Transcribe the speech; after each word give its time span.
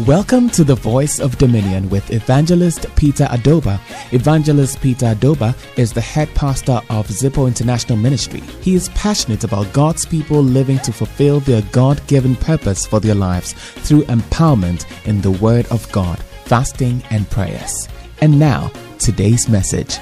Welcome 0.00 0.48
to 0.50 0.64
the 0.64 0.74
Voice 0.74 1.20
of 1.20 1.36
Dominion 1.36 1.90
with 1.90 2.10
Evangelist 2.10 2.86
Peter 2.96 3.24
Adobah. 3.24 3.78
Evangelist 4.14 4.80
Peter 4.80 5.14
Adobah 5.14 5.54
is 5.78 5.92
the 5.92 6.00
head 6.00 6.34
pastor 6.34 6.80
of 6.88 7.06
Zipo 7.08 7.46
International 7.46 7.98
Ministry. 7.98 8.40
He 8.62 8.74
is 8.74 8.88
passionate 8.90 9.44
about 9.44 9.70
God's 9.74 10.06
people 10.06 10.42
living 10.42 10.78
to 10.78 10.94
fulfill 10.94 11.40
their 11.40 11.60
God 11.72 12.04
given 12.06 12.36
purpose 12.36 12.86
for 12.86 13.00
their 13.00 13.14
lives 13.14 13.52
through 13.52 14.04
empowerment 14.04 14.86
in 15.06 15.20
the 15.20 15.30
Word 15.30 15.66
of 15.66 15.90
God, 15.92 16.18
fasting, 16.46 17.02
and 17.10 17.28
prayers. 17.28 17.86
And 18.22 18.38
now, 18.38 18.72
today's 18.98 19.46
message. 19.46 19.98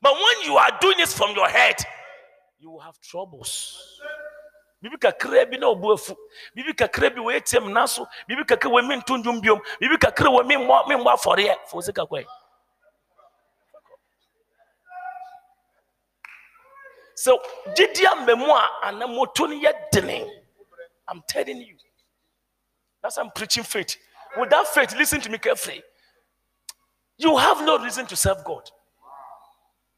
But 0.00 0.14
when 0.14 0.46
you 0.46 0.56
are 0.56 0.70
doing 0.80 0.96
this 0.96 1.12
from 1.12 1.36
your 1.36 1.48
head, 1.48 1.76
you 2.66 2.72
will 2.72 2.80
have 2.80 3.00
troubles. 3.00 4.00
Bibi 4.82 4.96
kakra 4.96 5.48
bi 5.50 5.56
na 5.56 5.68
obu 5.68 5.92
afu. 5.94 6.16
Bibi 6.54 6.72
kakra 6.72 7.14
bi 7.14 7.20
we 7.20 7.40
tem 7.40 7.72
na 7.72 7.86
so. 7.86 8.06
Bibi 8.28 8.42
we 8.72 8.82
min 8.82 9.00
tundum 9.02 9.40
biom. 9.40 9.60
Bibi 9.80 9.96
kakra 9.96 10.36
we 10.36 10.42
min 10.48 10.66
mo 10.66 10.82
min 10.88 10.98
mo 10.98 11.10
afore 11.14 11.38
e. 11.38 11.54
Fo. 11.68 11.80
So 17.14 17.38
jidia 17.76 18.26
memu 18.26 18.50
a 18.50 18.68
anamoto 18.86 19.48
ne 19.48 19.60
ye. 19.62 20.30
I'm 21.08 21.22
telling 21.28 21.60
you. 21.60 21.76
That's 23.00 23.16
I'm 23.16 23.30
preaching 23.30 23.62
faith. 23.62 23.96
Without 24.40 24.66
faith, 24.66 24.92
listen 24.96 25.20
to 25.20 25.30
me 25.30 25.38
carefully. 25.38 25.82
You 27.16 27.36
have 27.36 27.64
no 27.64 27.78
reason 27.78 28.06
to 28.06 28.16
serve 28.16 28.44
God. 28.44 28.68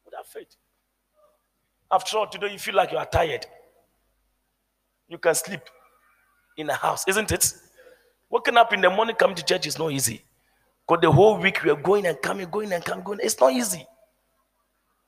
Without 0.05 0.27
faith. 0.27 0.55
After 1.91 2.17
all, 2.17 2.27
today 2.27 2.51
you 2.51 2.59
feel 2.59 2.75
like 2.75 2.91
you 2.91 2.97
are 2.97 3.05
tired. 3.05 3.45
You 5.07 5.17
can 5.17 5.33
sleep 5.33 5.61
in 6.57 6.69
a 6.69 6.75
house, 6.75 7.03
isn't 7.07 7.31
it? 7.31 7.53
Waking 8.29 8.57
up 8.57 8.73
in 8.73 8.81
the 8.81 8.89
morning, 8.89 9.15
coming 9.15 9.35
to 9.35 9.43
church 9.43 9.65
is 9.65 9.79
not 9.79 9.91
easy. 9.91 10.23
Because 10.87 11.01
the 11.01 11.11
whole 11.11 11.39
week 11.39 11.63
we 11.63 11.71
are 11.71 11.75
going 11.75 12.05
and 12.05 12.21
coming, 12.21 12.47
going 12.49 12.71
and 12.73 12.83
coming, 12.85 13.03
going. 13.03 13.19
It's 13.23 13.39
not 13.39 13.53
easy. 13.53 13.87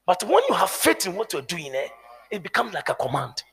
But 0.08 0.24
when 0.24 0.42
you 0.50 0.56
have 0.56 0.72
faith 0.72 1.06
in 1.06 1.16
what 1.16 1.32
you're 1.34 1.44
doing, 1.44 1.72
eh, 1.76 1.88
it 2.32 2.42
becomes 2.42 2.74
like 2.74 2.90
a 2.90 2.96
command. 2.96 3.44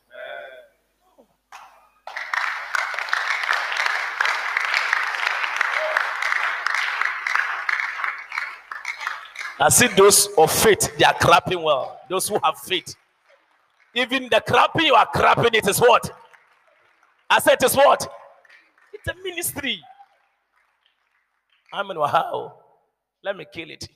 I 9.60 9.68
see 9.70 9.88
those 9.88 10.28
of 10.38 10.52
faith, 10.52 10.96
they 10.96 11.04
are 11.04 11.14
clapping 11.14 11.60
well. 11.60 12.00
Those 12.08 12.28
who 12.28 12.38
have 12.42 12.58
faith. 12.58 12.94
Even 13.94 14.28
the 14.30 14.40
clapping 14.40 14.86
you 14.86 14.94
are 14.94 15.06
clapping, 15.06 15.54
it 15.54 15.66
is 15.66 15.80
what? 15.80 16.10
I 17.30 17.38
said, 17.40 17.54
it 17.54 17.64
is 17.64 17.74
what? 17.76 18.06
It's 18.92 19.08
a 19.08 19.14
ministry. 19.22 19.80
I'm 21.72 21.90
in. 21.90 21.98
Let 23.24 23.36
me 23.36 23.44
kill 23.52 23.70
it. 23.70 23.88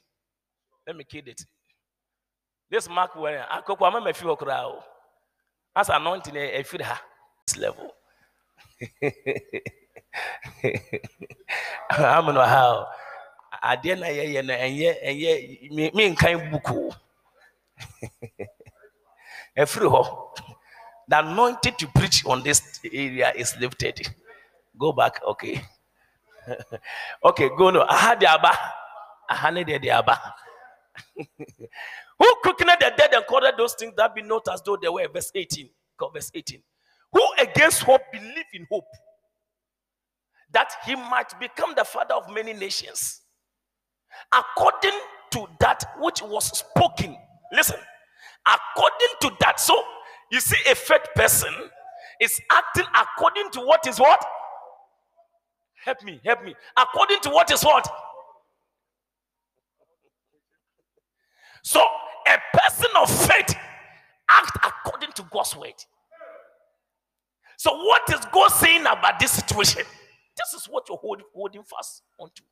Let 0.87 0.97
me 0.97 1.05
kill 1.05 1.23
it. 1.27 1.45
This 2.71 2.89
mark 2.89 3.15
where 3.17 3.47
I 3.51 3.61
could 3.61 3.79
come 3.79 4.07
a 4.07 4.13
few 4.13 4.35
crowd. 4.37 4.83
As 5.75 5.89
anointing 5.89 6.37
a 6.37 6.63
feed 6.63 6.83
her 6.83 6.99
this 7.47 7.57
level. 7.57 7.95
I'm 11.91 12.29
in 12.29 12.35
wow. 12.37 12.89
adeɛ 13.63 13.95
na 13.99 14.07
yɛyɛ 14.07 14.43
no 14.45 14.55
ɛnyɛ 14.55 14.91
ɛnyɛ 15.09 15.33
menkan 15.95 16.51
buku 16.51 16.91
hɔ 19.57 20.39
the 21.09 21.19
anointing 21.19 21.75
to 21.75 21.87
preach 21.89 22.25
on 22.27 22.43
this 22.43 22.81
area 22.93 23.33
is 23.37 23.55
lifted. 23.61 24.09
Go 24.79 24.93
back 24.93 25.21
okay. 25.27 25.63
Okay 27.25 27.49
go 27.57 27.71
no. 27.71 27.85
De 28.19 28.27
aba 28.27 28.53
aha 29.29 29.51
de 29.51 29.91
aba 29.91 30.35
who 32.19 32.35
quickened 32.43 32.71
the 32.81 32.93
dead 32.97 33.15
and 33.15 33.27
called 33.27 33.45
those 33.57 33.75
things 33.75 33.95
that 33.97 34.15
be 34.15 34.23
not 34.23 34.47
as 34.53 34.61
though 34.63 34.77
they 34.77 34.89
were? 34.89 35.07
Verse 35.09 35.31
18 35.35 35.69
verse 36.13 36.31
18 36.35 36.63
who 37.13 37.23
against 37.39 37.83
hope 37.83 38.03
believe 38.11 38.47
in 38.55 38.67
hope? 38.71 38.87
That 40.53 40.73
he 40.85 40.95
might 40.97 41.39
become 41.39 41.75
the 41.77 41.85
father 41.85 42.15
of 42.15 42.31
many 42.33 42.53
nations. 42.53 43.21
According 44.33 44.99
to 45.33 45.47
that 45.61 45.85
which 45.99 46.23
was 46.23 46.59
spoken. 46.59 47.17
Listen, 47.53 47.79
according 48.47 49.09
to 49.23 49.33
that. 49.41 49.61
So 49.61 49.83
you 50.31 50.41
see, 50.41 50.57
a 50.71 50.75
faith 50.75 51.07
person 51.15 51.53
is 52.21 52.41
acting 52.51 52.87
according 52.95 53.51
to 53.53 53.61
what 53.61 53.87
is 53.87 53.99
what? 53.99 54.25
Help 55.85 56.03
me, 56.05 56.21
help 56.25 56.45
me. 56.45 56.55
According 56.77 57.21
to 57.21 57.31
what 57.31 57.51
is 57.51 57.63
what? 57.65 57.89
So 61.63 61.81
a 61.81 62.59
person 62.59 62.91
of 63.01 63.11
faith 63.27 63.55
act 64.31 64.57
according 64.65 65.13
to 65.13 65.25
God's 65.31 65.57
word. 65.57 65.75
So 67.57 67.73
what 67.77 68.03
is 68.13 68.21
God 68.33 68.49
saying 68.49 68.83
about 68.83 69.21
this 69.21 69.33
situation? 69.33 69.83
This 70.37 70.61
is 70.61 70.67
what 70.67 70.89
you're 70.89 70.99
holding, 70.99 71.27
holding 71.35 71.63
fast 71.63 72.03
onto. 72.19 72.43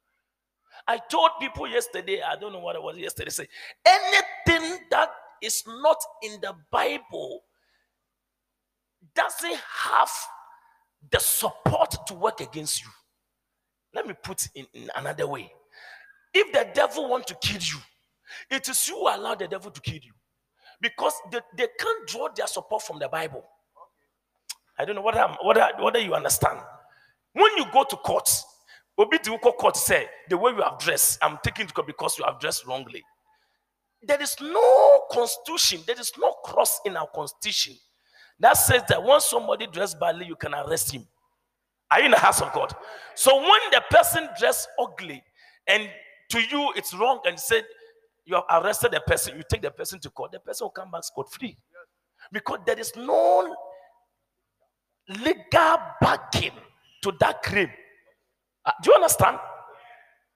I 0.87 0.99
told 0.99 1.31
people 1.41 1.67
yesterday, 1.67 2.21
I 2.23 2.37
don't 2.37 2.53
know 2.53 2.61
what 2.61 2.77
it 2.77 2.83
was 2.83 2.97
yesterday, 2.97 3.31
say 3.31 3.49
anything 3.87 4.79
that 4.91 5.11
is 5.43 5.65
not 5.67 5.99
in 6.23 6.41
the 6.41 6.55
Bible 6.71 7.43
doesn't 9.15 9.57
have 9.57 10.11
the 11.11 11.19
support 11.19 11.95
to 12.07 12.15
work 12.15 12.41
against 12.41 12.83
you. 12.83 12.91
Let 13.95 14.07
me 14.07 14.15
put 14.23 14.47
in, 14.55 14.67
in 14.75 14.91
another 14.97 15.27
way. 15.27 15.51
If 16.33 16.53
the 16.53 16.69
devil 16.75 17.09
want 17.09 17.27
to 17.29 17.35
kill 17.43 17.61
you, 17.61 17.79
it 18.51 18.69
is 18.69 18.89
you 18.89 18.97
who 18.97 19.09
allow 19.09 19.35
the 19.35 19.49
devil 19.49 19.71
to 19.71 19.81
kill 19.81 19.95
you. 20.03 20.13
Because 20.81 21.15
they, 21.33 21.41
they 21.57 21.69
can't 21.79 22.07
draw 22.07 22.29
their 22.35 22.47
support 22.47 22.83
from 22.83 22.99
the 22.99 23.09
Bible. 23.09 23.45
I 24.79 24.85
don't 24.85 24.95
know 24.95 25.03
whether, 25.03 25.27
whether, 25.45 25.69
whether 25.81 25.99
you 25.99 26.15
understand. 26.15 26.61
When 27.33 27.57
you 27.57 27.65
go 27.73 27.85
to 27.85 27.97
court, 27.97 28.31
Obi 28.97 29.19
court 29.19 29.77
say 29.77 30.09
the 30.29 30.37
way 30.37 30.53
you 30.53 30.63
have 30.63 30.79
dressed, 30.79 31.19
I'm 31.23 31.39
taking 31.43 31.67
court 31.69 31.87
because 31.87 32.19
you 32.19 32.25
have 32.25 32.39
dressed 32.41 32.67
wrongly. 32.67 33.03
There 34.03 34.21
is 34.21 34.37
no 34.41 35.03
constitution, 35.11 35.81
there 35.87 36.01
is 36.01 36.13
no 36.19 36.33
cross 36.45 36.81
in 36.87 36.97
our 36.97 37.09
constitution 37.15 37.75
that 38.41 38.55
says 38.55 38.83
that 38.89 39.03
once 39.03 39.27
somebody 39.27 39.67
dressed 39.67 40.01
badly, 40.01 40.27
you 40.27 40.35
can 40.35 40.55
arrest 40.55 40.93
him. 40.93 41.07
Are 41.91 41.99
you 41.99 42.07
in 42.07 42.11
the 42.13 42.19
house 42.19 42.41
of 42.41 42.53
God? 42.53 42.73
So 43.15 43.37
when 43.37 43.61
the 43.71 43.83
person 43.91 44.29
dressed 44.39 44.69
ugly 44.81 45.23
and 45.67 45.89
to 46.31 46.41
you 46.41 46.73
it's 46.77 46.95
wrong 46.95 47.21
and 47.27 47.39
said 47.39 47.65
you 48.25 48.37
have 48.37 48.65
arrested 48.65 48.93
the 48.93 49.01
person, 49.01 49.37
you 49.37 49.43
take 49.49 49.61
the 49.61 49.71
person 49.71 49.99
to 50.01 50.11
court, 50.11 50.33
the 50.33 50.41
person 50.41 50.65
will 50.65 50.71
come 50.71 50.91
back 50.91 51.05
scot 51.05 51.31
free. 51.33 51.57
Because 52.33 52.61
there 52.65 52.79
is 52.79 52.93
no 52.97 53.55
legal 55.09 55.77
backing 56.01 56.53
to 57.03 57.13
that 57.21 57.43
crime. 57.43 57.71
Uh, 58.65 58.73
do 58.83 58.91
you 58.91 58.95
understand? 58.95 59.39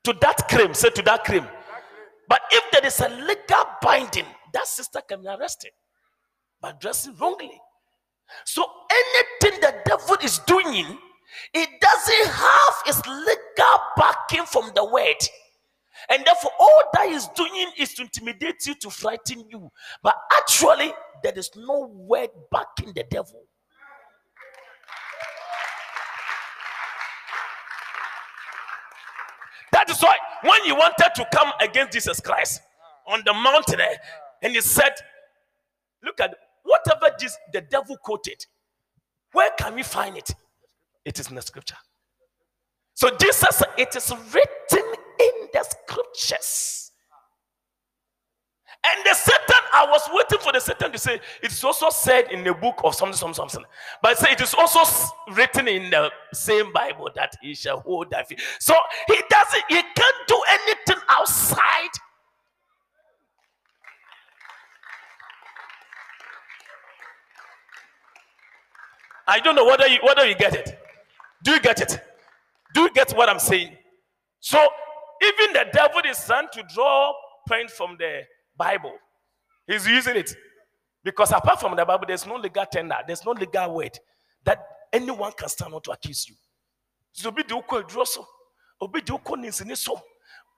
To 0.04 0.12
that 0.20 0.48
crime, 0.48 0.74
say 0.74 0.90
to 0.90 1.02
that 1.02 1.24
claim. 1.24 1.46
But 2.28 2.40
if 2.50 2.70
there 2.70 2.86
is 2.86 3.00
a 3.00 3.08
legal 3.08 3.64
binding, 3.82 4.26
that 4.52 4.66
sister 4.66 5.00
can 5.06 5.22
be 5.22 5.28
arrested 5.28 5.72
by 6.60 6.72
dressing 6.72 7.14
wrongly. 7.16 7.60
So 8.44 8.64
anything 8.90 9.60
the 9.60 9.74
devil 9.84 10.16
is 10.22 10.38
doing, 10.40 10.98
it 11.52 11.68
doesn't 11.80 12.32
have 12.32 12.74
its 12.86 13.06
legal 13.06 13.78
backing 13.96 14.46
from 14.46 14.70
the 14.74 14.84
word. 14.84 15.16
And 16.10 16.24
therefore, 16.24 16.50
all 16.58 16.82
that 16.94 17.08
is 17.08 17.28
doing 17.28 17.70
is 17.78 17.94
to 17.94 18.02
intimidate 18.02 18.66
you, 18.66 18.74
to 18.76 18.90
frighten 18.90 19.44
you. 19.48 19.70
But 20.02 20.16
actually, 20.38 20.92
there 21.22 21.32
is 21.36 21.50
no 21.56 21.88
word 21.92 22.30
backing 22.50 22.92
the 22.94 23.04
devil. 23.10 23.44
That 29.86 29.94
is 29.96 30.02
why 30.02 30.16
when 30.42 30.62
he 30.64 30.72
wanted 30.72 31.10
to 31.16 31.26
come 31.32 31.52
against 31.60 31.92
Jesus 31.92 32.20
Christ 32.20 32.60
on 33.06 33.22
the 33.24 33.34
mountain, 33.34 33.80
eh, 33.80 33.96
and 34.42 34.54
he 34.54 34.60
said, 34.60 34.92
Look 36.02 36.20
at 36.20 36.34
whatever 36.62 37.14
this, 37.18 37.36
the 37.52 37.60
devil 37.60 37.96
quoted, 38.02 38.44
where 39.32 39.50
can 39.58 39.74
we 39.74 39.82
find 39.82 40.16
it? 40.16 40.34
It 41.04 41.18
is 41.18 41.28
in 41.28 41.34
the 41.34 41.42
scripture. 41.42 41.76
So 42.94 43.10
Jesus, 43.20 43.62
it 43.76 43.94
is 43.94 44.10
written 44.10 44.92
in 45.20 45.48
the 45.52 45.64
scriptures. 45.64 46.83
And 48.86 49.04
the 49.04 49.14
Satan, 49.14 49.62
I 49.72 49.86
was 49.88 50.02
waiting 50.12 50.38
for 50.40 50.52
the 50.52 50.60
Satan 50.60 50.92
to 50.92 50.98
say, 50.98 51.20
it's 51.42 51.64
also 51.64 51.88
said 51.88 52.30
in 52.30 52.44
the 52.44 52.52
book 52.52 52.80
of 52.84 52.94
something, 52.94 53.16
something, 53.16 53.34
something. 53.34 53.64
But 54.02 54.18
say 54.18 54.32
it 54.32 54.40
is 54.42 54.52
also 54.52 54.80
written 55.32 55.68
in 55.68 55.88
the 55.88 56.10
same 56.34 56.70
Bible 56.72 57.08
that 57.14 57.34
he 57.40 57.54
shall 57.54 57.80
hold 57.80 58.10
that. 58.10 58.28
Feet. 58.28 58.40
So 58.58 58.74
he 59.06 59.16
doesn't, 59.30 59.64
he 59.68 59.76
can't 59.76 60.16
do 60.28 60.40
anything 60.50 61.02
outside. 61.08 61.90
I 69.26 69.40
don't 69.40 69.54
know 69.54 69.64
whether 69.64 69.86
you 69.86 69.98
whether 70.02 70.26
you 70.26 70.34
get 70.34 70.54
it. 70.54 70.78
Do 71.42 71.52
you 71.52 71.60
get 71.60 71.80
it? 71.80 71.98
Do 72.74 72.82
you 72.82 72.90
get 72.90 73.12
what 73.16 73.30
I'm 73.30 73.38
saying? 73.38 73.74
So 74.40 74.58
even 75.22 75.54
the 75.54 75.66
devil 75.72 76.02
is 76.06 76.22
trying 76.26 76.48
to 76.52 76.62
draw 76.74 77.14
point 77.48 77.70
from 77.70 77.96
the 77.98 78.22
Bible. 78.56 78.94
He's 79.66 79.86
using 79.86 80.16
it. 80.16 80.34
Because 81.02 81.32
apart 81.32 81.60
from 81.60 81.76
the 81.76 81.84
Bible, 81.84 82.04
there's 82.06 82.26
no 82.26 82.36
legal 82.36 82.64
tender, 82.64 82.96
there's 83.06 83.24
no 83.24 83.32
legal 83.32 83.74
word 83.74 83.98
that 84.44 84.64
anyone 84.92 85.32
can 85.32 85.48
stand 85.48 85.74
up 85.74 85.82
to 85.84 85.90
accuse 85.90 86.28
you. 86.28 86.34
So 87.12 87.30
be 87.30 87.42
the 87.42 87.54
obi. 88.80 89.00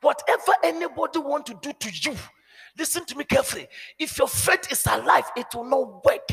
Whatever 0.02 0.52
anybody 0.62 1.18
want 1.18 1.46
to 1.46 1.54
do 1.60 1.72
to 1.72 1.90
you, 1.90 2.16
listen 2.78 3.04
to 3.06 3.16
me 3.16 3.24
carefully. 3.24 3.66
If 3.98 4.18
your 4.18 4.28
faith 4.28 4.70
is 4.70 4.86
alive, 4.86 5.24
it 5.36 5.46
will 5.54 5.64
not 5.64 6.04
work. 6.04 6.28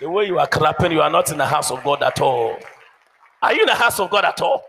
The 0.00 0.10
way 0.10 0.26
you 0.26 0.38
are 0.38 0.48
clapping, 0.48 0.90
you 0.90 1.00
are 1.00 1.10
not 1.10 1.30
in 1.30 1.38
the 1.38 1.46
house 1.46 1.70
of 1.70 1.82
God 1.84 2.02
at 2.02 2.20
all. 2.20 2.58
Are 3.42 3.52
you 3.52 3.60
in 3.62 3.66
the 3.66 3.74
house 3.74 3.98
of 4.00 4.10
God 4.10 4.24
at 4.24 4.40
all? 4.40 4.62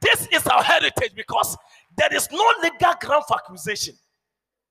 This 0.00 0.28
is 0.30 0.46
our 0.46 0.62
heritage 0.62 1.14
because 1.16 1.56
there 1.96 2.14
is 2.14 2.28
no 2.30 2.44
legal 2.62 2.94
ground 3.00 3.24
for 3.26 3.36
accusation. 3.38 3.94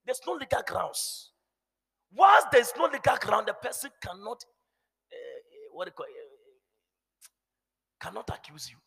There's 0.05 0.21
no 0.27 0.33
legal 0.33 0.61
grounds. 0.65 1.31
Once 2.13 2.45
there's 2.51 2.71
no 2.77 2.85
legal 2.85 3.17
ground, 3.17 3.47
the 3.47 3.53
person 3.53 3.89
cannot, 4.01 4.43
uh, 5.11 5.17
what 5.73 5.85
do 5.85 5.89
you 5.89 5.93
call 5.93 6.05
uh, 6.05 6.45
cannot 7.99 8.29
accuse 8.29 8.69
you, 8.69 8.77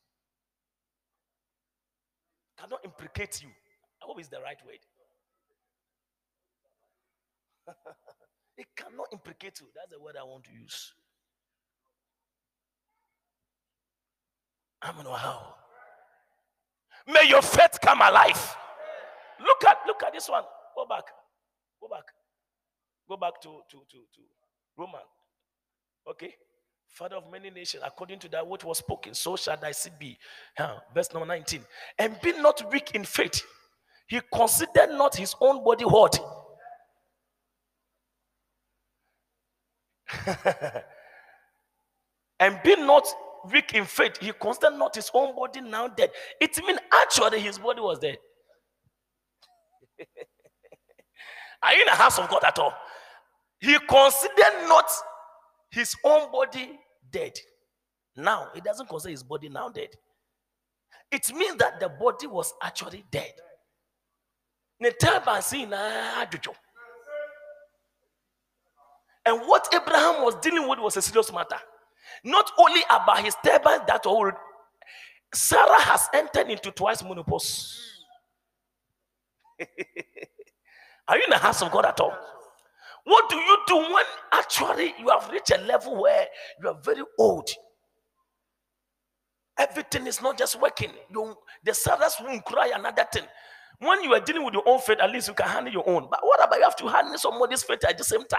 cannot 2.59 2.81
implicate 2.85 3.43
you. 3.43 3.49
I 3.49 4.07
hope 4.07 4.21
it's 4.21 4.29
the 4.29 4.41
right 4.41 4.59
word. 4.65 4.79
It 8.59 8.67
cannot 8.77 9.07
implicate 9.13 9.61
you. 9.61 9.69
That's 9.75 9.91
the 9.93 10.01
word 10.03 10.17
I 10.21 10.25
want 10.25 10.43
to 10.45 10.51
use. 10.53 10.93
I 14.83 14.93
don't 14.93 15.05
know 15.05 15.13
how. 15.13 15.55
May 17.07 17.29
your 17.29 17.43
faith 17.43 17.79
come 17.83 18.01
alive. 18.01 18.57
Look 19.41 19.65
at 19.65 19.79
look 19.87 20.03
at 20.03 20.13
this 20.13 20.29
one. 20.29 20.45
Go 20.77 20.87
back. 20.87 21.05
Go 21.81 21.89
back. 21.89 22.05
Go 23.09 23.17
back 23.17 23.41
to 23.43 23.49
to 23.71 23.79
to, 23.79 23.97
to 23.97 24.21
Roman. 24.77 25.01
Okay. 26.09 26.35
Father 26.91 27.17
of 27.17 27.31
many 27.31 27.51
nations, 27.51 27.83
according 27.87 28.19
to 28.19 28.29
that 28.31 28.47
which 28.47 28.65
was 28.65 28.79
spoken, 28.79 29.15
so 29.15 29.37
shall 29.37 29.57
thy 29.57 29.73
seed 29.73 29.93
be. 29.99 30.19
Huh. 30.57 30.79
Verse 30.95 31.13
number 31.13 31.27
19. 31.27 31.61
And 31.99 32.19
be 32.23 32.33
not 32.33 32.63
weak 32.73 32.93
in 32.95 33.05
faith. 33.05 33.43
He 34.09 34.21
considered 34.33 34.91
not 34.93 35.15
his 35.15 35.35
own 35.41 35.63
body 35.63 35.85
what 35.85 36.19
and 42.41 42.59
be 42.65 42.77
not 42.77 43.07
weak 43.51 43.75
in 43.75 43.85
faith. 43.85 44.17
He 44.21 44.33
considered 44.33 44.77
not 44.79 44.95
his 44.95 45.11
own 45.15 45.35
body 45.35 45.61
now 45.61 45.89
dead. 45.89 46.11
It 46.41 46.59
means 46.65 46.79
actually 46.93 47.41
his 47.41 47.59
body 47.59 47.81
was 47.81 47.99
dead. 47.99 48.19
Are 51.63 51.75
you 51.75 51.81
in 51.81 51.87
the 51.87 51.93
house 51.93 52.19
of 52.19 52.29
God 52.29 52.45
at 52.45 52.59
all? 52.59 52.73
He 53.61 53.77
considered 53.79 54.69
not 54.69 54.89
his 55.71 55.97
own 56.05 56.31
body 56.31 56.79
dead. 57.11 57.33
Now, 58.17 58.49
he 58.55 58.61
doesn't 58.61 58.89
consider 58.89 59.11
his 59.11 59.23
body 59.23 59.49
now 59.49 59.69
dead. 59.69 59.91
It 61.11 61.33
means 61.35 61.57
that 61.57 61.81
the 61.81 61.89
body 61.89 62.27
was 62.27 62.53
actually 62.63 63.05
dead. 63.11 63.33
And 69.27 69.41
what 69.47 69.69
Abraham 69.75 70.25
was 70.25 70.37
dealing 70.37 70.69
with 70.69 70.79
was 70.79 70.97
a 70.97 71.03
serious 71.03 71.33
matter. 71.33 71.59
Not 72.25 72.51
only 72.59 72.81
about 72.91 73.25
his 73.25 73.37
turban 73.45 73.81
that 73.87 74.07
old, 74.07 74.35
Sarah 75.35 75.81
has 75.83 76.09
entered 76.15 76.51
into 76.51 76.71
twice 76.71 77.03
menopause. 77.03 78.05
Are 81.09 81.17
you 81.17 81.25
in 81.25 81.31
the 81.31 81.39
house 81.39 81.63
of 81.63 81.71
God 81.71 81.87
at 81.87 82.01
all? 82.01 82.17
What 83.05 83.31
do 83.31 83.37
you 83.37 83.59
do 83.67 83.77
when 83.77 84.05
actually 84.33 84.95
you 84.99 85.09
have 85.09 85.31
reached 85.31 85.51
a 85.51 85.59
level 85.63 86.01
where 86.03 86.27
you 86.63 86.69
are 86.69 86.79
very 86.83 87.03
old? 87.19 87.49
Everything 89.59 90.07
is 90.07 90.21
not 90.23 90.39
just 90.39 90.61
working. 90.61 90.91
You, 91.11 91.35
the 91.65 91.75
saddest 91.75 92.23
won't 92.23 92.45
cry 92.45 92.71
another 92.75 93.07
thing. 93.13 93.25
When 93.81 94.03
you 94.03 94.13
are 94.15 94.21
dealing 94.21 94.45
with 94.45 94.55
your 94.55 94.63
own 94.67 94.81
faith, 94.81 94.99
at 95.01 95.11
least 95.11 95.29
you 95.29 95.35
can 95.35 95.49
handle 95.49 95.73
your 95.73 95.89
own. 95.89 96.09
But 96.11 96.21
what 96.23 96.45
about 96.45 96.59
you 96.59 96.65
have 96.65 96.77
to 96.77 96.89
handle 96.89 97.19
somebody's 97.19 97.63
faith 97.63 97.85
at 97.85 97.97
the 97.97 98.05
same 98.05 98.25
time? 98.27 98.39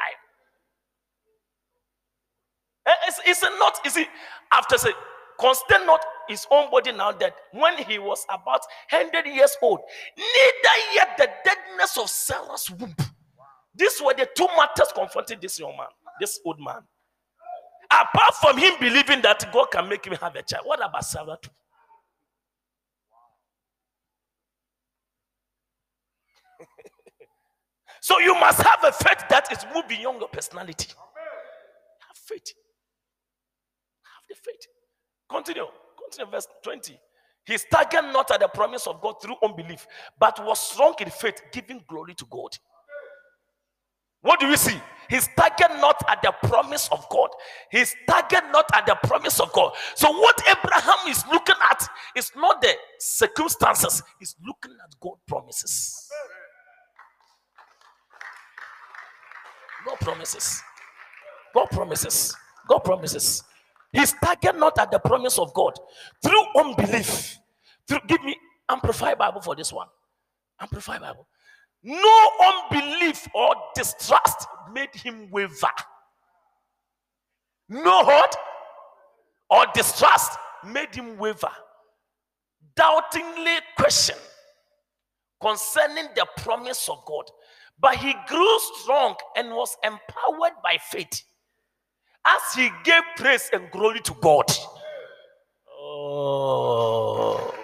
Eh, 2.90 3.12
it's, 3.28 3.44
not, 3.44 3.80
you 3.86 3.92
see, 3.92 4.06
after 4.52 4.78
say, 4.78 4.92
consider 5.40 5.86
not 5.86 6.02
his 6.28 6.48
own 6.50 6.72
body 6.72 6.92
now 6.92 7.12
dead 7.12 7.34
when 7.52 7.78
he 7.78 8.00
was 8.00 8.26
about 8.30 8.62
100 8.92 9.28
years 9.28 9.56
old, 9.62 9.80
neither 10.18 10.94
yet 10.94 11.16
the 11.18 11.30
deadness 11.46 11.98
of 11.98 12.10
Sarah's 12.10 12.70
womb. 12.72 12.96
These 13.76 14.02
were 14.04 14.16
the 14.16 14.28
two 14.36 14.48
matters 14.58 14.92
confronting 14.94 15.38
this 15.42 15.60
young 15.60 15.78
man, 15.78 15.88
this 16.20 16.40
old 16.46 16.60
man. 16.60 16.82
Apart 17.92 18.36
from 18.42 18.58
him 18.58 18.74
believing 18.80 19.22
that 19.22 19.52
God 19.54 19.68
can 19.72 19.88
make 19.88 20.06
him 20.06 20.14
have 20.14 20.36
a 20.36 20.42
child, 20.42 20.66
what 20.66 20.84
about 20.84 21.06
Sarah 21.06 21.38
too? 21.42 21.50
so 28.02 28.20
you 28.20 28.34
must 28.36 28.62
have 28.62 28.84
a 28.84 28.92
faith 28.92 29.24
that 29.30 29.52
is 29.52 29.66
moving 29.74 29.98
beyond 30.00 30.20
your 30.20 30.30
personality. 30.30 30.88
Have 32.08 32.18
faith 32.18 32.54
faith. 34.36 34.68
Continue. 35.30 35.66
Continue, 35.98 36.32
verse 36.32 36.48
20. 36.64 37.00
He 37.46 37.58
staggered 37.58 38.06
not 38.14 38.32
at 38.32 38.40
the 38.40 38.48
promise 38.48 38.88
of 38.88 39.02
God 39.02 39.16
through 39.22 39.36
unbelief, 39.44 39.88
but 40.20 40.44
was 40.46 40.60
strong 40.60 40.94
in 41.00 41.10
faith, 41.10 41.42
giving 41.52 41.84
glory 41.88 42.14
to 42.16 42.26
God. 42.30 42.50
What 44.22 44.40
do 44.40 44.48
we 44.50 44.58
see? 44.58 44.80
He 45.10 45.20
staggered 45.20 45.80
not 45.80 46.04
at 46.08 46.22
the 46.22 46.32
promise 46.48 46.90
of 46.92 47.08
God. 47.10 47.30
He 47.72 47.84
staggered 47.86 48.52
not 48.52 48.66
at 48.74 48.86
the 48.86 48.96
promise 49.08 49.40
of 49.40 49.52
God. 49.54 49.74
So, 49.96 50.12
what 50.12 50.40
Abraham 50.48 51.08
is 51.08 51.24
looking 51.32 51.56
at 51.72 51.88
is 52.16 52.32
not 52.36 52.62
the 52.62 52.74
circumstances, 53.00 54.04
he's 54.20 54.36
looking 54.46 54.78
at 54.84 54.94
God 55.00 55.16
promises. 55.28 56.10
God 59.86 60.00
promises. 60.02 60.62
God 61.54 61.66
promises. 61.72 62.36
God 62.68 62.80
promises. 62.80 63.44
He 63.92 64.06
staggered 64.06 64.58
not 64.58 64.78
at 64.78 64.92
the 64.92 65.00
promise 65.00 65.40
of 65.40 65.54
God 65.54 65.74
through 66.24 66.44
unbelief. 66.56 67.40
Through, 67.88 68.00
give 68.08 68.24
me 68.24 68.36
Amplified 68.70 69.18
Bible 69.18 69.42
for 69.42 69.56
this 69.56 69.74
one. 69.74 69.88
Amplified 70.62 71.02
Bible. 71.02 71.28
No 71.82 72.30
unbelief 72.44 73.28
or 73.34 73.56
distrust 73.74 74.48
made 74.72 74.94
him 74.94 75.30
waver. 75.32 75.68
No 77.68 78.06
hurt 78.06 78.36
or 79.50 79.66
distrust 79.74 80.38
made 80.66 80.94
him 80.94 81.18
waver. 81.18 81.52
Doubtingly 82.76 83.58
question 83.78 84.18
concerning 85.42 86.08
the 86.16 86.28
promise 86.38 86.90
of 86.90 87.04
God. 87.06 87.24
But 87.80 87.96
he 87.96 88.14
grew 88.28 88.60
strong 88.82 89.16
and 89.38 89.52
was 89.52 89.76
empowered 89.84 90.54
by 90.62 90.78
faith 90.92 91.24
as 92.26 92.42
he 92.56 92.70
gave 92.84 93.04
praise 93.18 93.50
and 93.54 93.70
glory 93.72 94.00
to 94.02 94.14
God. 94.22 94.46
Oh. 95.72 97.56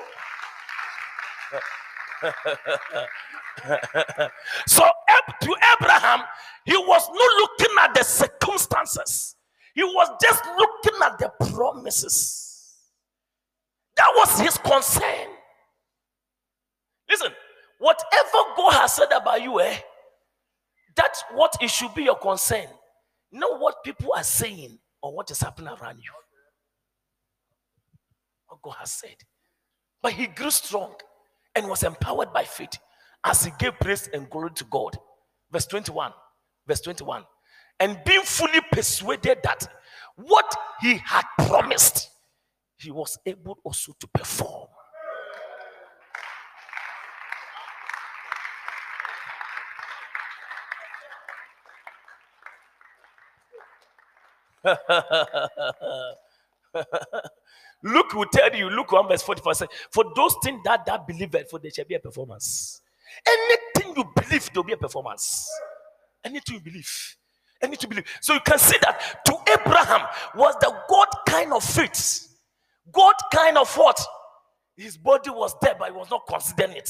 so 4.67 4.83
to 5.41 5.55
Abraham, 5.73 6.21
he 6.65 6.77
was 6.77 7.09
not 7.09 7.41
looking 7.41 7.75
at 7.81 7.93
the 7.93 8.03
circumstances, 8.03 9.35
he 9.73 9.83
was 9.83 10.09
just 10.21 10.43
looking 10.57 10.99
at 11.03 11.19
the 11.19 11.29
promises. 11.53 12.41
That 13.97 14.07
was 14.15 14.39
his 14.39 14.57
concern. 14.57 15.27
Listen, 17.09 17.31
whatever 17.79 18.53
God 18.57 18.73
has 18.73 18.93
said 18.93 19.11
about 19.11 19.41
you, 19.41 19.59
eh, 19.61 19.77
that's 20.95 21.23
what 21.33 21.55
it 21.61 21.69
should 21.69 21.93
be 21.93 22.03
your 22.03 22.17
concern. 22.17 22.67
Know 23.31 23.57
what 23.57 23.83
people 23.83 24.13
are 24.15 24.23
saying 24.23 24.79
or 25.01 25.13
what 25.13 25.29
is 25.31 25.41
happening 25.41 25.73
around 25.81 25.97
you. 25.97 26.11
What 28.47 28.61
God 28.61 28.75
has 28.79 28.91
said. 28.91 29.15
But 30.01 30.13
he 30.13 30.27
grew 30.27 30.51
strong 30.51 30.93
and 31.55 31.67
was 31.67 31.83
empowered 31.83 32.31
by 32.33 32.43
faith 32.43 32.77
as 33.23 33.43
he 33.43 33.51
gave 33.57 33.79
praise 33.79 34.07
and 34.13 34.29
glory 34.29 34.51
to 34.55 34.65
God. 34.65 34.97
Verse 35.51 35.65
21. 35.65 36.11
Verse 36.67 36.81
21. 36.81 37.23
And 37.79 37.99
being 38.05 38.21
fully 38.21 38.61
persuaded 38.71 39.39
that 39.43 39.67
what 40.15 40.55
he 40.81 40.97
had 41.03 41.25
promised, 41.39 42.09
he 42.77 42.91
was 42.91 43.17
able 43.25 43.57
also 43.63 43.93
to 43.99 44.07
perform. 44.07 44.67
Luke 57.83 58.13
will 58.13 58.25
tell 58.33 58.55
you, 58.55 58.69
Luke 58.69 58.91
1 58.91 59.07
verse 59.07 59.21
44 59.21 59.53
says, 59.53 59.67
For 59.91 60.05
those 60.15 60.35
things 60.43 60.61
that 60.65 60.85
that 60.85 61.05
believe, 61.07 61.35
for 61.49 61.59
there 61.59 61.71
shall 61.71 61.85
be 61.85 61.95
a 61.95 61.99
performance. 61.99 62.81
Anything 63.27 63.95
you 63.95 64.03
believe, 64.15 64.49
there'll 64.53 64.63
be 64.63 64.73
a 64.73 64.77
performance. 64.77 65.47
Anything 66.23 66.55
you 66.55 66.61
believe. 66.61 67.15
Anything 67.61 67.83
you 67.83 67.89
believe. 67.89 68.05
So 68.21 68.33
you 68.33 68.39
can 68.41 68.57
see 68.59 68.77
that 68.81 69.23
to 69.25 69.37
Abraham 69.59 70.01
was 70.35 70.55
the 70.59 70.73
God 70.89 71.07
kind 71.27 71.53
of 71.53 71.63
faith. 71.63 72.27
God 72.91 73.13
kind 73.33 73.57
of 73.57 73.73
what? 73.77 73.99
His 74.77 74.97
body 74.97 75.29
was 75.29 75.55
there, 75.61 75.75
but 75.77 75.91
he 75.91 75.97
was 75.97 76.09
not 76.09 76.23
considering 76.27 76.77
it. 76.77 76.89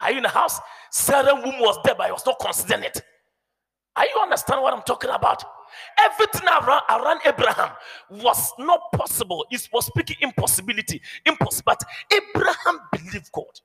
Are 0.00 0.10
you 0.10 0.18
in 0.18 0.22
the 0.22 0.28
house? 0.30 0.58
Sarah 0.90 1.34
womb 1.34 1.60
was 1.60 1.78
there, 1.84 1.94
but 1.94 2.06
he 2.06 2.12
was 2.12 2.24
not 2.24 2.38
considering 2.40 2.84
it. 2.84 3.02
Are 3.96 4.06
you 4.06 4.18
understand 4.22 4.62
what 4.62 4.72
I'm 4.72 4.82
talking 4.82 5.10
about? 5.10 5.44
Everything 5.98 6.48
around, 6.48 6.82
around 6.90 7.20
Abraham 7.24 7.70
was 8.10 8.52
not 8.58 8.80
possible. 8.92 9.46
It 9.50 9.68
was 9.72 9.86
speaking 9.86 10.16
impossibility. 10.20 11.00
Impossible. 11.26 11.64
But 11.66 11.84
Abraham 12.12 12.80
believed 12.92 13.30
God. 13.32 13.60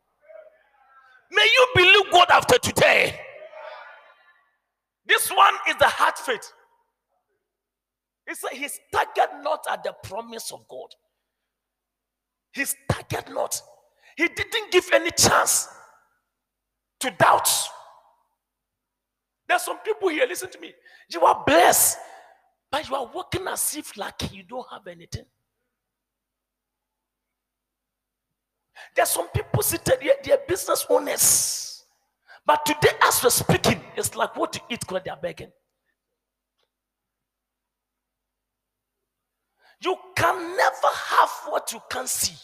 May 1.32 1.44
you 1.44 1.68
believe 1.76 2.12
God 2.12 2.28
after 2.32 2.58
today. 2.58 3.20
This 5.06 5.30
one 5.30 5.54
is 5.70 5.76
the 5.78 5.88
heart 5.88 6.18
faith. 6.18 6.52
He 8.28 8.36
said 8.36 8.52
he 8.54 8.68
staggered 8.68 9.44
not 9.44 9.64
at 9.70 9.84
the 9.84 9.94
promise 10.04 10.52
of 10.52 10.68
God. 10.68 10.88
He 12.54 12.66
staggered 12.66 13.34
not. 13.34 13.62
He 14.18 14.28
didn't 14.28 14.72
give 14.72 14.90
any 14.94 15.12
chance 15.12 15.68
to 17.02 17.12
doubt. 17.12 17.50
There's 19.48 19.62
some 19.62 19.78
people 19.80 20.10
here, 20.10 20.26
listen 20.28 20.50
to 20.52 20.60
me. 20.60 20.74
You 21.10 21.22
are 21.22 21.44
blessed, 21.46 21.98
but 22.72 22.88
you 22.90 22.96
are 22.96 23.10
working 23.14 23.48
as 23.48 23.76
if 23.76 23.96
like 23.98 24.34
you 24.34 24.44
don't 24.44 24.68
have 24.72 24.88
anything. 24.88 25.26
There's 28.96 29.10
some 29.10 29.28
people 29.30 29.62
sitting 29.62 30.02
here, 30.02 30.16
they're 30.24 30.40
business 30.48 30.86
owners. 30.90 31.84
But 32.46 32.66
today, 32.66 32.96
as 33.04 33.24
we're 33.24 33.30
speaking, 33.30 33.82
it's 33.96 34.16
like 34.16 34.36
what 34.36 34.54
to 34.54 34.62
eat 34.70 34.82
because 34.82 35.02
they're 35.04 35.16
begging. 35.16 35.52
You 39.82 39.96
can 40.16 40.56
never 40.56 40.88
have 41.10 41.30
what 41.48 41.72
you 41.72 41.82
can 41.90 42.08
see. 42.08 42.36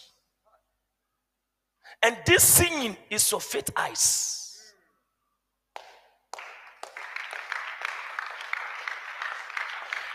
And 2.04 2.18
this 2.26 2.44
singing 2.44 2.98
is 3.10 3.30
your 3.32 3.42
faith 3.42 3.70
eyes. 3.76 4.41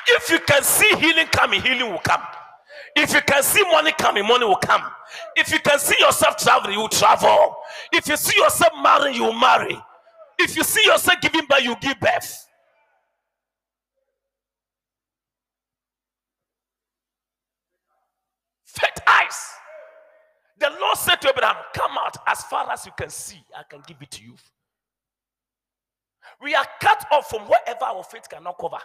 If 0.09 0.31
you 0.31 0.39
can 0.41 0.63
see 0.63 0.89
healing 0.99 1.27
coming, 1.29 1.63
healing 1.63 1.91
will 1.91 1.99
come. 2.01 2.23
If 2.97 3.13
you 3.13 3.21
can 3.23 3.43
see 3.43 3.63
money 3.71 3.93
coming, 3.93 4.27
money 4.27 4.47
will 4.47 4.57
come. 4.57 4.83
If 5.37 5.53
you 5.53 5.59
can 5.61 5.79
see 5.79 5.97
yourself 5.99 6.37
traveling, 6.37 6.75
you 6.75 6.81
will 6.81 6.89
travel. 6.89 7.57
If 7.93 8.09
you 8.09 8.17
see 8.17 8.41
yourself 8.41 8.73
marrying, 8.83 9.15
you 9.17 9.25
will 9.25 9.39
marry. 9.39 9.79
If 10.39 10.57
you 10.57 10.65
see 10.65 10.83
yourself 10.85 11.21
giving 11.21 11.47
birth, 11.47 11.63
you 11.63 11.77
give 11.81 11.99
birth. 12.01 12.47
Faith 18.65 19.01
eyes. 19.07 19.47
The 20.59 20.71
Lord 20.81 20.97
said 20.97 21.17
to 21.23 21.29
Abraham, 21.31 21.57
Come 21.75 21.93
out 21.99 22.17
as 22.27 22.43
far 22.45 22.71
as 22.71 22.87
you 22.87 22.93
can 22.99 23.11
see, 23.11 23.43
I 23.57 23.63
can 23.69 23.83
give 23.87 23.99
it 24.01 24.11
to 24.13 24.23
you. 24.23 24.35
We 26.43 26.55
are 26.55 26.67
cut 26.81 27.07
off 27.13 27.29
from 27.31 27.43
whatever 27.43 27.85
our 27.85 28.03
faith 28.05 28.29
cannot 28.29 28.59
cover. 28.59 28.79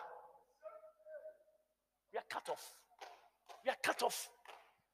Cut 2.32 2.50
off. 2.50 2.74
We 3.66 3.72
are 3.72 3.76
cut 3.84 4.02
off. 4.04 4.30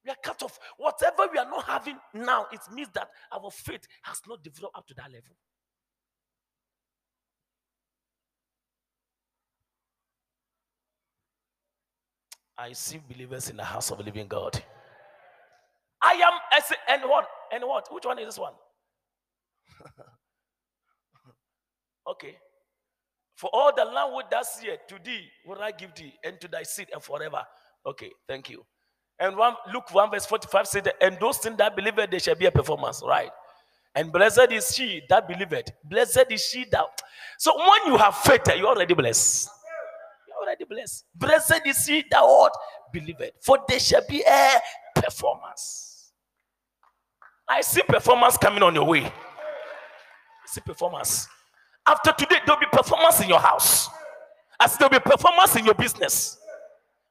We 0.04 0.10
are 0.10 0.16
cut 0.24 0.42
off. 0.42 0.58
Whatever 0.78 1.28
we 1.32 1.38
are 1.38 1.50
not 1.50 1.66
having 1.66 1.98
now, 2.14 2.48
it 2.52 2.62
means 2.74 2.90
that 2.96 3.10
our 3.32 3.52
faith 3.52 3.88
has 4.02 4.22
not 4.28 4.44
developed 4.44 4.76
up 4.76 4.88
to 4.88 4.96
that 4.96 5.12
level. 5.12 5.36
I 12.58 12.74
see 12.74 13.00
believers 13.08 13.52
in 13.52 13.58
the 13.58 13.64
house 13.64 13.92
of 13.92 14.00
the 14.00 14.04
living 14.04 14.28
God. 14.28 14.60
I 16.02 16.14
am, 16.14 16.34
and 16.90 17.04
what? 17.08 17.28
And 17.54 17.64
what? 17.66 17.94
Which 17.94 18.06
one 18.06 18.18
is 18.18 18.26
this 18.26 18.40
one? 18.40 18.54
okay. 22.10 22.38
For 23.38 23.52
all 23.54 23.72
the 23.74 23.86
land 23.86 24.16
with 24.16 24.26
that 24.32 24.48
year, 24.64 24.78
to 24.88 24.96
thee 25.04 25.22
will 25.46 25.62
I 25.62 25.70
give 25.72 25.94
thee, 25.94 26.12
and 26.24 26.42
to 26.42 26.48
thy 26.48 26.64
seed 26.64 26.88
and 26.92 27.04
forever. 27.04 27.44
Okay, 27.86 28.12
thank 28.28 28.50
you. 28.50 28.66
And 29.20 29.38
one 29.38 29.54
Luke 29.72 29.94
1 29.94 30.10
verse 30.10 30.26
45 30.26 30.68
said, 30.68 30.92
And 31.00 31.20
those 31.20 31.38
things 31.38 31.56
that 31.58 31.76
believe 31.76 32.00
it, 32.00 32.10
there 32.10 32.20
shall 32.20 32.34
be 32.34 32.48
a 32.48 32.52
performance, 32.52 33.04
right? 33.06 33.30
And 33.94 34.12
blessed 34.12 34.52
is 34.52 34.74
she 34.76 35.04
that 35.10 35.28
believeth. 35.28 35.70
Blessed 35.84 36.26
is 36.32 36.48
she 36.48 36.66
that. 36.72 36.86
So 37.38 37.56
when 37.56 37.94
you 37.94 37.98
have 37.98 38.16
faith, 38.18 38.42
you're 38.58 38.66
already 38.68 38.96
blessed. 38.96 39.50
You're 40.28 40.38
already 40.44 40.66
blessed. 40.66 41.06
Blessed 41.14 41.62
is 41.68 41.86
she 41.86 42.06
that 42.10 42.24
what 42.24 42.54
believeth. 42.92 43.34
For 43.44 43.60
there 43.68 43.80
shall 43.80 44.06
be 44.10 44.24
a 44.28 44.60
performance. 44.96 46.12
I 47.48 47.62
see 47.62 47.84
performance 47.84 48.36
coming 48.36 48.64
on 48.64 48.74
your 48.74 48.86
way. 48.86 49.06
I 49.06 49.12
see 50.48 50.62
performance. 50.62 51.28
After 51.88 52.12
today, 52.12 52.38
there'll 52.46 52.60
be 52.60 52.68
performance 52.72 53.22
in 53.22 53.30
your 53.30 53.40
house. 53.40 53.90
As 54.60 54.76
there'll 54.78 54.92
be 54.92 55.00
performance 55.00 55.56
in 55.56 55.66
your 55.66 55.76
business. 55.76 56.38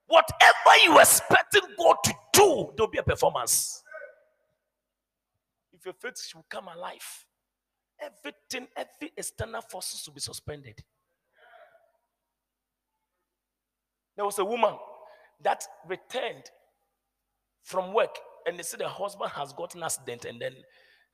Whatever 0.07 0.85
you 0.85 0.99
expecting 1.01 1.63
God 1.79 1.97
to 2.05 2.15
do, 2.33 2.73
there'll 2.77 2.91
be 2.91 2.99
a 2.99 3.03
performance. 3.03 3.83
If 5.73 5.85
your 5.85 5.95
faith 5.95 6.31
will 6.35 6.47
come 6.49 6.69
alive, 6.69 7.25
everything, 8.01 8.69
every 8.77 9.13
external 9.17 9.63
forces 9.63 10.07
will 10.07 10.15
be 10.15 10.21
suspended. 10.21 10.79
There 14.17 14.25
was 14.25 14.39
a 14.39 14.45
woman 14.45 14.75
that 15.43 15.65
returned 15.87 16.51
from 17.63 17.93
work, 17.93 18.17
and 18.47 18.59
they 18.59 18.63
said 18.63 18.81
the 18.81 18.89
husband 18.89 19.31
has 19.33 19.53
gotten 19.53 19.81
an 19.81 19.85
accident, 19.85 20.25
and 20.25 20.41
then 20.41 20.55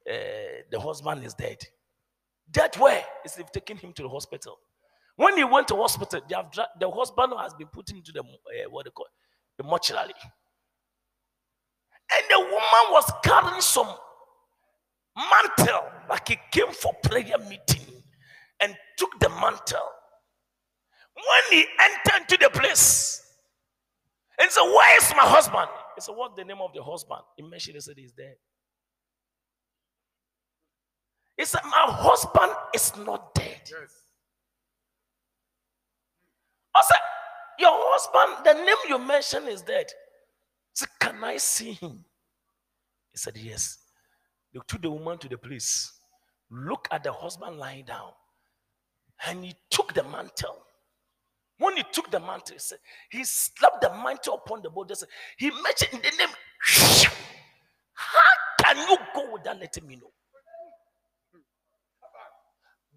uh, 0.09 0.62
the 0.71 0.81
husband 0.81 1.25
is 1.25 1.35
dead. 1.35 1.59
That 2.54 2.78
way 2.78 3.02
is 3.25 3.35
they've 3.35 3.50
taken 3.50 3.76
him 3.76 3.92
to 3.94 4.02
the 4.02 4.09
hospital. 4.09 4.59
When 5.16 5.37
he 5.37 5.44
went 5.44 5.68
to 5.68 5.76
hospital, 5.76 6.21
have 6.32 6.50
the 6.80 6.90
husband 6.90 7.32
has 7.38 7.54
been 7.54 7.68
put 7.68 7.90
into 7.90 8.12
the 8.12 8.21
uh, 8.21 8.71
what 8.71 8.85
they 8.85 8.90
call 8.90 9.06
the 9.59 9.64
mortuary, 9.64 10.14
and 12.12 12.25
the 12.30 12.38
woman 12.40 12.85
was 12.90 13.11
carrying 13.23 13.61
some 13.61 13.88
mantle 15.16 15.85
like 16.09 16.28
he 16.28 16.38
came 16.50 16.73
for 16.73 16.94
prayer 17.02 17.38
meeting 17.49 18.02
and 18.61 18.75
took 18.97 19.18
the 19.21 19.28
mantle. 19.28 19.88
When 21.14 21.59
he 21.59 21.66
entered 21.80 22.28
to 22.30 22.37
the 22.38 22.50
place 22.50 23.23
and 24.38 24.50
said, 24.50 24.62
"Where 24.62 24.97
is 24.97 25.11
my 25.14 25.25
husband?" 25.25 25.68
He 25.94 26.00
said, 26.00 26.16
"What's 26.16 26.37
the 26.37 26.44
name 26.44 26.61
of 26.61 26.73
the 26.73 26.82
husband?" 26.82 27.21
He 27.37 27.42
mentioned 27.42 27.76
he 27.76 27.80
said 27.80 27.94
he's 27.99 28.12
dead. 28.12 28.37
He 31.36 31.44
said, 31.44 31.60
My 31.64 31.92
husband 31.92 32.52
is 32.74 32.96
not 32.98 33.34
dead. 33.34 33.60
Yes. 33.64 34.02
I 36.74 36.80
said, 36.84 37.00
Your 37.58 37.70
husband, 37.72 38.44
the 38.44 38.64
name 38.64 38.76
you 38.88 38.98
mentioned 38.98 39.48
is 39.48 39.62
dead. 39.62 39.86
He 39.88 40.74
said, 40.74 40.88
Can 41.00 41.22
I 41.24 41.36
see 41.38 41.72
him? 41.72 42.04
He 43.10 43.18
said, 43.18 43.36
Yes. 43.36 43.78
They 44.52 44.60
took 44.66 44.82
the 44.82 44.90
woman 44.90 45.18
to 45.18 45.28
the 45.28 45.38
place. 45.38 45.92
Look 46.50 46.86
at 46.90 47.04
the 47.04 47.12
husband 47.12 47.56
lying 47.58 47.84
down. 47.86 48.10
And 49.26 49.44
he 49.44 49.54
took 49.70 49.94
the 49.94 50.02
mantle. 50.04 50.58
When 51.58 51.76
he 51.76 51.84
took 51.92 52.10
the 52.10 52.20
mantle, 52.20 52.54
he 52.54 52.58
said, 52.58 52.78
he 53.10 53.24
slapped 53.24 53.80
the 53.80 53.90
mantle 53.90 54.34
upon 54.44 54.62
the 54.62 54.70
body. 54.70 54.94
He 55.38 55.50
mentioned 55.50 56.02
the 56.02 56.10
name. 56.18 56.34
How 57.94 58.64
can 58.64 58.76
you 58.78 58.96
go 59.14 59.32
without 59.32 59.60
letting 59.60 59.86
me 59.86 59.96
know? 59.96 60.10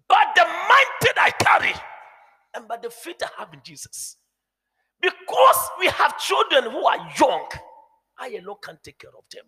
But 0.08 0.34
the 0.34 0.44
mindset 1.16 1.22
I 1.22 1.30
carry 1.30 1.74
and 2.54 2.68
by 2.68 2.76
the 2.78 2.90
faith 2.90 3.16
I 3.22 3.28
have 3.38 3.52
in 3.52 3.60
Jesus. 3.62 4.16
Because 5.00 5.70
we 5.78 5.86
have 5.86 6.18
children 6.18 6.64
who 6.72 6.86
are 6.86 6.98
young, 7.20 7.46
I 8.18 8.28
alone 8.42 8.56
can 8.62 8.78
take 8.82 8.98
care 8.98 9.10
of 9.16 9.24
them. 9.32 9.44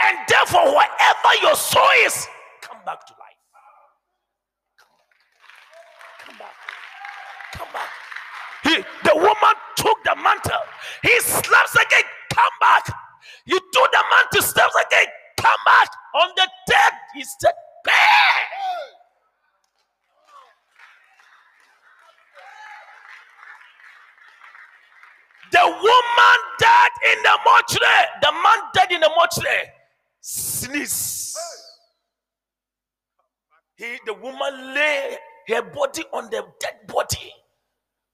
And 0.00 0.18
therefore, 0.28 0.66
wherever 0.66 1.42
your 1.42 1.54
soul 1.54 1.88
is, 2.04 2.26
come 2.60 2.78
back 2.84 3.06
to 3.06 3.12
life. 3.14 3.36
Come 6.20 6.38
back. 6.38 6.54
Come 7.52 7.68
back. 7.72 7.88
He, 8.64 8.76
the 9.08 9.16
woman 9.16 9.56
took 9.76 9.98
the 10.04 10.16
mantle. 10.16 10.62
He 11.02 11.20
slaps 11.20 11.74
again. 11.74 12.04
Come 12.32 12.56
back. 12.60 12.86
You 13.46 13.58
took 13.72 13.92
the 13.92 13.98
man 13.98 14.24
mantle, 14.32 14.42
slaps 14.42 14.74
again. 14.86 15.06
Come 15.38 15.60
back. 15.66 15.88
On 16.14 16.28
the 16.36 16.48
third, 16.68 16.94
he 17.14 17.24
said, 17.24 17.52
Bang! 17.84 18.41
The 25.52 25.60
woman 25.64 26.38
died 26.58 26.90
in 27.12 27.22
the 27.22 27.38
mortuary. 27.44 28.06
The 28.22 28.32
man 28.32 28.58
died 28.74 28.92
in 28.92 29.00
the 29.00 29.10
mortuary. 29.14 29.68
Sneeze. 30.20 31.36
He, 33.76 33.98
the 34.06 34.14
woman 34.14 34.74
lay 34.74 35.16
her 35.48 35.62
body 35.62 36.04
on 36.12 36.26
the 36.30 36.44
dead 36.60 36.86
body. 36.86 37.32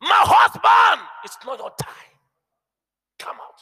My 0.01 0.09
husband, 0.15 1.07
it's 1.25 1.37
not 1.45 1.59
your 1.59 1.71
time. 1.81 1.95
Come 3.19 3.37
out. 3.37 3.61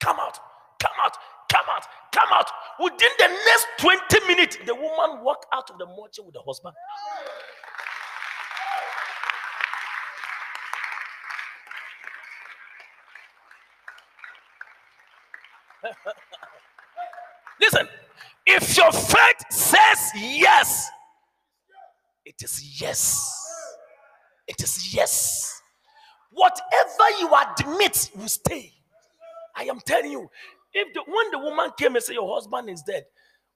Come 0.00 0.18
out. 0.20 0.38
Come 0.80 0.92
out. 1.04 1.16
Come 1.50 1.66
out. 1.74 1.84
Come 2.12 2.28
out. 2.32 2.50
Within 2.80 3.10
the 3.18 3.28
next 3.28 3.66
20 3.78 4.26
minutes, 4.28 4.58
the 4.66 4.74
woman 4.74 5.24
walked 5.24 5.46
out 5.52 5.70
of 5.70 5.78
the 5.78 5.86
mortuary 5.86 6.26
with 6.26 6.34
the 6.34 6.42
husband. 6.46 6.74
Listen, 17.60 17.88
if 18.46 18.76
your 18.76 18.92
faith 18.92 19.44
says 19.50 20.10
yes, 20.16 20.90
it 22.24 22.36
is 22.42 22.80
yes. 22.80 23.30
It 24.48 24.62
is 24.62 24.94
yes. 24.94 25.62
Whatever 26.32 27.18
you 27.20 27.30
admit 27.34 28.10
will 28.16 28.28
stay. 28.28 28.72
I 29.56 29.64
am 29.64 29.80
telling 29.80 30.12
you, 30.12 30.28
if 30.72 30.92
the 30.94 31.02
when 31.06 31.30
the 31.30 31.38
woman 31.38 31.70
came 31.78 31.94
and 31.94 32.04
said 32.04 32.14
your 32.14 32.34
husband 32.34 32.68
is 32.70 32.82
dead, 32.82 33.04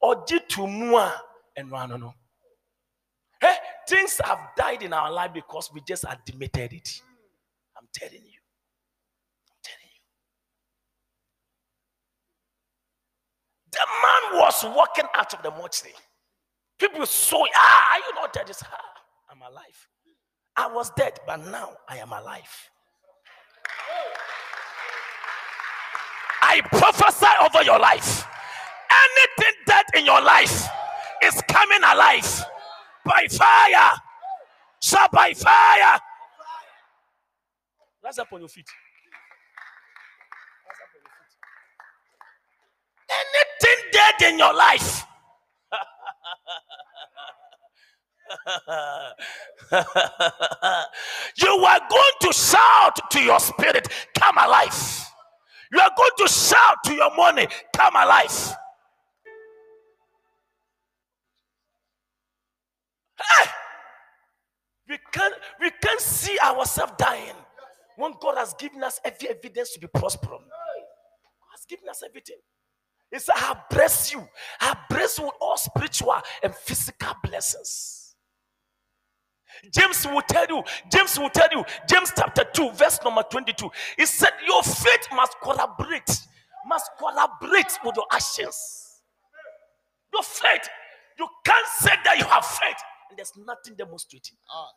or 0.00 0.24
did 0.26 0.48
to 0.50 0.66
mua 0.66 1.12
and 1.56 1.70
no, 1.70 1.86
no, 1.86 1.96
no. 1.96 2.14
Hey, 3.40 3.54
things 3.88 4.20
have 4.24 4.38
died 4.56 4.82
in 4.82 4.92
our 4.92 5.12
life 5.12 5.32
because 5.34 5.70
we 5.72 5.80
just 5.86 6.04
admitted 6.04 6.72
it. 6.72 7.02
I'm 7.78 7.88
telling 7.92 8.14
you. 8.24 8.40
I'm 9.50 9.58
telling 9.62 9.90
you. 9.94 10.00
The 13.78 13.86
man 13.86 14.40
was 14.42 14.64
walking 14.76 15.04
out 15.14 15.32
of 15.34 15.42
the 15.42 15.52
mortuary. 15.52 15.94
People 16.80 17.06
saw, 17.06 17.44
ah, 17.54 17.92
are 17.94 17.98
you 17.98 18.14
not 18.16 18.32
dead? 18.32 18.50
It's, 18.50 18.62
ah, 18.64 18.76
I'm 19.30 19.40
alive. 19.42 19.88
I 20.56 20.66
was 20.66 20.90
dead, 20.96 21.20
but 21.28 21.36
now 21.46 21.74
I 21.88 21.98
am 21.98 22.10
alive. 22.10 22.70
I 26.42 26.60
prophesy 26.72 27.26
over 27.44 27.62
your 27.62 27.78
life. 27.78 28.26
Anything 28.90 29.54
dead 29.66 29.84
in 29.94 30.04
your 30.04 30.20
life 30.22 30.66
is 31.22 31.40
coming 31.48 31.80
alive 31.84 32.44
by 33.04 33.28
fire. 33.30 33.90
So 34.80 34.98
by 35.12 35.34
fire. 35.34 36.00
Rise 38.02 38.18
up 38.18 38.32
on 38.32 38.40
your 38.40 38.48
feet. 38.48 38.66
Dead 43.98 44.32
in 44.32 44.38
your 44.38 44.54
life. 44.54 45.04
you 51.42 51.48
are 51.66 51.80
going 51.90 52.12
to 52.22 52.32
shout 52.32 53.10
to 53.10 53.20
your 53.20 53.40
spirit, 53.40 53.88
come 54.18 54.36
alive. 54.38 55.06
You 55.72 55.80
are 55.80 55.90
going 55.96 56.10
to 56.18 56.28
shout 56.28 56.76
to 56.84 56.94
your 56.94 57.14
money, 57.16 57.48
come 57.76 57.96
alive. 57.96 58.56
Hey! 63.20 63.50
We 64.88 64.98
can't 65.12 65.34
we 65.60 65.70
can't 65.82 66.00
see 66.00 66.38
ourselves 66.40 66.92
dying 66.98 67.34
when 67.96 68.12
God 68.20 68.38
has 68.38 68.54
given 68.54 68.84
us 68.84 69.00
every 69.04 69.30
evidence 69.30 69.72
to 69.74 69.80
be 69.80 69.88
prosperous. 69.88 70.40
God 70.40 71.50
has 71.52 71.64
given 71.68 71.88
us 71.90 72.02
everything. 72.06 72.36
He 73.10 73.18
said, 73.18 73.34
I 73.36 73.56
bless 73.70 74.12
you. 74.12 74.26
I 74.60 74.76
bless 74.90 75.18
you 75.18 75.24
with 75.24 75.34
all 75.40 75.56
spiritual 75.56 76.14
and 76.42 76.54
physical 76.54 77.14
blessings. 77.24 78.14
James 79.74 80.06
will 80.06 80.22
tell 80.22 80.46
you, 80.48 80.62
James 80.92 81.18
will 81.18 81.30
tell 81.30 81.48
you, 81.50 81.64
James 81.88 82.12
chapter 82.16 82.44
2, 82.52 82.72
verse 82.72 82.98
number 83.04 83.24
22. 83.30 83.70
He 83.96 84.06
said, 84.06 84.30
Your 84.46 84.62
faith 84.62 85.08
must 85.14 85.34
collaborate, 85.42 86.10
must 86.66 86.90
collaborate 86.98 87.78
with 87.84 87.96
your 87.96 88.06
actions. 88.12 89.00
Your 90.12 90.22
faith, 90.22 90.68
you 91.18 91.26
can't 91.44 91.66
say 91.78 91.92
that 92.04 92.18
you 92.18 92.24
have 92.24 92.44
faith 92.44 92.76
and 93.10 93.18
there's 93.18 93.32
nothing 93.36 93.74
demonstrating. 93.76 94.36
Ah. 94.52 94.68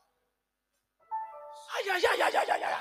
Yeah, 1.85 1.97
yeah, 2.01 2.09
yeah, 2.17 2.29
yeah, 2.33 2.43
yeah, 2.47 2.57
yeah. 2.59 2.77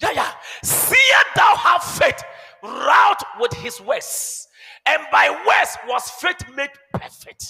Yeah, 0.00 0.10
yeah. 0.14 0.32
See 0.64 0.96
thou 1.36 1.54
have 1.56 1.82
faith, 1.84 2.22
route 2.62 3.22
with 3.40 3.52
his 3.54 3.80
words, 3.80 4.48
and 4.86 5.02
by 5.10 5.30
words 5.30 5.76
was 5.88 6.10
faith 6.10 6.42
made 6.56 6.70
perfect 6.92 7.44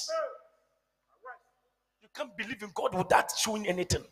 You 2.02 2.08
can't 2.14 2.36
believe 2.36 2.62
in 2.62 2.70
God 2.74 2.94
without 2.94 3.30
showing 3.36 3.66
anything. 3.66 4.02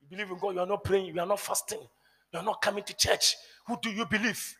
You 0.00 0.08
believe 0.08 0.30
in 0.30 0.38
God, 0.38 0.54
you 0.54 0.60
are 0.60 0.66
not 0.66 0.84
praying, 0.84 1.06
you 1.06 1.20
are 1.20 1.26
not 1.26 1.40
fasting, 1.40 1.80
you 2.32 2.38
are 2.38 2.44
not 2.44 2.60
coming 2.62 2.84
to 2.84 2.96
church. 2.96 3.36
Who 3.66 3.78
do 3.80 3.90
you 3.90 4.06
believe? 4.06 4.56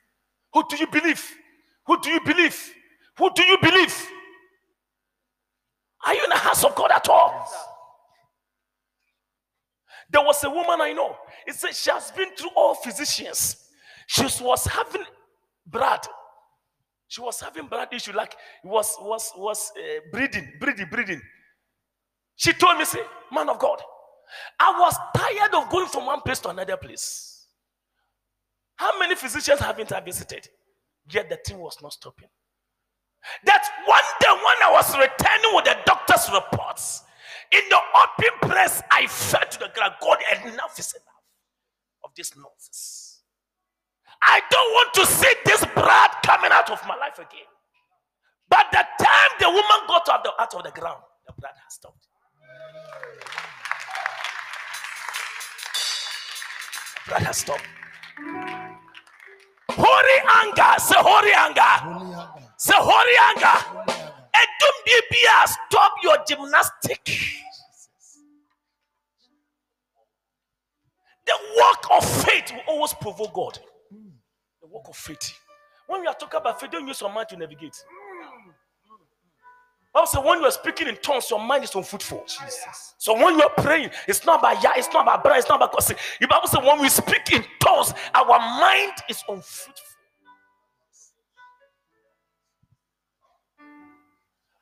Who 0.53 0.63
do 0.69 0.77
you 0.77 0.87
believe? 0.87 1.25
Who 1.87 2.01
do 2.01 2.11
you 2.11 2.21
believe? 2.25 2.75
Who 3.17 3.31
do 3.35 3.43
you 3.43 3.59
believe? 3.61 4.09
Are 6.07 6.15
you 6.15 6.23
in 6.25 6.31
the 6.31 6.37
house 6.37 6.65
of 6.65 6.75
God 6.75 6.91
at 6.93 7.09
all? 7.09 7.47
There 10.11 10.23
was 10.23 10.43
a 10.45 10.51
woman 10.51 10.81
I 10.81 10.93
know. 10.93 11.17
It 11.47 11.55
said 11.55 11.75
she 11.75 11.91
has 11.91 12.11
been 12.13 12.31
through 12.37 12.51
all 12.57 12.75
physicians. 12.75 13.68
She 14.09 14.23
was 14.41 14.65
having 14.65 15.05
blood. 15.67 16.01
She 17.09 17.21
was 17.21 17.41
having 17.41 17.67
blood 17.67 17.89
issue, 17.93 18.13
like 18.13 18.35
was 18.65 18.97
was 19.01 19.33
was 19.37 19.71
uh, 19.77 20.01
breathing, 20.11 20.51
breathing, 20.59 20.89
breathing. 20.91 21.21
She 22.37 22.55
told 22.55 22.79
me, 22.79 22.87
say, 22.87 23.01
man 23.31 23.51
of 23.51 23.59
God, 23.59 23.83
I 24.59 24.75
was 24.81 24.97
tired 25.15 25.55
of 25.55 25.69
going 25.71 25.89
from 25.89 26.07
one 26.07 26.23
place 26.23 26.39
to 26.41 26.49
another 26.49 26.79
place. 26.79 27.47
How 28.77 28.99
many 28.99 29.15
physicians 29.15 29.61
haven't 29.61 29.93
I 29.93 30.01
visited? 30.01 30.49
Yet 31.11 31.29
the 31.29 31.37
thing 31.45 31.59
was 31.59 31.77
not 31.83 31.93
stopping. 31.93 32.29
That 33.45 33.65
one 33.87 34.01
day 34.21 34.29
when 34.29 34.63
I 34.63 34.73
was 34.73 34.91
returning 34.97 35.55
with 35.55 35.67
the 35.67 35.77
doctor's 35.85 36.31
reports, 36.33 37.03
in 37.53 37.61
the 37.69 37.77
open 37.77 38.51
place, 38.51 38.83
I 38.91 39.07
fell 39.07 39.43
to 39.51 39.59
the 39.59 39.71
ground. 39.75 39.95
God, 40.01 40.19
enough 40.47 40.79
is 40.79 40.95
enough 40.95 41.25
of 42.05 42.11
this 42.17 42.35
nonsense. 42.37 43.08
I 44.23 44.41
don't 44.51 44.73
want 44.73 44.95
to 44.95 45.07
see 45.07 45.33
this 45.45 45.65
blood 45.75 46.11
coming 46.25 46.51
out 46.53 46.71
of 46.71 46.81
my 46.87 46.97
life 46.97 47.19
again. 47.19 47.49
But 48.49 48.67
the 48.73 48.85
time 49.05 49.33
the 49.41 49.49
woman 49.49 49.81
got 49.87 50.09
out, 50.09 50.25
the, 50.25 50.33
out 50.39 50.55
of 50.55 50.65
the 50.65 50.71
ground, 50.81 51.03
the 51.27 51.33
blood 51.39 51.53
has 51.65 51.75
stopped. 51.75 52.07
Blood 57.07 57.23
has 57.23 57.37
stopped. 57.39 57.65
Holy 59.71 60.19
anger. 60.43 60.79
Say 60.79 60.97
holy 60.99 61.33
anger. 61.33 62.43
Say 62.57 62.75
holy 62.77 63.17
anger. 63.29 64.07
And 64.35 64.49
don't 64.61 64.85
be 64.85 64.93
stop 65.47 65.93
your 66.03 66.17
gymnastic. 66.27 67.05
The 71.27 71.35
work 71.61 71.91
of 71.91 72.25
faith 72.25 72.53
will 72.53 72.75
always 72.75 72.95
provoke 72.95 73.35
God. 73.35 73.59
The 74.69 74.75
work 74.75 74.89
of 74.89 74.97
faith. 74.97 75.39
When 75.87 76.03
we 76.03 76.07
are 76.07 76.15
talking 76.15 76.39
about 76.41 76.61
faith, 76.61 76.71
don't 76.71 76.87
use 76.87 77.01
your 77.01 77.13
mind 77.13 77.29
to 77.31 77.37
navigate. 77.37 77.83
I 79.95 80.01
Also, 80.01 80.23
when 80.23 80.41
you 80.41 80.45
are 80.45 80.51
speaking 80.51 80.89
in 80.89 80.97
tongues, 80.97 81.31
your 81.31 81.41
mind 81.41 81.65
is 81.65 81.75
unfruitful. 81.75 82.25
Jesus. 82.27 82.95
So 82.99 83.15
when 83.15 83.37
you 83.39 83.43
are 83.43 83.63
praying, 83.63 83.91
it's 84.07 84.27
not 84.27 84.41
about 84.41 84.63
yeah, 84.63 84.73
it's 84.77 84.93
not 84.93 85.03
about 85.03 85.25
prayer, 85.25 85.39
it's 85.39 85.49
not 85.49 85.57
about 85.57 85.73
cussing. 85.73 85.97
The 86.21 86.27
Bible 86.27 86.49
says 86.49 86.61
when 86.63 86.81
we 86.81 86.89
speak 86.91 87.33
in 87.33 87.45
tongues, 87.61 87.95
our 88.15 88.39
mind 88.39 88.93
is 89.09 89.23
unfruitful. 89.27 89.87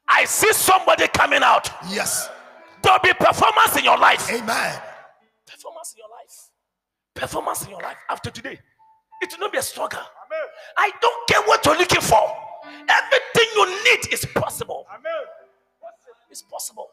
I 0.09 0.25
see 0.25 0.53
somebody 0.53 1.09
coming 1.09 1.43
out. 1.43 1.69
Yes. 1.91 2.31
There'll 2.83 3.01
be 3.01 3.13
performance 3.13 3.77
in 3.77 3.85
your 3.85 3.99
life. 3.99 4.31
Amen. 4.31 4.81
Performance 5.47 5.95
in 5.95 5.99
your 5.99 6.11
life. 6.11 6.51
Performance 7.15 7.65
in 7.65 7.71
your 7.71 7.83
life 7.83 7.97
after 8.09 8.31
today. 8.31 8.61
It 9.23 9.33
will 9.33 9.41
not 9.47 9.53
be 9.53 9.59
a 9.59 9.63
struggle. 9.63 10.01
Amen. 10.01 10.47
I 10.77 10.91
don't 11.01 11.29
care 11.29 11.43
what 11.43 11.65
you're 11.65 11.79
looking 11.79 12.01
for. 12.01 12.23
Everything 12.89 13.49
you 13.57 13.67
need 13.85 14.13
is 14.13 14.27
possible. 14.35 14.87
Amen. 14.93 15.13
It's 16.31 16.43
possible. 16.43 16.89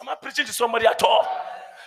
Am 0.00 0.08
I 0.08 0.14
preaching 0.14 0.46
to 0.46 0.52
somebody 0.52 0.86
at 0.86 1.02
all? 1.02 1.26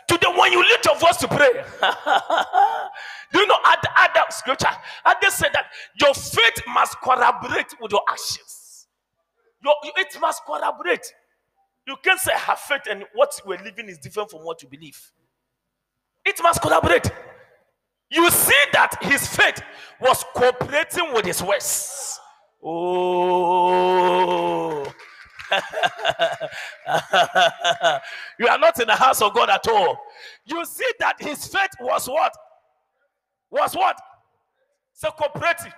Today, 0.07 0.27
when 0.37 0.51
you 0.51 0.59
lift 0.61 0.85
your 0.85 0.97
voice 0.97 1.17
to 1.17 1.27
pray, 1.27 1.49
do 3.33 3.39
you 3.39 3.47
know 3.47 3.57
at 3.65 3.83
other 3.97 4.25
scripture? 4.31 4.67
Other 5.05 5.29
said 5.29 5.49
that 5.53 5.67
your 5.99 6.13
faith 6.13 6.61
must 6.67 6.99
collaborate 7.01 7.73
with 7.81 7.91
your 7.91 8.01
actions. 8.09 8.87
Your, 9.63 9.73
it 9.97 10.15
must 10.19 10.45
collaborate. 10.45 11.13
You 11.87 11.95
can't 12.03 12.19
say 12.19 12.31
have 12.35 12.59
faith 12.59 12.81
and 12.89 13.05
what 13.13 13.31
we're 13.45 13.61
living 13.63 13.89
is 13.89 13.97
different 13.97 14.29
from 14.29 14.41
what 14.41 14.61
you 14.61 14.69
believe. 14.69 14.99
It 16.25 16.35
must 16.41 16.61
collaborate. 16.61 17.09
You 18.13 18.29
see 18.29 18.53
that 18.73 18.95
his 19.01 19.27
faith 19.27 19.59
was 19.99 20.23
cooperating 20.35 21.13
with 21.13 21.25
his 21.25 21.41
words. 21.41 22.19
Oh. 22.63 24.83
you 28.39 28.47
are 28.47 28.59
not 28.59 28.79
in 28.79 28.87
the 28.87 28.95
house 28.95 29.21
of 29.21 29.33
God 29.33 29.49
at 29.49 29.67
all. 29.67 29.97
You 30.45 30.63
see 30.63 30.85
that 30.99 31.15
his 31.19 31.47
faith 31.47 31.71
was 31.81 32.07
what? 32.07 32.31
Was 33.49 33.75
what? 33.75 33.99
So 34.93 35.09
cooperative. 35.09 35.73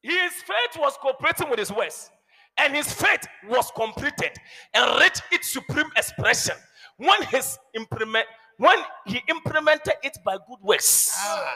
His 0.00 0.32
faith 0.32 0.78
was 0.78 0.96
cooperating 1.02 1.50
with 1.50 1.58
his 1.58 1.70
words, 1.70 2.10
and 2.56 2.74
his 2.74 2.90
faith 2.92 3.26
was 3.48 3.70
completed 3.76 4.32
and 4.72 5.00
reached 5.00 5.22
its 5.30 5.52
supreme 5.52 5.90
expression 5.96 6.56
when 6.96 7.22
his 7.24 7.58
implement 7.74 8.26
when 8.58 8.78
he 9.06 9.20
implemented 9.28 9.94
it 10.02 10.16
by 10.24 10.36
good 10.48 10.58
works. 10.62 11.12
Ah. 11.16 11.54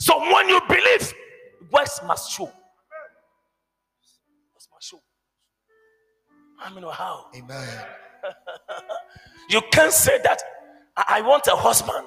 So 0.00 0.18
when 0.32 0.48
you 0.48 0.60
believe, 0.68 1.12
works 1.72 2.00
must 2.06 2.32
show. 2.32 2.44
Works 2.44 2.54
must 4.72 4.90
show. 4.90 5.00
I 6.60 6.74
mean, 6.74 6.84
how? 6.90 7.26
Amen. 7.34 7.68
you 9.50 9.60
can't 9.72 9.92
say 9.92 10.18
that 10.22 10.42
I, 10.96 11.18
I 11.18 11.20
want 11.22 11.46
a 11.46 11.56
husband, 11.56 12.06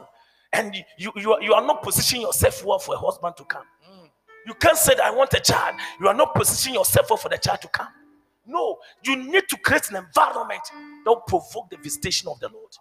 and 0.53 0.75
you, 0.97 1.11
you, 1.15 1.37
you 1.41 1.53
are 1.53 1.65
not 1.65 1.83
positioning 1.83 2.23
yourself 2.23 2.63
well 2.65 2.79
for 2.79 2.95
a 2.95 2.97
husband 2.97 3.35
to 3.37 3.45
come. 3.45 3.63
Mm. 3.89 4.09
You 4.47 4.53
can't 4.55 4.77
say 4.77 4.95
that 4.95 5.03
I 5.03 5.11
want 5.11 5.33
a 5.33 5.39
child. 5.39 5.75
You 5.99 6.07
are 6.07 6.13
not 6.13 6.33
positioning 6.33 6.75
yourself 6.75 7.09
well 7.09 7.17
for 7.17 7.29
the 7.29 7.37
child 7.37 7.61
to 7.61 7.67
come. 7.69 7.87
No, 8.45 8.77
you 9.03 9.15
need 9.15 9.43
to 9.49 9.57
create 9.57 9.89
an 9.91 9.97
environment 9.97 10.61
that 11.05 11.05
will 11.05 11.21
provoke 11.21 11.69
the 11.69 11.77
visitation 11.77 12.27
of 12.29 12.39
the 12.39 12.49
Lord. 12.49 12.71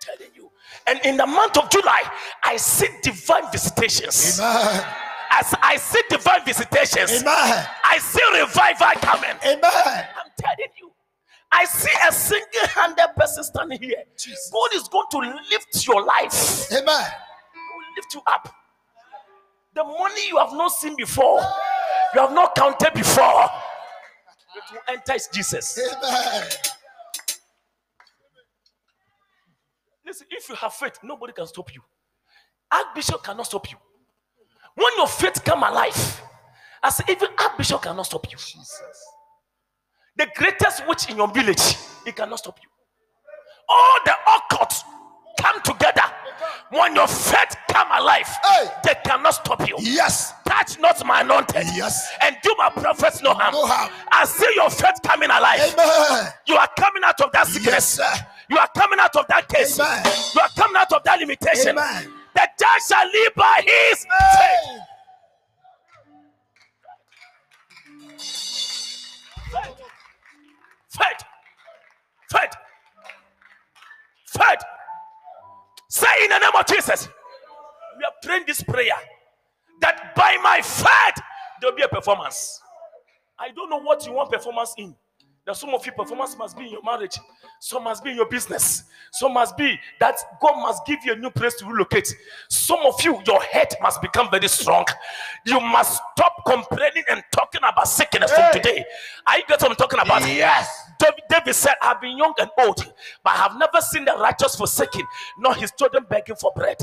Telling 0.00 0.30
you. 0.34 0.50
And 0.86 1.00
in 1.04 1.16
the 1.16 1.26
month 1.26 1.58
of 1.58 1.70
July, 1.70 2.02
I 2.44 2.56
see 2.56 2.88
divine 3.02 3.50
visitations. 3.50 4.40
Amen. 4.40 4.84
As 5.30 5.54
I 5.60 5.76
see 5.76 6.00
divine 6.08 6.44
visitations, 6.44 7.22
Amen. 7.22 7.66
I 7.84 7.98
see 7.98 8.22
revival 8.40 9.00
coming. 9.00 9.36
Amen. 9.44 9.60
I'm 9.62 10.30
telling 10.38 10.72
you. 10.78 10.90
I 11.50 11.64
see 11.64 11.90
a 12.08 12.12
single-handed 12.12 13.14
person 13.16 13.44
standing 13.44 13.80
here. 13.80 14.04
Jesus. 14.16 14.50
God 14.52 14.74
is 14.74 14.88
going 14.88 15.06
to 15.12 15.18
lift 15.50 15.86
your 15.86 16.04
life. 16.04 16.70
Amen. 16.72 17.04
He 17.52 17.58
will 17.76 17.94
lift 17.96 18.14
you 18.14 18.22
up. 18.26 18.54
The 19.74 19.84
money 19.84 20.28
you 20.28 20.38
have 20.38 20.52
not 20.52 20.68
seen 20.68 20.96
before, 20.96 21.40
you 22.14 22.20
have 22.20 22.32
not 22.32 22.54
counted 22.54 22.92
before, 22.94 23.44
it 24.56 24.72
will 24.72 24.80
enter 24.88 25.14
Jesus. 25.32 25.78
Amen. 25.78 26.44
Listen, 30.18 30.26
if 30.30 30.48
you 30.48 30.54
have 30.56 30.72
faith, 30.74 30.98
nobody 31.02 31.32
can 31.32 31.46
stop 31.46 31.72
you. 31.74 31.80
Archbishop 32.72 33.22
cannot 33.22 33.46
stop 33.46 33.70
you. 33.70 33.76
When 34.74 34.88
your 34.96 35.06
faith 35.06 35.42
come 35.44 35.62
alive, 35.62 35.94
say, 36.90 37.04
even 37.08 37.28
Archbishop 37.38 37.82
cannot 37.82 38.02
stop 38.06 38.26
you. 38.30 38.36
Jesus. 38.36 38.82
The 40.16 40.26
greatest 40.34 40.86
witch 40.88 41.08
in 41.10 41.16
your 41.16 41.28
village, 41.28 41.76
it 42.04 42.16
cannot 42.16 42.38
stop 42.40 42.58
you. 42.62 42.68
All 43.68 43.98
the 44.04 44.12
occults 44.26 44.82
come 45.40 45.60
together. 45.62 46.02
When 46.70 46.94
your 46.96 47.06
faith 47.06 47.56
come 47.70 47.88
alive, 47.94 48.28
Hey. 48.44 48.66
they 48.84 48.94
cannot 49.04 49.34
stop 49.34 49.66
you. 49.68 49.76
Yes. 49.78 50.34
Touch 50.46 50.78
not 50.80 51.04
my 51.06 51.20
anointed. 51.22 51.64
Yes. 51.74 52.10
And 52.22 52.36
do 52.42 52.54
my 52.58 52.70
prophets 52.70 53.22
no 53.22 53.34
harm. 53.34 53.54
No 53.54 53.66
harm. 53.66 53.92
I 54.12 54.24
see 54.24 54.50
your 54.56 54.68
faith 54.70 54.96
coming 55.04 55.30
alive. 55.30 55.60
Amen. 55.78 56.32
You 56.46 56.56
are 56.56 56.68
coming 56.78 57.04
out 57.04 57.20
of 57.20 57.30
that 57.32 57.46
Yes, 57.46 57.54
sickness. 57.54 57.84
sir. 57.86 58.26
You 58.50 58.58
are 58.58 58.68
coming 58.74 58.98
out 58.98 59.14
of 59.16 59.26
that 59.28 59.48
case. 59.48 59.78
Amen. 59.78 60.04
You 60.34 60.40
are 60.40 60.48
coming 60.56 60.76
out 60.76 60.92
of 60.92 61.02
that 61.04 61.20
limitation. 61.20 61.78
Amen. 61.78 62.12
The 62.34 62.48
judge 62.58 62.82
shall 62.88 63.06
live 63.06 63.34
by 63.34 63.62
his 63.64 64.06
faith. 64.38 64.80
Faith. 70.90 71.22
Faith. 72.30 72.54
Faith. 74.26 74.62
Say 75.88 76.06
in 76.24 76.30
the 76.30 76.38
name 76.38 76.50
of 76.58 76.66
Jesus. 76.66 77.08
We 77.98 78.04
have 78.04 78.14
trained 78.22 78.46
this 78.46 78.62
prayer 78.62 78.92
that 79.80 80.14
by 80.14 80.36
my 80.42 80.60
faith 80.62 81.22
there 81.60 81.70
will 81.70 81.76
be 81.76 81.82
a 81.82 81.88
performance. 81.88 82.60
I 83.38 83.50
don't 83.50 83.70
know 83.70 83.80
what 83.80 84.06
you 84.06 84.12
want 84.12 84.30
performance 84.30 84.74
in. 84.78 84.94
There's 85.48 85.60
some 85.60 85.70
of 85.70 85.86
you 85.86 85.92
performance 85.92 86.36
must 86.36 86.58
be 86.58 86.66
in 86.66 86.72
your 86.72 86.82
marriage, 86.82 87.18
some 87.58 87.84
must 87.84 88.04
be 88.04 88.10
in 88.10 88.16
your 88.16 88.28
business, 88.28 88.84
some 89.12 89.32
must 89.32 89.56
be 89.56 89.80
that 89.98 90.14
God 90.42 90.56
must 90.56 90.84
give 90.84 90.98
you 91.06 91.14
a 91.14 91.16
new 91.16 91.30
place 91.30 91.54
to 91.54 91.64
relocate. 91.64 92.14
Some 92.50 92.80
of 92.84 93.02
you, 93.02 93.18
your 93.26 93.40
head 93.40 93.68
must 93.80 94.02
become 94.02 94.30
very 94.30 94.46
strong. 94.46 94.84
You 95.46 95.58
must 95.58 96.02
stop 96.12 96.44
complaining 96.46 97.04
and 97.10 97.24
talking 97.32 97.62
about 97.66 97.88
sickness 97.88 98.30
from 98.30 98.52
today. 98.52 98.84
Are 99.26 99.38
you 99.38 99.44
get 99.48 99.62
what 99.62 99.70
I'm 99.70 99.76
talking 99.76 100.00
about? 100.00 100.20
Yes. 100.20 100.68
David, 100.98 101.22
David 101.30 101.54
said, 101.54 101.76
I've 101.80 102.02
been 102.02 102.18
young 102.18 102.34
and 102.38 102.50
old, 102.58 102.84
but 103.24 103.30
I 103.30 103.36
have 103.36 103.56
never 103.56 103.80
seen 103.80 104.04
the 104.04 104.18
righteous 104.20 104.54
forsaken, 104.54 105.06
nor 105.38 105.54
his 105.54 105.72
children 105.78 106.04
begging 106.10 106.36
for 106.36 106.52
bread. 106.54 106.76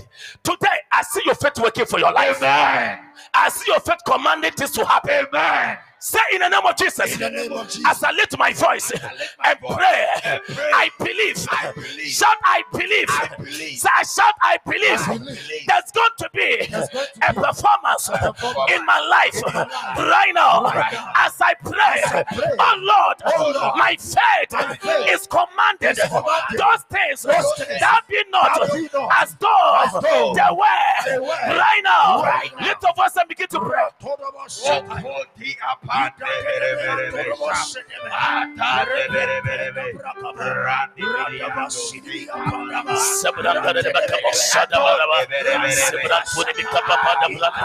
Today, 0.43 0.77
I 0.91 1.03
see 1.03 1.21
your 1.23 1.35
faith 1.35 1.59
working 1.59 1.85
for 1.85 1.99
your 1.99 2.11
life. 2.11 2.37
Amen. 2.37 2.97
I 3.31 3.49
see 3.49 3.71
your 3.71 3.79
faith 3.79 3.99
commanding 4.07 4.53
this 4.57 4.71
to 4.71 4.85
happen. 4.85 5.27
Amen. 5.31 5.77
Say 5.99 6.19
in 6.33 6.39
the 6.41 6.49
name 6.49 6.61
of 6.65 6.75
Jesus. 6.75 7.19
Name 7.19 7.51
of 7.51 7.67
Jesus. 7.67 7.85
As 7.87 8.03
I 8.03 8.11
lift 8.11 8.37
my 8.37 8.53
voice 8.53 8.91
lift 8.91 9.03
my 9.39 9.51
and 9.51 9.59
voice 9.59 9.75
pray, 9.75 10.05
and 10.25 10.41
pray. 10.43 10.71
I 10.73 10.89
believe. 10.99 11.47
I 11.49 11.71
believe. 11.73 12.07
Shout, 12.09 12.37
I 12.43 12.63
believe. 12.71 13.05
I 13.09 13.35
believe. 13.37 13.79
Say, 13.79 13.89
shout, 14.15 14.33
I 14.41 14.57
believe. 14.65 14.99
I 14.99 15.17
believe. 15.17 15.37
There's 15.67 15.91
going 15.91 16.09
to 16.19 16.29
be 16.33 16.57
going 16.67 16.87
to 16.91 17.29
a 17.29 17.33
be 17.33 17.41
performance 17.41 18.09
performance 18.09 18.71
in 18.71 18.85
my 18.85 18.99
life 18.99 19.35
in 19.35 19.53
my 19.53 19.63
life. 19.63 19.97
right 19.97 20.31
now. 20.33 20.63
Right. 20.63 20.93
As 21.15 21.41
I 21.41 21.53
pray, 21.55 22.01
As 22.03 22.11
I 22.13 22.23
pray. 22.23 22.55
oh 22.59 22.75
Lord, 22.81 23.21
Oh 23.37 23.51
Lord. 23.51 23.75
my 23.77 23.95
faith 23.97 24.53
is 25.09 25.27
commanded. 25.27 25.97
commanded. 25.97 26.59
Those 26.59 26.83
things 26.89 27.23
that 27.23 28.01
be 28.07 28.23
not 28.29 28.61
as 29.21 29.35
though 29.39 30.33
they 30.35 31.17
were 31.17 31.27
right 31.27 31.81
now. 31.83 32.21
right 32.21 32.51
now. 32.59 32.67
Lift 32.67 32.83
up 32.83 32.95
voice 32.95 33.15
and 33.19 33.27
begin 33.27 33.47
to 33.47 33.59
pray. 33.59 33.83
Pate 35.87 36.33
bere 36.45 36.71
bere 36.81 37.05
bere 37.13 37.31
Ata 38.11 38.85
bere 38.89 39.37
bere 39.45 39.67
bere 39.75 39.91
Rati 40.65 41.01
bere 41.01 41.49
bere 41.53 42.95
Sebran 43.21 43.57
da 43.63 43.71
da 43.73 43.81
baka 43.93 44.17
boshada 44.23 44.77
baba 44.81 45.17
Sebran 45.89 46.23
puni 46.33 46.53
bika 46.57 46.79
papa 46.87 47.11
da 47.21 47.27
blanda 47.29 47.55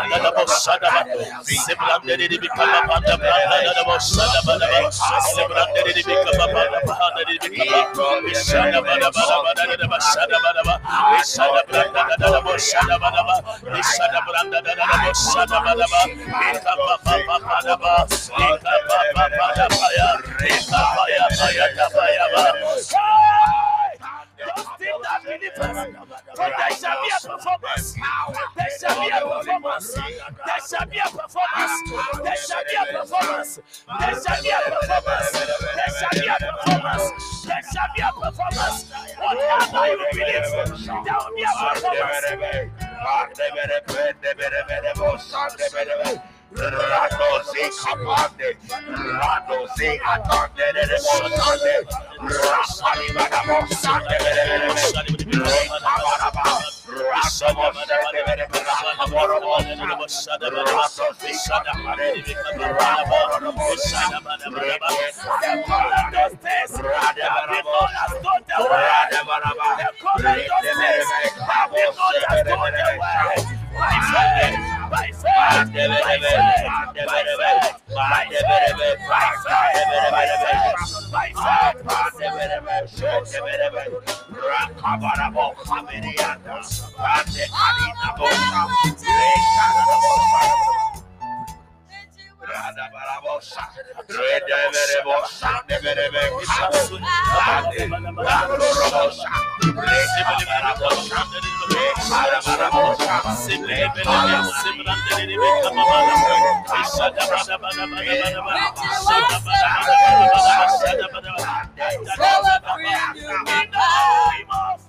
There 26.30 26.78
shall 26.78 27.02
be 27.02 27.08
a 27.08 27.28
performance. 27.28 27.94
There 28.56 28.70
shall 28.80 29.00
be 29.00 29.08
a 29.08 29.20
performance. 29.20 29.94
There 29.94 30.60
shall 30.68 30.86
be 30.86 30.98
a 30.98 31.04
performance. 31.10 31.90
There 32.22 32.36
shall 32.36 32.64
be 32.64 32.76
a 32.76 32.84
performance. 32.92 33.58
There 34.00 34.14
shall 34.20 34.42
be 34.42 34.50
a 34.50 34.60
performance. 34.70 35.30
There 35.30 35.92
shall 36.00 36.10
be 36.10 36.28
a 36.28 36.36
performance. 36.40 37.06
There 37.46 37.62
shall 37.72 37.88
be 37.94 38.00
a 38.02 38.10
performance. 38.12 38.78
Whatever 39.18 39.86
you. 46.14 46.39
Radosi 46.52 47.64
kapande, 47.78 48.56
radosi 49.20 50.00
atande 50.12 50.66
rasali 52.28 53.08
sande 53.14 53.66
sande 53.82 54.16
rasosi 60.74 61.32
known 90.10 90.89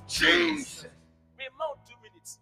Jesus. 0.07 0.85
Me 1.37 1.45
mount 1.57 1.79
two 1.87 1.95
minutes. 2.03 2.39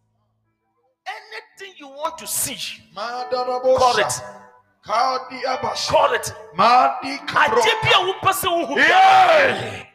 Anything 1.07 1.75
you 1.79 1.87
want 1.87 2.17
to 2.17 2.27
see, 2.27 2.57
call 2.95 3.97
it. 3.97 4.21
Call 4.83 6.13
it. 6.13 6.33
Madi 6.55 7.17
kabro. 7.27 7.61
Adeɛ 7.61 7.91
a 7.93 8.13
wopɛ 8.13 8.31
sɛ 8.31 8.47
wohu 8.47 8.75
biara, 8.75 8.77
Yeah. 8.77 9.85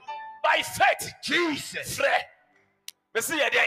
by 0.42 0.62
faith 0.62 1.12
Jesus. 1.23 1.99
frɛ 1.99 2.20
mesi 3.14 3.38
yɛ 3.38 3.51
dɛ 3.51 3.66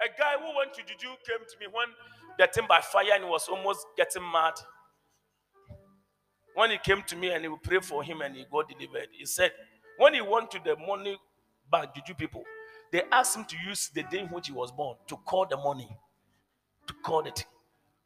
a 0.00 0.08
guy 0.18 0.36
who 0.40 0.56
went 0.56 0.74
to 0.74 0.82
juju 0.82 1.08
came 1.26 1.46
to 1.48 1.58
me 1.60 1.66
when 1.70 1.86
getting 2.38 2.66
by 2.66 2.80
fire 2.80 3.12
and 3.14 3.24
he 3.24 3.30
was 3.30 3.48
almost 3.48 3.86
getting 3.96 4.22
mad 4.32 4.54
when 6.54 6.70
he 6.70 6.78
came 6.78 7.02
to 7.04 7.14
me 7.16 7.30
and 7.30 7.42
he 7.44 7.48
would 7.48 7.62
pray 7.62 7.78
for 7.78 8.02
him 8.02 8.20
and 8.22 8.34
he 8.34 8.44
got 8.50 8.68
delivered 8.68 9.08
he 9.12 9.24
said 9.24 9.52
when 9.98 10.14
he 10.14 10.20
went 10.20 10.50
to 10.50 10.58
the 10.64 10.74
money 10.86 11.16
bank 11.70 11.90
juju 11.94 12.14
people 12.14 12.42
they 12.90 13.02
asked 13.12 13.36
him 13.36 13.44
to 13.44 13.56
use 13.66 13.90
the 13.94 14.02
day 14.04 14.18
in 14.20 14.26
which 14.28 14.48
he 14.48 14.52
was 14.52 14.72
born 14.72 14.96
to 15.06 15.16
call 15.18 15.46
the 15.46 15.56
money 15.56 15.88
to 16.86 16.94
call 17.04 17.20
it 17.26 17.44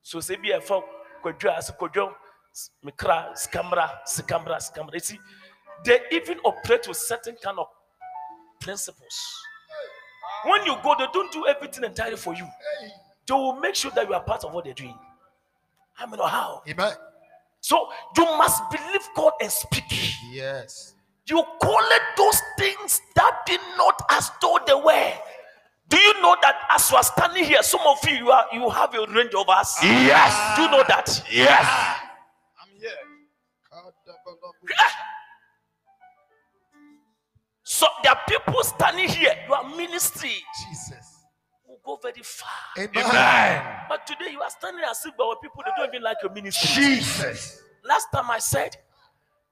so 0.07 0.21
say 0.21 0.37
be 0.37 0.53
a 0.53 0.61
fo 0.61 0.85
kwadwo 1.23 1.51
ase 1.59 1.73
kwadwo 1.73 2.14
s- 2.53 2.71
mekra 2.85 3.35
skamra 3.35 3.90
skamra 4.07 4.95
you 4.95 5.01
see 5.01 5.19
they 5.85 5.99
even 6.12 6.38
operate 6.45 6.87
with 6.88 6.97
certain 6.97 7.37
kind 7.42 7.59
of 7.59 7.66
principles. 8.61 9.16
When 10.45 10.64
you 10.64 10.77
go 10.83 10.95
they 10.99 11.07
don't 11.12 11.31
do 11.33 11.47
everything 11.47 11.85
entirely 11.85 12.16
for 12.16 12.35
you. 12.35 12.47
They 13.27 13.35
will 13.35 13.57
make 13.61 13.75
sure 13.75 13.90
that 13.95 14.09
you 14.09 14.14
are 14.14 14.23
part 14.23 14.45
of 14.45 14.55
what 14.55 14.64
they're 14.64 14.75
doing. 14.75 14.97
I 15.99 16.07
mean 16.07 16.19
how? 16.21 16.62
Amen. 16.69 16.92
so 17.61 17.88
you 18.16 18.25
must 18.38 18.62
believe 18.71 19.09
god 19.16 19.33
and 19.40 19.51
speak. 19.51 19.85
Yes. 20.33 20.95
you 21.27 21.42
call 21.61 21.83
it 21.99 22.03
those 22.16 22.40
things 22.59 23.01
that 23.16 23.40
be 23.47 23.59
not 23.77 24.01
as 24.11 24.31
though 24.40 24.59
they 24.66 24.75
were 24.75 25.12
do 25.88 25.96
you 25.99 26.22
know 26.22 26.37
that 26.42 26.57
as 26.70 26.90
you 26.90 26.96
are 26.96 27.03
standing 27.05 27.44
here 27.44 27.62
some 27.62 27.81
of 27.87 27.99
you 28.09 28.16
you, 28.16 28.31
are, 28.31 28.46
you 28.53 28.68
have 28.70 28.94
a 28.94 29.07
range 29.12 29.35
of 29.35 29.49
us 29.49 29.77
Yes. 29.83 30.57
do 30.57 30.62
you 30.62 30.70
know 30.70 30.85
that 30.88 31.25
Yes. 31.31 31.66
I'm 32.62 32.68
here. 32.81 32.90
so 37.62 37.87
there 38.03 38.12
are 38.12 38.20
people 38.29 38.62
standing 38.62 39.09
here 39.09 39.33
You 39.49 39.55
are 39.55 39.68
ministry 39.77 40.35
Jesus. 40.68 41.25
will 41.66 41.81
go 41.85 41.99
very 42.03 42.22
far 42.22 42.51
Amen. 42.79 43.62
but 43.88 44.07
today 44.07 44.31
you 44.33 44.40
are 44.40 44.51
standing 44.51 44.85
as 44.88 45.05
if 45.07 45.16
there 45.16 45.27
were 45.27 45.37
people 45.42 45.62
they 45.64 45.72
don't 45.77 45.88
even 45.88 46.03
like 46.03 46.16
your 46.22 46.33
ministry 46.33 46.68
Jesus. 46.96 47.61
last 47.85 48.07
time 48.14 48.31
i 48.31 48.38
said 48.38 48.77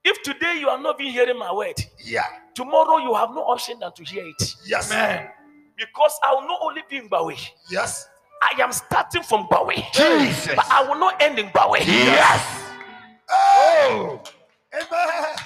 if 0.04 0.22
today 0.22 0.58
you 0.60 0.68
are 0.68 0.80
not 0.80 1.00
even 1.00 1.12
hearing 1.12 1.38
my 1.38 1.52
word 1.52 1.76
Yeah. 2.04 2.26
tomorrow 2.54 2.98
you 2.98 3.14
have 3.14 3.30
no 3.30 3.42
option 3.42 3.78
than 3.80 3.92
to 3.94 4.04
hear 4.04 4.24
it 4.26 4.54
Yes. 4.66 4.90
Man. 4.90 5.28
Because 5.76 6.18
i 6.22 6.32
will 6.34 6.42
not 6.46 6.58
only 6.62 6.82
be 6.88 6.96
in 6.98 7.08
Bawe. 7.08 7.34
Yes. 7.70 8.08
i 8.42 8.60
am 8.60 8.72
starting 8.72 9.22
from 9.22 9.46
Bawe, 9.48 9.72
Jesus. 9.92 10.54
but 10.54 10.66
i 10.70 10.82
will 10.86 10.98
not 10.98 11.20
end 11.22 11.38
in 11.38 11.46
Bawe. 11.48 11.78
Yes. 11.80 12.62
Oh. 13.30 14.22
Amen. 14.72 15.36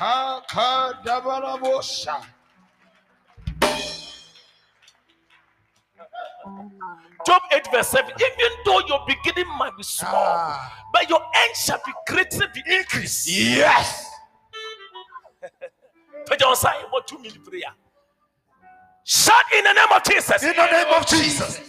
Job 7.26 7.42
8 7.52 7.68
verse 7.72 7.88
7 7.88 8.10
even 8.18 8.52
though 8.64 8.80
your 8.86 9.04
beginning 9.06 9.48
might 9.58 9.76
be 9.76 9.82
small 9.82 10.12
Ah. 10.14 10.84
but 10.92 11.08
your 11.10 11.20
end 11.20 11.56
shall 11.56 11.80
be 11.84 11.92
greatly 12.06 12.46
be 12.54 12.62
increased 12.74 13.28
Yes. 13.28 14.10
Put 16.26 16.40
your 16.40 16.56
sign 16.56 16.84
about 16.86 17.06
two 17.06 17.18
minute 17.18 17.44
prayer 17.44 17.72
shout 19.08 19.44
in 19.56 19.64
the 19.64 19.72
name 19.72 19.92
of 19.94 20.02
jesus 20.04 20.42
In 20.42 20.54
the 20.54 20.66
name 20.70 20.92
of 20.94 21.06
Jesus. 21.06 21.60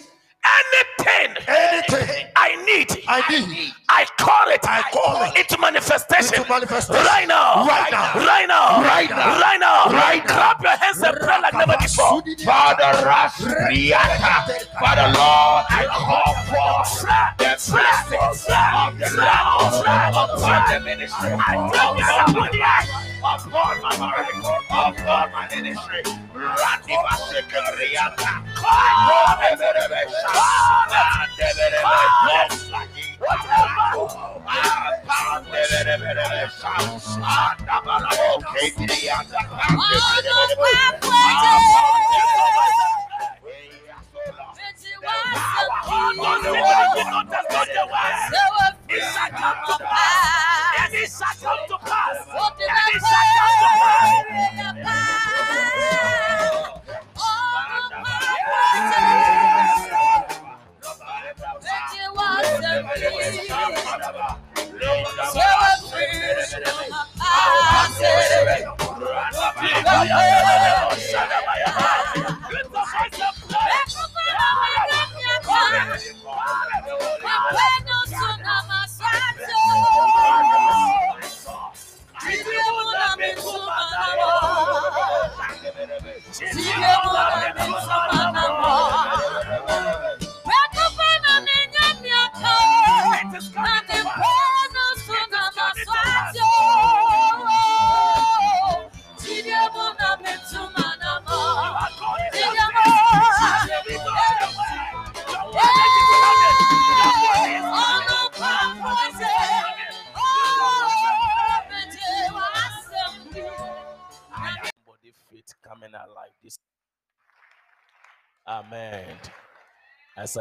anything 0.43 1.37
Anything 1.47 2.27
i 2.35 2.55
need 2.65 2.89
I 3.07 3.25
need. 3.29 3.73
I 3.89 4.05
call 4.17 4.49
it. 4.49 4.59
I 4.63 4.83
call 4.93 5.23
it 5.23 5.35
into 5.39 5.57
manifestation. 5.57 6.35
into 6.35 6.47
manifestation. 6.47 7.03
Right 7.05 7.27
now. 7.27 7.65
Right 7.65 7.89
now. 7.91 8.13
Right 8.13 8.47
now. 8.47 8.81
Right 8.83 9.09
now. 9.09 9.39
Right 9.41 9.59
now. 9.59 9.85
Right 9.89 10.23
now. 10.25 10.33
Clap 10.33 10.61
your 10.61 10.77
hands 10.77 11.01
and 11.01 11.17
pray 11.17 11.41
like 11.41 11.53
never 11.53 11.75
before. 11.81 12.21
Father 12.45 12.93
Rasriata, 13.01 14.69
Father 14.77 15.09
Lord, 15.17 15.65
I 15.73 15.89
call 15.89 16.35
for 16.45 17.07
the 17.41 17.57
blessings 17.65 18.45
of 18.45 18.99
the 19.01 19.09
Lord 19.17 20.13
upon 20.13 20.61
the 20.71 20.79
ministry. 20.85 21.33
I 21.33 21.55
call 21.73 23.08
upon 23.19 23.81
my 23.81 23.97
marriage, 23.97 24.45
upon 24.69 25.31
my 25.31 25.47
ministry. 25.53 26.01
Rati 26.33 26.93
Basikariata, 27.03 28.31
It 48.89 49.01
shall 49.01 49.29
come 49.29 49.57
to 49.67 49.85
pass. 49.85 50.79
And 50.79 50.93
it 50.95 51.09
shall 51.09 51.35
come 51.39 51.67
to 51.69 51.77
pass. 51.85 52.17
And 52.25 52.95
it 52.95 53.01
shall 53.01 53.27
come 53.37 53.55
to 53.61 54.83
pass. 54.83 54.99
Lift 63.91 64.48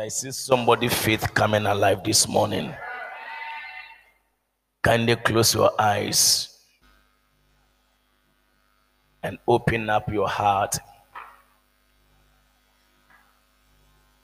I 0.09 0.11
see 0.11 0.31
somebody 0.31 0.89
faith 0.89 1.35
coming 1.35 1.67
alive 1.67 2.03
this 2.03 2.27
morning, 2.27 2.75
kindly 4.83 5.17
close 5.17 5.53
your 5.53 5.71
eyes 5.79 6.65
and 9.23 9.37
open 9.47 9.91
up 9.91 10.11
your 10.11 10.27
heart 10.27 10.79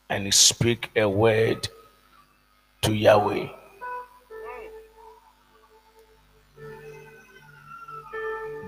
and 0.08 0.32
speak 0.32 0.90
a 0.96 1.06
word 1.06 1.68
to 2.80 2.94
Yahweh. 2.94 3.48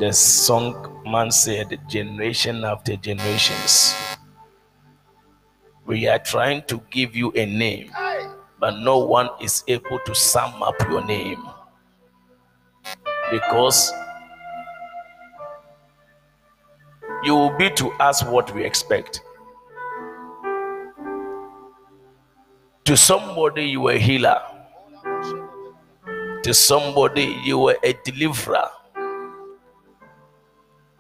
The 0.00 0.12
song 0.12 1.02
man 1.06 1.30
said, 1.30 1.80
generation 1.88 2.62
after 2.62 2.94
generations. 2.96 3.94
We 5.86 6.08
are 6.08 6.18
trying 6.18 6.62
to 6.64 6.82
give 6.90 7.14
you 7.14 7.30
a 7.36 7.46
name, 7.46 7.92
but 8.58 8.80
no 8.80 8.98
one 8.98 9.28
is 9.40 9.62
able 9.68 10.00
to 10.04 10.14
sum 10.16 10.60
up 10.60 10.74
your 10.90 11.04
name. 11.06 11.42
Because 13.30 13.92
you 17.22 17.34
will 17.34 17.56
be 17.56 17.70
to 17.70 17.92
us 17.92 18.24
what 18.24 18.52
we 18.52 18.64
expect. 18.64 19.22
To 22.84 22.96
somebody, 22.96 23.66
you 23.66 23.82
were 23.82 23.92
a 23.92 23.98
healer. 23.98 24.42
To 26.42 26.52
somebody, 26.52 27.36
you 27.44 27.58
were 27.58 27.78
a 27.84 27.94
deliverer. 28.04 28.68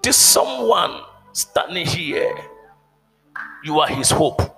To 0.02 0.12
someone 0.12 1.00
standing 1.32 1.86
here, 1.86 2.36
you 3.64 3.80
are 3.80 3.88
his 3.88 4.10
hope. 4.10 4.55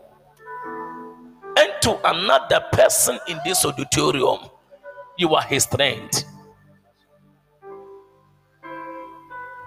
And 1.59 1.73
to 1.83 1.99
another 2.09 2.61
person 2.71 3.19
in 3.27 3.41
this 3.45 3.65
auditorium, 3.65 4.39
you 5.17 5.35
are 5.35 5.43
his 5.43 5.65
strength. 5.65 6.23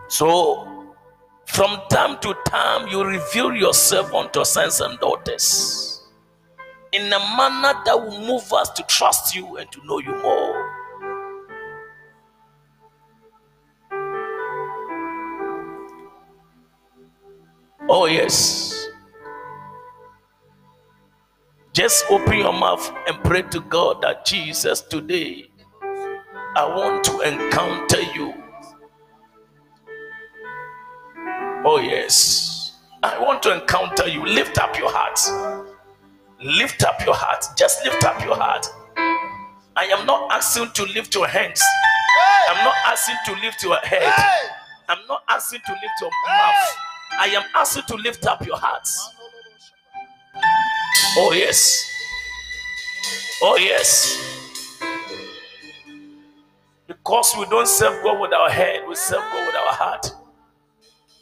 So, 0.07 0.95
from 1.47 1.81
time 1.89 2.17
to 2.21 2.33
time, 2.47 2.87
you 2.87 3.03
reveal 3.03 3.53
yourself 3.53 4.13
unto 4.13 4.45
sons 4.45 4.79
and 4.79 4.97
daughters 4.99 6.01
in 6.93 7.11
a 7.11 7.19
manner 7.19 7.81
that 7.85 7.95
will 8.01 8.19
move 8.19 8.53
us 8.53 8.69
to 8.71 8.83
trust 8.83 9.35
you 9.35 9.57
and 9.57 9.69
to 9.73 9.85
know 9.85 9.99
you 9.99 10.15
more. 10.21 10.71
Oh, 17.89 18.05
yes. 18.05 18.80
Just 21.73 22.05
open 22.09 22.37
your 22.37 22.51
mouth 22.51 22.91
and 23.07 23.23
pray 23.23 23.43
to 23.43 23.61
God 23.61 24.01
that 24.01 24.25
Jesus, 24.25 24.81
today, 24.81 25.49
I 26.55 26.65
want 26.65 27.03
to 27.05 27.21
encounter 27.21 28.01
you. 28.13 28.33
Oh, 31.63 31.79
yes. 31.79 32.77
I 33.03 33.17
want 33.19 33.41
to 33.43 33.61
encounter 33.61 34.07
you. 34.07 34.25
Lift 34.25 34.57
up 34.57 34.77
your 34.77 34.91
heart. 34.91 35.17
Lift 36.43 36.83
up 36.83 37.05
your 37.05 37.15
heart. 37.15 37.45
Just 37.57 37.85
lift 37.85 38.03
up 38.03 38.21
your 38.25 38.35
heart. 38.35 38.67
I 39.77 39.85
am 39.85 40.05
not 40.05 40.29
asking 40.31 40.71
to 40.73 40.83
lift 40.93 41.15
your 41.15 41.27
hands. 41.27 41.61
I'm 42.49 42.65
not 42.65 42.75
asking 42.85 43.15
to 43.27 43.41
lift 43.41 43.63
your 43.63 43.77
head. 43.77 44.13
I'm 44.89 44.99
not 45.07 45.23
asking 45.29 45.61
to 45.65 45.71
lift 45.71 46.01
your 46.01 46.11
mouth. 46.27 46.77
I 47.17 47.27
am 47.27 47.43
asking 47.55 47.83
to 47.87 47.95
lift 47.95 48.25
up 48.25 48.45
your 48.45 48.57
hearts. 48.57 49.15
Oh, 51.17 51.33
yes. 51.33 51.91
Oh, 53.41 53.57
yes. 53.57 54.17
Because 56.87 57.35
we 57.37 57.45
don't 57.47 57.67
serve 57.67 58.01
God 58.01 58.21
with 58.21 58.31
our 58.31 58.49
head, 58.49 58.83
we 58.87 58.95
serve 58.95 59.19
God 59.19 59.45
with 59.45 59.55
our 59.55 59.73
heart. 59.73 60.09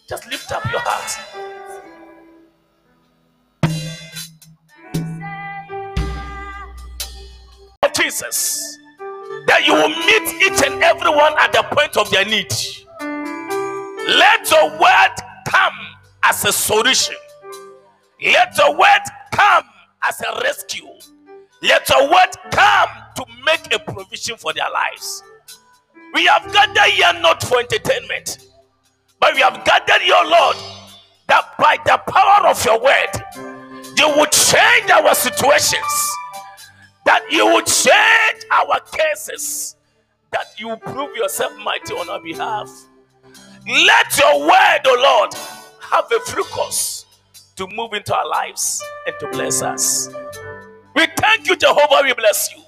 Just 0.08 0.28
lift 0.28 0.52
up 0.52 0.64
your 0.72 0.80
heart. 0.84 1.12
Oh, 7.82 7.90
Jesus, 7.96 8.78
that 9.48 9.66
you 9.66 9.74
will 9.74 9.90
meet 9.90 10.44
each 10.44 10.64
and 10.70 10.84
everyone 10.84 11.34
at 11.40 11.52
the 11.52 11.64
point 11.76 11.98
of 11.98 12.12
their 12.12 12.26
need. 12.26 12.54
Let 14.08 14.52
your 14.52 14.70
word 14.80 15.16
come 15.48 15.74
as 16.24 16.46
a 16.46 16.52
solution. 16.52 17.16
Let 18.24 18.56
your 18.56 18.78
word 18.78 19.02
come 19.34 19.64
as 20.04 20.22
a 20.22 20.42
rescue. 20.42 20.88
Let 21.62 21.90
your 21.90 22.10
word 22.10 22.30
come 22.52 22.90
to 23.18 23.26
make 23.46 23.74
a 23.74 23.80
provision 23.80 24.38
for 24.38 24.54
their 24.54 24.70
lives. 24.72 25.24
We 26.14 26.26
have 26.26 26.52
gathered 26.54 26.92
here 26.92 27.14
not 27.22 27.44
for 27.44 27.60
entertainment, 27.60 28.48
but 29.20 29.36
we 29.36 29.42
have 29.42 29.64
gathered 29.66 30.02
here, 30.02 30.16
Lord, 30.26 30.56
that 31.28 31.54
by 31.60 31.78
the 31.86 31.98
power 32.12 32.48
of 32.48 32.64
your 32.66 32.80
word, 32.82 33.12
you 33.98 34.10
would 34.18 34.32
change 34.32 34.90
our 34.90 35.14
situations, 35.14 36.16
that 37.06 37.26
you 37.30 37.46
would 37.46 37.66
change 37.66 38.46
our 38.52 38.80
cases, 38.92 39.76
that 40.32 40.60
you 40.60 40.76
prove 40.78 41.16
yourself 41.16 41.54
mighty 41.58 41.94
on 41.94 42.10
our 42.10 42.22
behalf. 42.22 42.70
Let 43.68 44.18
your 44.18 44.40
word, 44.40 44.80
O 44.86 44.96
oh 44.98 45.02
Lord, 45.02 45.34
have 45.82 46.12
a 46.12 46.20
focus 46.22 47.06
to 47.60 47.68
move 47.76 47.92
into 47.92 48.16
our 48.16 48.26
lives 48.26 48.82
and 49.06 49.14
to 49.20 49.28
bless 49.34 49.62
us. 49.62 50.08
We 50.96 51.06
thank 51.18 51.46
you, 51.46 51.58
Jehovah. 51.58 52.04
We 52.04 52.14
bless 52.14 52.50
you 52.56 52.64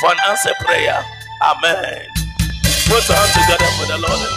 for 0.00 0.10
an 0.10 0.18
answer 0.28 0.50
prayer. 0.58 1.04
Amen. 1.40 2.08
Put 2.88 3.08
your 3.08 3.16
hands 3.16 3.32
together 3.32 3.64
for 3.78 3.86
the 3.86 3.98
Lord. 4.02 4.28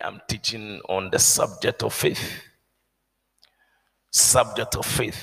I'm 0.00 0.22
teaching 0.28 0.80
on 0.88 1.10
the 1.10 1.18
subject 1.18 1.82
of 1.82 1.92
faith. 1.92 2.42
Subject 4.10 4.76
of 4.76 4.86
faith. 4.86 5.20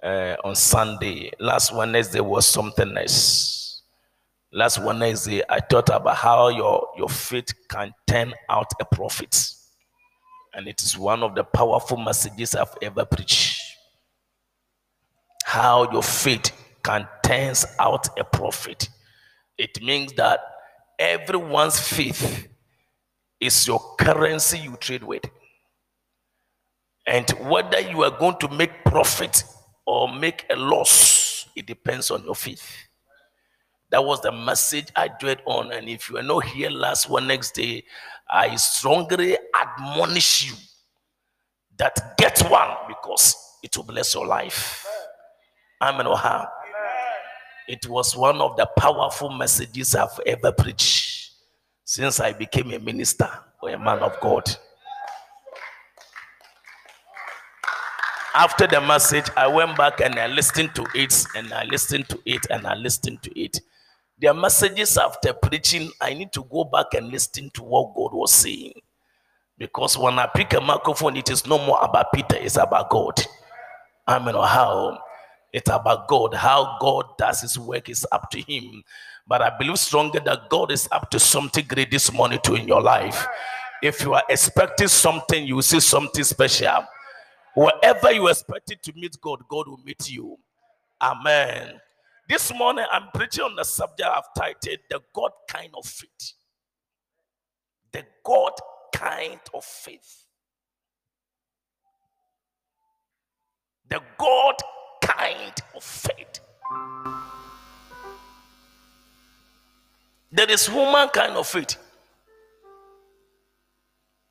Uh, 0.00 0.36
on 0.44 0.54
Sunday. 0.54 1.32
Last 1.40 1.74
Wednesday 1.74 2.20
was 2.20 2.46
something 2.46 2.96
else. 2.96 3.59
Last 4.52 4.82
Wednesday, 4.82 5.10
I 5.10 5.14
say, 5.14 5.40
eh, 5.40 5.44
I 5.48 5.60
thought 5.60 5.90
about 5.90 6.16
how 6.16 6.48
your, 6.48 6.88
your 6.96 7.08
faith 7.08 7.52
can 7.68 7.94
turn 8.06 8.34
out 8.48 8.66
a 8.80 8.84
profit. 8.84 9.54
And 10.54 10.66
it 10.66 10.82
is 10.82 10.98
one 10.98 11.22
of 11.22 11.36
the 11.36 11.44
powerful 11.44 11.96
messages 11.96 12.56
I've 12.56 12.74
ever 12.82 13.04
preached. 13.04 13.60
How 15.44 15.90
your 15.92 16.02
faith 16.02 16.50
can 16.82 17.06
turn 17.24 17.54
out 17.78 18.08
a 18.18 18.24
profit. 18.24 18.88
It 19.56 19.80
means 19.82 20.14
that 20.14 20.40
everyone's 20.98 21.78
faith 21.78 22.48
is 23.38 23.68
your 23.68 23.80
currency 23.98 24.58
you 24.58 24.76
trade 24.76 25.04
with. 25.04 25.24
And 27.06 27.30
whether 27.48 27.80
you 27.80 28.02
are 28.02 28.18
going 28.18 28.38
to 28.38 28.48
make 28.48 28.84
profit 28.84 29.44
or 29.86 30.12
make 30.12 30.44
a 30.50 30.56
loss, 30.56 31.48
it 31.54 31.66
depends 31.66 32.10
on 32.10 32.24
your 32.24 32.34
faith. 32.34 32.89
That 33.90 34.04
was 34.04 34.20
the 34.20 34.32
message 34.32 34.86
I 34.96 35.08
dwelt 35.08 35.40
on. 35.46 35.72
And 35.72 35.88
if 35.88 36.08
you 36.08 36.18
are 36.18 36.22
not 36.22 36.44
here 36.44 36.70
last 36.70 37.10
one 37.10 37.26
next 37.26 37.54
day, 37.54 37.84
I 38.30 38.54
strongly 38.56 39.36
admonish 39.54 40.48
you 40.48 40.54
that 41.76 42.16
get 42.16 42.38
one 42.50 42.70
because 42.86 43.34
it 43.62 43.76
will 43.76 43.84
bless 43.84 44.14
your 44.14 44.26
life. 44.26 44.86
Amen. 45.82 46.06
or 46.06 46.16
Oha. 46.16 46.46
It 47.68 47.86
was 47.88 48.16
one 48.16 48.40
of 48.40 48.56
the 48.56 48.66
powerful 48.76 49.30
messages 49.30 49.94
I've 49.94 50.18
ever 50.26 50.52
preached 50.52 51.30
since 51.84 52.20
I 52.20 52.32
became 52.32 52.72
a 52.72 52.78
minister 52.78 53.28
or 53.62 53.70
a 53.70 53.78
man 53.78 53.98
of 54.00 54.18
God. 54.20 54.44
After 58.34 58.66
the 58.66 58.80
message, 58.80 59.26
I 59.36 59.48
went 59.48 59.76
back 59.76 60.00
and 60.00 60.14
I 60.16 60.28
listened 60.28 60.74
to 60.76 60.86
it 60.94 61.26
and 61.34 61.52
I 61.52 61.64
listened 61.64 62.08
to 62.10 62.20
it 62.24 62.46
and 62.50 62.66
I 62.66 62.74
listened 62.74 63.22
to 63.22 63.40
it. 63.40 63.60
Their 64.20 64.34
messages 64.34 64.98
after 64.98 65.32
preaching, 65.32 65.90
I 66.00 66.14
need 66.14 66.32
to 66.32 66.44
go 66.44 66.64
back 66.64 66.94
and 66.94 67.08
listen 67.08 67.50
to 67.54 67.62
what 67.62 67.94
God 67.94 68.12
was 68.12 68.32
saying. 68.32 68.74
Because 69.56 69.96
when 69.96 70.18
I 70.18 70.26
pick 70.26 70.52
a 70.52 70.60
microphone, 70.60 71.16
it 71.16 71.30
is 71.30 71.46
no 71.46 71.58
more 71.58 71.78
about 71.82 72.12
Peter, 72.12 72.36
it's 72.36 72.56
about 72.56 72.90
God. 72.90 73.20
I 74.06 74.18
mean, 74.18 74.34
how 74.34 74.98
it's 75.52 75.70
about 75.70 76.08
God. 76.08 76.34
How 76.34 76.78
God 76.80 77.16
does 77.18 77.42
his 77.42 77.58
work 77.58 77.88
is 77.88 78.06
up 78.12 78.30
to 78.30 78.40
him. 78.40 78.82
But 79.26 79.42
I 79.42 79.56
believe 79.56 79.78
strongly 79.78 80.20
that 80.24 80.48
God 80.48 80.70
is 80.70 80.88
up 80.92 81.10
to 81.10 81.20
something 81.20 81.64
great 81.66 81.90
this 81.90 82.12
morning 82.12 82.40
too 82.42 82.54
in 82.54 82.68
your 82.68 82.80
life. 82.80 83.26
If 83.82 84.02
you 84.02 84.14
are 84.14 84.22
expecting 84.28 84.88
something, 84.88 85.44
you 85.46 85.56
will 85.56 85.62
see 85.62 85.80
something 85.80 86.24
special. 86.24 86.84
Wherever 87.54 88.12
you 88.12 88.28
expected 88.28 88.82
to 88.82 88.92
meet 88.94 89.16
God, 89.20 89.40
God 89.48 89.68
will 89.68 89.80
meet 89.84 90.08
you. 90.08 90.38
Amen. 91.00 91.80
This 92.30 92.54
morning, 92.54 92.84
I'm 92.92 93.08
preaching 93.12 93.42
on 93.42 93.56
the 93.56 93.64
subject 93.64 94.08
I've 94.08 94.32
titled 94.36 94.78
The 94.88 95.00
God 95.12 95.32
Kind 95.48 95.70
of 95.76 95.84
Faith. 95.84 96.34
The 97.90 98.04
God 98.24 98.52
Kind 98.94 99.40
of 99.52 99.64
Faith. 99.64 100.26
The 103.88 104.00
God 104.16 104.54
Kind 105.02 105.54
of 105.74 105.82
Faith. 105.82 106.38
There 110.30 110.48
is 110.48 110.70
woman 110.70 111.08
kind 111.08 111.32
of 111.32 111.48
faith. 111.48 111.76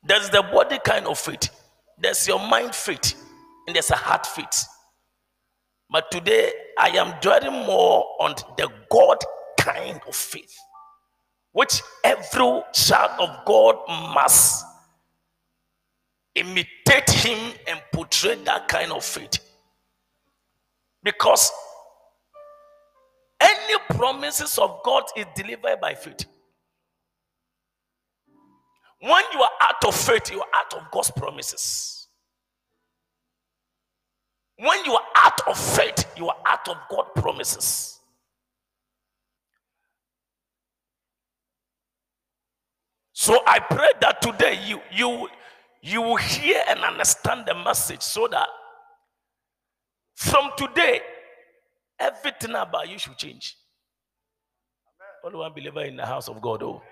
There's 0.02 0.30
the 0.30 0.40
body 0.40 0.78
kind 0.82 1.06
of 1.06 1.18
faith. 1.18 1.50
There's 1.98 2.26
your 2.26 2.38
mind 2.38 2.74
faith. 2.74 3.14
And 3.66 3.76
there's 3.76 3.90
a 3.90 3.96
heart 3.96 4.24
faith. 4.24 4.64
But 5.90 6.10
today, 6.10 6.52
I 6.78 6.90
am 6.90 7.14
dwelling 7.20 7.66
more 7.66 8.04
on 8.20 8.34
the 8.56 8.68
God 8.90 9.18
kind 9.58 10.00
of 10.06 10.14
faith, 10.14 10.56
which 11.52 11.82
every 12.04 12.62
child 12.72 13.20
of 13.20 13.44
God 13.44 13.76
must 14.14 14.64
imitate 16.36 17.10
him 17.10 17.52
and 17.66 17.82
portray 17.92 18.36
that 18.44 18.68
kind 18.68 18.92
of 18.92 19.04
faith. 19.04 19.38
Because 21.02 21.50
any 23.40 23.78
promises 23.90 24.58
of 24.58 24.80
God 24.84 25.04
is 25.16 25.26
delivered 25.34 25.80
by 25.80 25.94
faith. 25.94 26.24
When 29.00 29.24
you 29.32 29.40
are 29.40 29.50
out 29.62 29.84
of 29.86 29.94
faith, 29.94 30.30
you 30.30 30.40
are 30.40 30.48
out 30.54 30.74
of 30.74 30.90
God's 30.92 31.10
promises. 31.10 31.99
When 34.60 34.84
you 34.84 34.92
are 34.92 35.06
out 35.16 35.40
of 35.48 35.58
faith, 35.58 36.04
you 36.18 36.28
are 36.28 36.36
out 36.46 36.68
of 36.68 36.76
God's 36.90 37.10
promises. 37.16 38.00
So 43.12 43.40
I 43.46 43.58
pray 43.60 43.88
that 44.02 44.22
today 44.22 44.58
you 44.66 44.80
you 44.92 45.28
you 45.82 46.02
will 46.02 46.16
hear 46.16 46.62
and 46.68 46.80
understand 46.80 47.46
the 47.46 47.54
message 47.54 48.02
so 48.02 48.28
that 48.28 48.48
from 50.14 50.50
today 50.58 51.00
everything 51.98 52.50
about 52.54 52.88
you 52.88 52.98
should 52.98 53.16
change. 53.18 53.56
Only 55.24 55.38
one 55.38 55.52
believer 55.54 55.84
in 55.84 55.96
the 55.96 56.06
house 56.06 56.28
of 56.28 56.40
God. 56.42 56.62
Oh, 56.62 56.82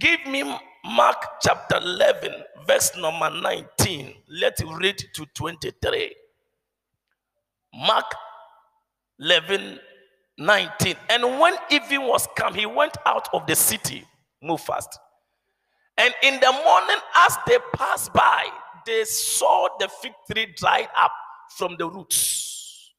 give 0.00 0.26
me 0.26 0.42
Mark 0.84 1.24
chapter 1.42 1.76
11, 1.76 2.32
verse 2.66 2.96
number 2.96 3.30
19. 3.30 4.14
Let's 4.28 4.62
read 4.64 4.98
to 5.14 5.26
23. 5.34 6.14
Mark 7.74 8.14
11, 9.18 9.78
19. 10.38 10.96
And 11.08 11.24
when 11.40 11.54
evening 11.70 12.06
was 12.06 12.26
come, 12.36 12.54
he 12.54 12.66
went 12.66 12.96
out 13.06 13.28
of 13.32 13.46
the 13.46 13.54
city. 13.54 14.04
Move 14.42 14.60
fast. 14.60 14.98
And 15.96 16.12
in 16.22 16.40
the 16.40 16.52
morning, 16.64 16.96
as 17.16 17.36
they 17.46 17.58
passed 17.74 18.12
by, 18.12 18.46
they 18.86 19.04
saw 19.04 19.68
the 19.78 19.88
fig 19.88 20.12
tree 20.30 20.54
dried 20.56 20.88
up 20.98 21.12
from 21.56 21.76
the 21.78 21.88
roots. 21.88 22.92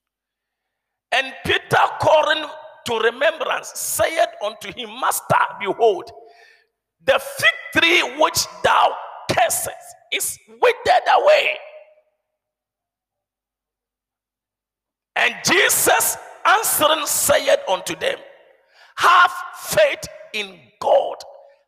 And 1.11 1.33
Peter, 1.45 1.77
calling 1.99 2.45
to 2.85 2.99
remembrance, 2.99 3.71
said 3.75 4.27
unto 4.43 4.71
him, 4.73 4.89
Master, 4.99 5.35
behold, 5.59 6.11
the 7.05 7.19
fig 7.19 7.81
tree 7.81 8.17
which 8.19 8.45
thou 8.63 8.95
cursest 9.31 9.95
is 10.11 10.37
withered 10.47 11.07
away. 11.17 11.57
And 15.15 15.35
Jesus 15.45 16.17
answering 16.45 17.05
said 17.05 17.57
unto 17.69 17.95
them, 17.95 18.17
Have 18.97 19.31
faith 19.57 20.07
in 20.33 20.59
God. 20.79 21.15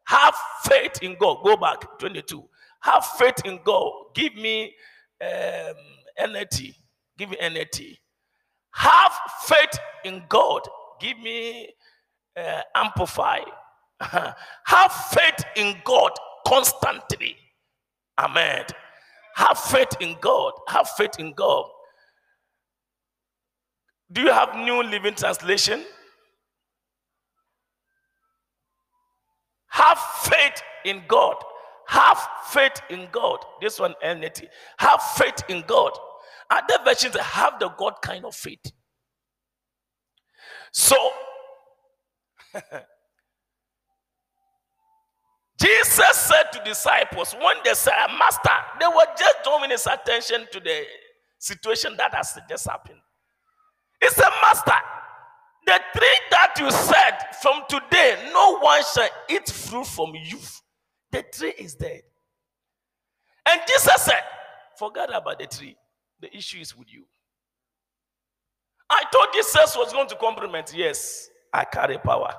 Have 0.05 0.35
faith 0.63 0.99
in 1.01 1.15
God. 1.19 1.43
Go 1.43 1.57
back 1.57 1.99
22. 1.99 2.43
Have 2.81 3.05
faith 3.05 3.41
in 3.45 3.59
God. 3.63 3.91
Give 4.15 4.35
me 4.35 4.73
um. 5.21 5.75
Give 7.17 7.29
me 7.29 7.37
NAT. 7.41 7.79
Have 8.73 9.11
faith 9.43 9.79
in 10.03 10.23
God. 10.29 10.61
Give 10.99 11.17
me 11.19 11.69
uh, 12.37 12.61
Amplify. 12.75 13.39
Have 13.99 14.91
faith 14.91 15.45
in 15.55 15.75
God 15.83 16.11
constantly. 16.45 17.37
Amen. 18.19 18.65
Have 19.35 19.57
faith 19.59 19.95
in 20.01 20.15
God. 20.21 20.53
Have 20.67 20.89
faith 20.89 21.19
in 21.19 21.33
God. 21.33 21.65
Do 24.11 24.21
you 24.21 24.31
have 24.31 24.55
New 24.55 24.83
Living 24.83 25.15
Translation? 25.15 25.83
Have 29.69 29.99
faith 30.23 30.61
in 30.85 31.03
God. 31.07 31.35
Have 31.87 32.19
faith 32.49 32.81
in 32.89 33.07
God. 33.11 33.39
This 33.61 33.79
one, 33.79 33.93
NLT. 34.03 34.47
Have 34.77 35.01
faith 35.17 35.43
in 35.49 35.63
God. 35.67 35.91
Other 36.49 36.77
versions 36.85 37.17
have 37.17 37.59
the 37.59 37.69
God 37.69 37.95
kind 38.01 38.25
of 38.25 38.35
faith. 38.35 38.71
So, 40.71 40.95
Jesus 45.59 46.15
said 46.15 46.43
to 46.53 46.61
disciples 46.63 47.33
when 47.33 47.55
they 47.63 47.73
said, 47.73 48.07
Master, 48.17 48.49
they 48.79 48.87
were 48.87 49.07
just 49.17 49.35
drawing 49.43 49.71
his 49.71 49.87
attention 49.87 50.47
to 50.51 50.59
the 50.59 50.83
situation 51.39 51.95
that 51.97 52.13
has 52.13 52.37
just 52.47 52.67
happened. 52.67 52.99
He 54.01 54.09
said, 54.09 54.29
Master, 54.41 54.73
the 55.65 55.79
tree 55.95 56.19
that 56.31 56.53
you 56.59 56.71
said 56.71 57.17
from 57.41 57.63
today, 57.69 58.29
no 58.33 58.59
one 58.59 58.81
shall 58.93 59.09
eat 59.29 59.49
fruit 59.49 59.87
from 59.87 60.13
you. 60.15 60.39
The 61.11 61.23
tree 61.23 61.53
is 61.57 61.75
dead. 61.75 62.01
And 63.47 63.61
Jesus 63.67 64.01
said, 64.01 64.23
Forget 64.77 65.09
about 65.13 65.39
the 65.39 65.47
tree. 65.47 65.77
The 66.19 66.35
issue 66.35 66.59
is 66.59 66.75
with 66.75 66.91
you. 66.93 67.05
I 68.89 69.03
thought 69.11 69.33
Jesus 69.33 69.75
was 69.75 69.93
going 69.93 70.07
to 70.09 70.15
compliment. 70.15 70.73
Yes, 70.75 71.29
I 71.53 71.63
carry 71.63 71.97
power. 71.97 72.33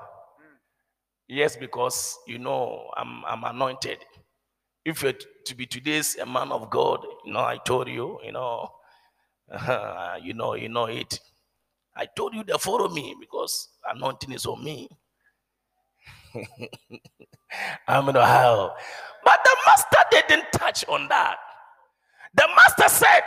Yes, 1.28 1.56
because 1.56 2.18
you 2.26 2.38
know 2.38 2.88
I'm, 2.96 3.24
I'm 3.24 3.42
anointed. 3.44 3.98
If 4.84 5.02
you're 5.02 5.14
to 5.46 5.54
be 5.56 5.66
today's 5.66 6.16
a 6.16 6.26
man 6.26 6.52
of 6.52 6.70
God, 6.70 7.04
you 7.24 7.32
know, 7.32 7.40
I 7.40 7.58
told 7.64 7.88
you, 7.88 8.20
you 8.24 8.32
know, 8.32 8.68
uh, 9.50 10.16
you 10.22 10.34
know, 10.34 10.54
you 10.54 10.68
know 10.68 10.84
it. 10.84 11.18
I 11.96 12.06
told 12.06 12.34
you 12.34 12.44
they 12.44 12.52
follow 12.58 12.88
me 12.88 13.14
because 13.18 13.70
anointing 13.90 14.32
is 14.32 14.46
on 14.46 14.62
me. 14.62 14.88
I'm 17.88 18.08
in 18.08 18.16
Ohio. 18.16 18.74
But 19.24 19.40
the 19.44 19.56
master 19.66 19.98
didn't 20.10 20.52
touch 20.52 20.84
on 20.88 21.08
that. 21.08 21.36
The 22.34 22.46
master 22.54 22.88
said, 22.88 23.22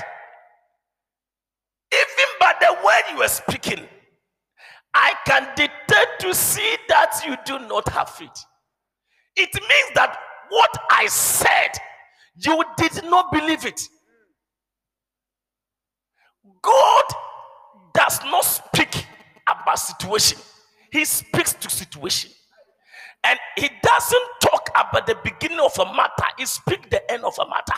even 1.91 2.25
by 2.39 2.53
the 2.61 2.73
word 2.85 3.15
you 3.15 3.23
are 3.23 3.27
speaking, 3.27 3.87
I 4.93 5.13
can 5.25 5.47
detect 5.55 6.21
to 6.21 6.33
see 6.33 6.77
that 6.89 7.21
you 7.25 7.35
do 7.45 7.59
not 7.67 7.87
have 7.89 8.09
faith. 8.09 8.45
It 9.35 9.53
means 9.53 9.91
that 9.95 10.17
what 10.49 10.69
I 10.91 11.07
said, 11.07 11.71
you 12.35 12.63
did 12.77 13.03
not 13.05 13.31
believe 13.31 13.65
it. 13.65 13.81
God 16.61 17.03
does 18.09 18.19
not 18.25 18.43
speak 18.43 19.05
about 19.47 19.77
situation. 19.77 20.39
He 20.91 21.05
speaks 21.05 21.53
to 21.53 21.69
situation. 21.69 22.31
And 23.23 23.37
he 23.55 23.69
doesn't 23.83 24.27
talk 24.41 24.67
about 24.69 25.05
the 25.05 25.15
beginning 25.23 25.59
of 25.59 25.77
a 25.77 25.85
matter. 25.85 26.25
He 26.37 26.47
speaks 26.47 26.87
the 26.89 27.11
end 27.11 27.23
of 27.23 27.37
a 27.37 27.45
matter. 27.47 27.73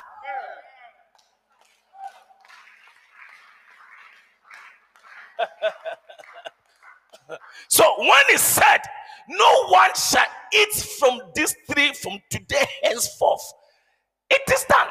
so 7.68 7.84
when 7.98 8.24
he 8.30 8.38
said, 8.38 8.80
No 9.28 9.66
one 9.68 9.90
shall 9.96 10.24
eat 10.54 10.74
from 11.00 11.20
this 11.36 11.54
tree 11.70 11.92
from 11.94 12.22
today 12.30 12.66
henceforth, 12.84 13.52
it 14.30 14.42
is 14.54 14.64
done. 14.70 14.88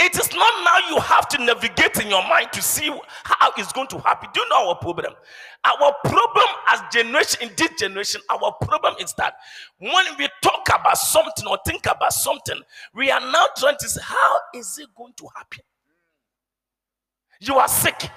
It 0.00 0.16
is 0.16 0.32
not 0.32 0.64
now 0.64 0.94
you 0.94 1.00
have 1.00 1.28
to 1.30 1.44
navigate 1.44 1.98
in 1.98 2.08
your 2.08 2.22
mind 2.28 2.52
to 2.52 2.62
see 2.62 2.88
how 3.24 3.50
it's 3.56 3.72
going 3.72 3.88
to 3.88 3.98
happen. 3.98 4.30
Do 4.32 4.40
you 4.40 4.48
know 4.48 4.68
our 4.68 4.76
problem? 4.76 5.12
Our 5.64 5.92
problem 6.04 6.46
as 6.68 6.80
generation, 6.92 7.48
in 7.48 7.50
this 7.56 7.70
generation, 7.78 8.20
our 8.30 8.52
problem 8.62 8.94
is 9.00 9.12
that 9.14 9.34
when 9.78 10.04
we 10.16 10.28
talk 10.40 10.68
about 10.68 10.98
something 10.98 11.48
or 11.48 11.58
think 11.66 11.86
about 11.86 12.12
something, 12.12 12.60
we 12.94 13.10
are 13.10 13.20
now 13.20 13.46
trying 13.56 13.76
to 13.80 13.88
say, 13.88 14.00
how 14.04 14.36
is 14.54 14.78
it 14.78 14.88
going 14.96 15.14
to 15.16 15.26
happen? 15.34 15.64
You 17.40 17.56
are 17.56 17.68
sick. 17.68 18.08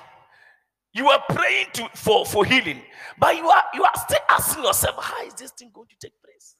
You 0.93 1.09
are 1.09 1.23
praying 1.29 1.67
to, 1.73 1.89
for, 1.95 2.25
for 2.25 2.45
healing, 2.45 2.81
but 3.17 3.37
you 3.37 3.47
are 3.47 3.63
you 3.73 3.83
are 3.83 3.95
still 3.95 4.19
asking 4.29 4.63
yourself, 4.65 5.01
how 5.01 5.25
is 5.25 5.33
this 5.35 5.51
thing 5.51 5.71
going 5.73 5.87
to 5.87 5.95
take 5.99 6.13
place? 6.21 6.57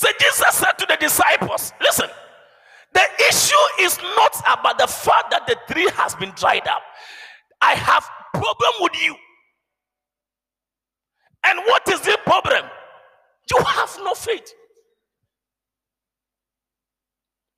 So 0.00 0.08
Jesus 0.18 0.54
said 0.54 0.72
to 0.78 0.86
the 0.86 0.96
disciples, 0.98 1.74
listen, 1.78 2.08
the 2.94 3.02
issue 3.28 3.54
is 3.80 3.98
not 4.16 4.34
about 4.50 4.78
the 4.78 4.86
fact 4.86 5.30
that 5.30 5.46
the 5.46 5.58
tree 5.70 5.90
has 5.94 6.14
been 6.14 6.30
dried 6.36 6.66
up. 6.66 6.80
I 7.60 7.74
have 7.74 8.08
problem 8.32 8.72
with 8.80 8.94
you. 9.04 9.14
And 11.44 11.58
what 11.66 11.86
is 11.90 12.00
the 12.00 12.18
problem? 12.24 12.64
You 13.50 13.62
have 13.62 13.94
no 14.02 14.14
faith. 14.14 14.54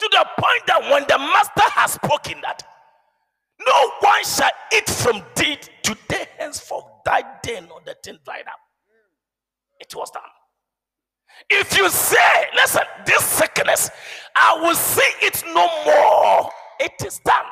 To 0.01 0.09
the 0.11 0.27
point 0.37 0.67
that 0.67 0.83
when 0.91 1.05
the 1.05 1.19
master 1.19 1.71
has 1.79 1.93
spoken 1.93 2.41
that 2.43 2.65
no 3.65 3.91
one 4.01 4.25
shall 4.25 4.51
eat 4.75 4.91
from 4.91 5.23
thee 5.37 5.59
today 5.85 6.27
henceforth, 6.39 6.87
thy 7.05 7.23
day 7.45 7.61
nor 7.69 7.83
the 7.87 7.95
thing 8.03 8.19
dried 8.25 8.49
up. 8.49 8.59
It 9.79 9.95
was 9.95 10.11
done. 10.11 10.23
If 11.51 11.77
you 11.77 11.89
say, 11.91 12.47
listen, 12.55 12.83
this 13.05 13.25
sickness, 13.25 13.91
I 14.35 14.59
will 14.61 14.75
see 14.75 15.11
it 15.21 15.43
no 15.55 15.69
more, 15.85 16.51
it 16.81 17.05
is 17.07 17.21
done. 17.25 17.45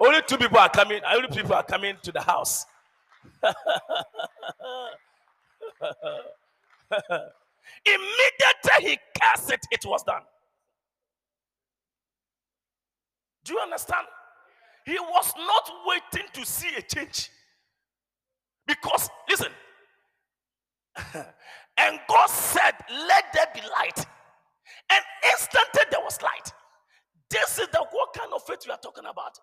Only 0.00 0.20
two 0.26 0.38
people 0.38 0.58
are 0.58 0.70
coming. 0.70 1.00
Only 1.06 1.28
people 1.28 1.54
are 1.54 1.62
coming 1.62 1.96
to 2.02 2.10
the 2.10 2.22
house. 2.22 2.64
Immediately 7.84 8.80
he 8.80 8.98
cast 9.14 9.52
it, 9.52 9.60
it 9.70 9.84
was 9.84 10.02
done. 10.02 10.22
Do 13.44 13.52
you 13.52 13.60
understand? 13.60 14.06
He 14.86 14.98
was 14.98 15.32
not 15.36 15.70
waiting 15.86 16.28
to 16.32 16.46
see 16.46 16.74
a 16.76 16.82
change. 16.82 17.30
Because, 18.70 19.10
listen, 19.28 19.48
and 21.14 21.98
God 22.08 22.30
said, 22.30 22.72
Let 22.88 23.24
there 23.34 23.48
be 23.52 23.60
light. 23.62 24.06
And 24.92 25.04
instantly 25.32 25.82
there 25.90 26.00
was 26.00 26.22
light. 26.22 26.52
This 27.28 27.58
is 27.58 27.66
the 27.72 27.84
what 27.90 28.12
kind 28.16 28.32
of 28.32 28.42
faith 28.44 28.60
we 28.66 28.72
are 28.72 28.78
talking 28.80 29.06
about. 29.06 29.36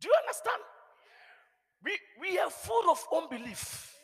Do 0.00 0.08
you 0.08 0.14
understand? 0.22 0.62
We, 1.84 1.98
we 2.18 2.38
are 2.38 2.48
full 2.48 2.90
of 2.90 3.04
unbelief. 3.14 3.94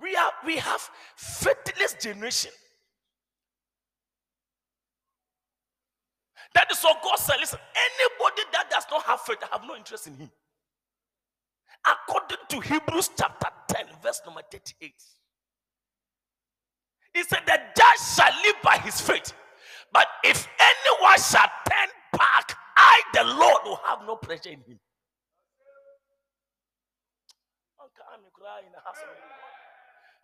We 0.00 0.16
are 0.16 0.32
we 0.44 0.56
have 0.56 0.90
faithless 1.16 1.94
generation. 2.02 2.50
That 6.56 6.72
is 6.72 6.82
what 6.82 7.02
God 7.02 7.16
said. 7.16 7.36
Listen, 7.38 7.58
anybody 7.76 8.42
that 8.52 8.70
does 8.70 8.86
not 8.90 9.02
have 9.04 9.20
faith, 9.20 9.38
I 9.44 9.58
have 9.58 9.68
no 9.68 9.76
interest 9.76 10.06
in 10.06 10.14
him. 10.16 10.30
According 11.86 12.38
to 12.48 12.60
Hebrews 12.60 13.10
chapter 13.18 13.48
10, 13.68 13.86
verse 14.02 14.22
number 14.24 14.40
38. 14.50 14.94
He 17.12 17.22
said, 17.24 17.40
The 17.46 17.60
just 17.76 18.16
shall 18.18 18.32
live 18.42 18.56
by 18.62 18.78
his 18.78 19.00
faith. 19.02 19.34
But 19.92 20.06
if 20.24 20.48
anyone 20.58 21.18
shall 21.20 21.50
turn 21.68 21.88
back, 22.14 22.56
I, 22.76 23.02
the 23.12 23.24
Lord, 23.24 23.60
will 23.66 23.80
have 23.86 24.00
no 24.06 24.16
pleasure 24.16 24.50
in 24.50 24.60
him. 24.62 24.80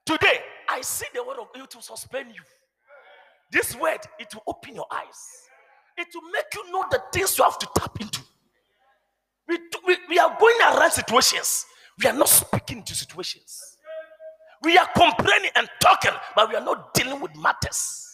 Today, 0.06 0.40
I 0.70 0.80
see 0.80 1.06
the 1.14 1.22
word 1.24 1.38
of 1.40 1.48
God 1.54 1.70
to 1.70 1.82
suspend 1.82 2.34
you. 2.34 2.42
This 3.52 3.76
word, 3.76 4.00
it 4.18 4.34
will 4.34 4.44
open 4.46 4.74
your 4.74 4.86
eyes. 4.90 5.50
It 5.96 6.08
will 6.14 6.30
make 6.30 6.46
you 6.54 6.72
know 6.72 6.84
the 6.90 7.02
things 7.12 7.36
you 7.38 7.44
have 7.44 7.58
to 7.58 7.68
tap 7.76 8.00
into. 8.00 8.20
We, 9.48 9.58
we, 9.86 9.96
we 10.08 10.18
are 10.18 10.36
going 10.38 10.56
around 10.60 10.90
situations. 10.92 11.66
We 12.02 12.08
are 12.08 12.14
not 12.14 12.28
speaking 12.28 12.82
to 12.84 12.94
situations. 12.94 13.76
We 14.62 14.78
are 14.78 14.88
complaining 14.96 15.50
and 15.56 15.68
talking, 15.80 16.12
but 16.36 16.48
we 16.48 16.54
are 16.56 16.64
not 16.64 16.94
dealing 16.94 17.20
with 17.20 17.34
matters. 17.36 18.08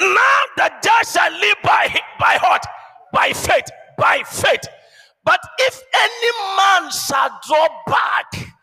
Now 0.00 0.40
the 0.56 0.72
judge 0.82 1.08
shall 1.08 1.32
live 1.32 1.56
by, 1.62 2.00
by 2.18 2.38
what? 2.42 2.66
By 3.12 3.32
faith. 3.32 3.70
By 3.98 4.22
faith. 4.26 4.66
But 5.24 5.40
if 5.58 5.82
any 5.94 6.56
man 6.56 6.90
shall 6.90 7.40
draw 7.46 7.68
back, 7.86 8.53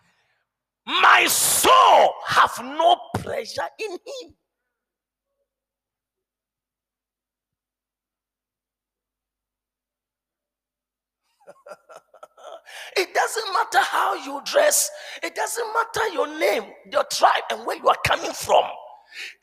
my 0.86 1.26
soul 1.28 2.14
have 2.28 2.58
no 2.62 2.98
pleasure 3.16 3.68
in 3.80 3.92
him. 3.92 4.34
it 12.98 13.14
doesn't 13.14 13.54
matter 13.54 13.80
how 13.80 14.16
you 14.16 14.42
dress, 14.46 14.90
it 15.24 15.36
doesn't 15.36 15.68
matter 15.74 16.08
your 16.14 16.28
name, 16.40 16.64
your 16.92 17.04
tribe, 17.06 17.44
and 17.52 17.66
where 17.66 17.78
you 17.78 17.88
are 17.88 17.98
coming 18.06 18.34
from. 18.34 18.64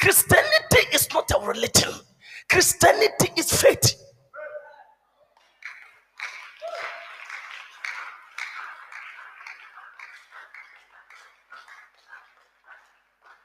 Christianity 0.01 0.89
is 0.93 1.09
not 1.13 1.31
a 1.31 1.41
religion, 1.47 1.93
Christianity 2.51 3.33
is 3.37 3.53
faith. 3.53 3.95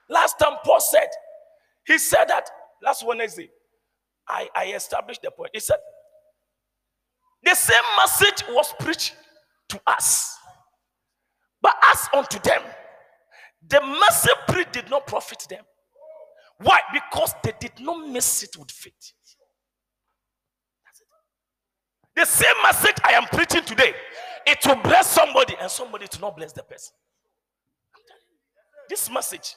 Last 0.09 0.37
time 0.39 0.57
Paul 0.63 0.79
said, 0.79 1.07
he 1.85 1.97
said 1.97 2.25
that 2.27 2.49
last 2.81 3.05
Wednesday, 3.05 3.49
I, 4.27 4.49
I 4.55 4.65
established 4.73 5.21
the 5.21 5.31
point. 5.31 5.51
He 5.53 5.59
said, 5.59 5.77
the 7.43 7.55
same 7.55 7.83
message 7.97 8.43
was 8.49 8.73
preached 8.79 9.15
to 9.69 9.81
us, 9.85 10.37
but 11.61 11.75
as 11.91 12.07
unto 12.13 12.39
them, 12.39 12.61
the 13.67 13.81
message 13.81 14.37
preached 14.47 14.73
did 14.73 14.89
not 14.89 15.07
profit 15.07 15.45
them. 15.49 15.63
Why? 16.57 16.79
Because 16.93 17.33
they 17.43 17.53
did 17.59 17.79
not 17.79 18.07
miss 18.07 18.43
it 18.43 18.55
with 18.57 18.71
faith. 18.71 19.13
The 22.15 22.25
same 22.25 22.55
message 22.61 22.95
I 23.03 23.13
am 23.13 23.23
preaching 23.25 23.63
today, 23.63 23.93
it 24.45 24.59
will 24.65 24.81
bless 24.83 25.07
somebody 25.07 25.55
and 25.59 25.69
somebody 25.69 26.07
to 26.07 26.21
not 26.21 26.37
bless 26.37 26.53
the 26.53 26.63
person. 26.63 26.93
This 28.89 29.09
message 29.09 29.55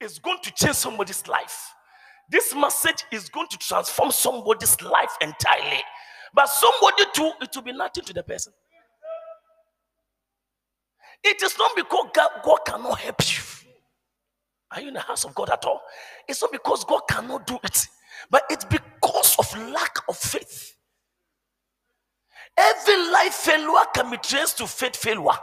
is 0.00 0.18
going 0.18 0.38
to 0.42 0.52
change 0.52 0.76
somebody's 0.76 1.26
life. 1.28 1.74
This 2.30 2.54
message 2.54 3.04
is 3.10 3.28
going 3.28 3.48
to 3.48 3.58
transform 3.58 4.10
somebody's 4.10 4.80
life 4.82 5.10
entirely. 5.20 5.82
But 6.34 6.46
somebody 6.48 7.04
too, 7.14 7.32
it 7.40 7.50
will 7.54 7.62
be 7.62 7.72
nothing 7.72 8.04
to 8.04 8.12
the 8.12 8.22
person. 8.22 8.52
It 11.24 11.42
is 11.42 11.56
not 11.58 11.72
because 11.74 12.06
God, 12.14 12.30
God 12.44 12.58
cannot 12.66 12.98
help 13.00 13.16
you. 13.28 13.42
Are 14.70 14.80
you 14.80 14.88
in 14.88 14.94
the 14.94 15.00
house 15.00 15.24
of 15.24 15.34
God 15.34 15.50
at 15.50 15.64
all? 15.64 15.80
It's 16.28 16.42
not 16.42 16.52
because 16.52 16.84
God 16.84 17.00
cannot 17.08 17.46
do 17.46 17.58
it, 17.64 17.88
but 18.30 18.42
it's 18.50 18.64
because 18.64 19.36
of 19.38 19.70
lack 19.72 19.96
of 20.08 20.16
faith. 20.16 20.74
Every 22.56 23.10
life 23.10 23.34
failure 23.34 23.84
can 23.94 24.10
be 24.10 24.16
traced 24.18 24.58
to 24.58 24.66
faith 24.66 24.96
failure. 24.96 25.38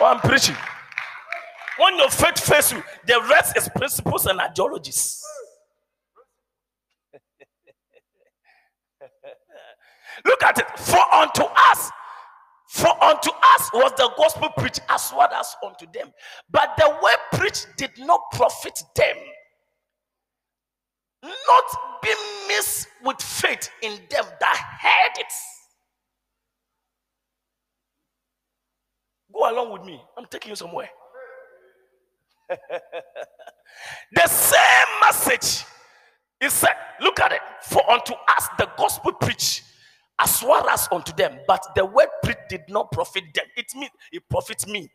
Oh, 0.00 0.06
I'm 0.06 0.20
preaching. 0.20 0.56
When 1.78 1.96
your 1.98 2.08
faith 2.08 2.40
fails 2.40 2.72
you, 2.72 2.82
the 3.06 3.20
rest 3.28 3.54
is 3.56 3.68
principles 3.68 4.24
and 4.26 4.40
ideologies. 4.40 5.22
Look 10.24 10.42
at 10.42 10.58
it. 10.58 10.66
For 10.78 11.14
unto 11.14 11.42
us, 11.42 11.90
for 12.68 13.04
unto 13.04 13.30
us 13.30 13.70
was 13.74 13.92
the 13.98 14.10
gospel 14.16 14.48
preached 14.56 14.80
as 14.88 15.12
well 15.14 15.28
as 15.32 15.54
unto 15.64 15.86
them. 15.92 16.12
But 16.50 16.76
the 16.78 16.88
way 17.02 17.12
preached 17.32 17.68
did 17.76 17.90
not 17.98 18.20
profit 18.32 18.82
them. 18.96 19.16
Not 21.22 22.00
be 22.02 22.08
mixed 22.48 22.88
with 23.04 23.20
faith 23.20 23.70
in 23.82 23.92
them 24.08 24.24
that 24.40 24.78
heard 24.80 25.18
it. 25.18 25.32
Go 29.32 29.50
along 29.50 29.72
with 29.72 29.84
me. 29.84 30.02
I'm 30.16 30.26
taking 30.26 30.50
you 30.50 30.56
somewhere. 30.56 30.88
the 34.12 34.26
same 34.26 34.86
message 35.04 35.64
is 36.40 36.52
said, 36.52 36.74
look 37.00 37.20
at 37.20 37.32
it. 37.32 37.40
For 37.62 37.88
unto 37.90 38.14
us 38.28 38.48
the 38.58 38.68
gospel 38.76 39.12
preached 39.12 39.64
as 40.20 40.42
well 40.42 40.68
as 40.68 40.88
unto 40.92 41.12
them, 41.14 41.38
but 41.46 41.64
the 41.74 41.84
word 41.84 42.08
preached 42.22 42.48
did 42.48 42.62
not 42.68 42.92
profit 42.92 43.24
them. 43.34 43.44
It 43.56 43.66
means 43.74 43.90
it 44.12 44.22
profits 44.28 44.66
me, 44.66 44.90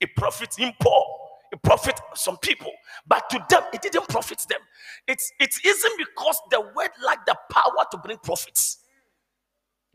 it 0.00 0.10
profits 0.16 0.56
him 0.56 0.72
Paul, 0.80 1.30
it 1.52 1.60
profits 1.62 2.00
some 2.14 2.36
people, 2.38 2.70
but 3.06 3.28
to 3.30 3.44
them 3.50 3.62
it 3.72 3.82
didn't 3.82 4.08
profit 4.08 4.44
them. 4.48 4.60
It's 5.08 5.32
it 5.40 5.52
isn't 5.64 5.98
because 5.98 6.40
the 6.50 6.60
word 6.60 6.90
lacked 7.04 7.26
the 7.26 7.36
power 7.50 7.84
to 7.90 7.98
bring 7.98 8.18
profits. 8.18 8.78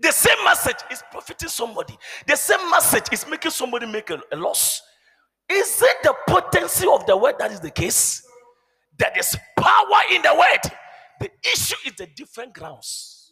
The 0.04 0.12
same 0.12 0.44
message 0.44 0.84
is 0.92 1.02
profiting 1.10 1.48
somebody. 1.48 1.98
The 2.28 2.36
same 2.36 2.70
message 2.70 3.06
is 3.14 3.26
making 3.26 3.52
somebody 3.52 3.86
make 3.86 4.10
a, 4.10 4.22
a 4.34 4.36
loss. 4.36 4.82
Is 5.50 5.82
it 5.82 5.98
the 6.04 6.14
potency 6.28 6.86
of 6.92 7.06
the 7.06 7.16
word 7.16 7.36
that 7.40 7.54
is 7.54 7.62
the 7.62 7.72
case? 7.72 8.22
That 9.00 9.18
is 9.18 9.34
power 9.58 10.02
in 10.12 10.22
the 10.22 10.36
word. 10.36 10.74
The 11.22 11.30
issue 11.54 11.78
is 11.86 11.94
the 11.98 12.08
different 12.18 12.54
grounds. 12.54 13.32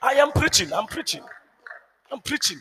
I 0.00 0.12
am 0.12 0.30
preaching. 0.30 0.72
I'm 0.72 0.86
preaching. 0.86 1.24
I'm 2.12 2.20
preaching. 2.20 2.60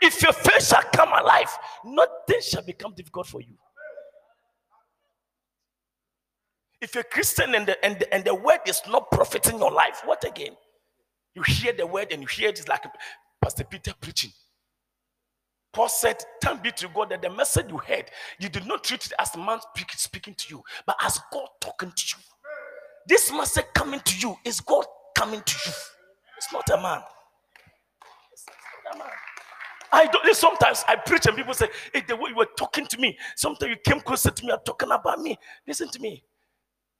If 0.00 0.20
your 0.22 0.32
faith 0.32 0.66
shall 0.66 0.82
come 0.92 1.10
alive, 1.12 1.56
nothing 1.84 2.40
shall 2.42 2.62
become 2.62 2.94
difficult 2.96 3.28
for 3.28 3.40
you. 3.40 3.54
If 6.82 6.96
you're 6.96 7.02
a 7.02 7.04
Christian 7.04 7.54
and 7.54 7.64
the, 7.64 7.82
and, 7.84 7.96
the, 8.00 8.12
and 8.12 8.24
the 8.24 8.34
word 8.34 8.58
is 8.66 8.82
not 8.88 9.08
profiting 9.12 9.58
your 9.58 9.70
life, 9.70 10.02
what 10.04 10.24
again? 10.24 10.56
You 11.32 11.42
hear 11.42 11.72
the 11.72 11.86
word 11.86 12.08
and 12.10 12.20
you 12.20 12.26
hear 12.26 12.48
it 12.48 12.58
is 12.58 12.66
like 12.66 12.82
Pastor 13.40 13.62
Peter 13.62 13.94
preaching. 14.00 14.32
Paul 15.72 15.88
said, 15.88 16.16
Thank 16.42 16.62
be 16.62 16.72
to 16.72 16.88
God 16.88 17.10
that 17.10 17.22
the 17.22 17.30
message 17.30 17.66
you 17.70 17.78
heard, 17.78 18.10
you 18.40 18.48
did 18.48 18.66
not 18.66 18.82
treat 18.82 19.06
it 19.06 19.12
as 19.20 19.34
man 19.36 19.60
speaking 19.96 20.34
to 20.34 20.46
you, 20.50 20.62
but 20.84 20.96
as 21.02 21.20
God 21.32 21.46
talking 21.60 21.92
to 21.94 22.16
you. 22.16 22.22
This 23.06 23.32
message 23.32 23.66
coming 23.74 24.00
to 24.00 24.18
you 24.18 24.36
is 24.44 24.60
God 24.60 24.84
coming 25.16 25.40
to 25.40 25.56
you. 25.64 25.72
It's 26.36 26.52
not 26.52 26.68
a 26.68 26.82
man. 26.82 27.00
It's 28.32 28.44
not 28.84 28.96
a 28.96 28.98
man. 28.98 29.08
I 29.92 30.06
don't. 30.06 30.34
Sometimes 30.36 30.84
I 30.88 30.96
preach 30.96 31.26
and 31.26 31.36
people 31.36 31.54
say, 31.54 31.68
"Hey, 31.92 32.02
the 32.06 32.16
way 32.16 32.30
you 32.30 32.36
were 32.36 32.48
talking 32.56 32.86
to 32.86 32.98
me, 32.98 33.18
sometimes 33.36 33.70
you 33.70 33.76
came 33.76 34.00
closer 34.00 34.30
to 34.30 34.44
me 34.44 34.50
and 34.50 34.64
talking 34.64 34.90
about 34.90 35.20
me." 35.20 35.38
Listen 35.66 35.88
to 35.90 36.00
me. 36.00 36.24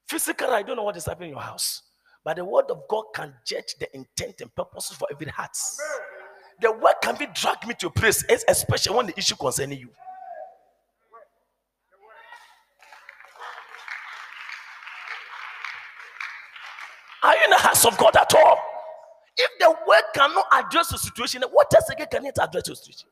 Physically, 0.08 0.48
I 0.48 0.62
don't 0.62 0.76
know 0.76 0.82
what 0.82 0.96
is 0.96 1.06
happening 1.06 1.30
in 1.30 1.36
your 1.36 1.42
house, 1.42 1.82
but 2.24 2.36
the 2.36 2.44
word 2.44 2.70
of 2.70 2.82
God 2.88 3.04
can 3.14 3.34
judge 3.46 3.74
the 3.80 3.94
intent 3.96 4.40
and 4.40 4.54
purposes 4.54 4.96
for 4.96 5.08
every 5.10 5.26
heart. 5.26 5.56
The 6.60 6.70
word 6.70 6.94
can 7.02 7.16
be 7.16 7.26
dragged 7.34 7.66
me 7.66 7.74
to 7.80 7.86
a 7.88 7.90
place, 7.90 8.24
especially 8.48 8.94
when 8.96 9.06
the 9.06 9.18
issue 9.18 9.36
concerning 9.36 9.78
you. 9.78 9.88
Are 17.22 17.34
you 17.34 17.44
in 17.44 17.50
the 17.50 17.56
house 17.56 17.84
of 17.84 17.96
God 17.98 18.16
at 18.16 18.34
all? 18.34 18.58
If 19.36 19.50
the 19.60 19.74
word 19.88 20.02
cannot 20.14 20.46
address 20.52 20.88
the 20.88 20.98
situation, 20.98 21.42
what 21.50 21.72
else 21.74 21.88
again 21.88 22.08
can 22.10 22.26
it 22.26 22.36
address 22.40 22.68
the 22.68 22.76
situation? 22.76 23.08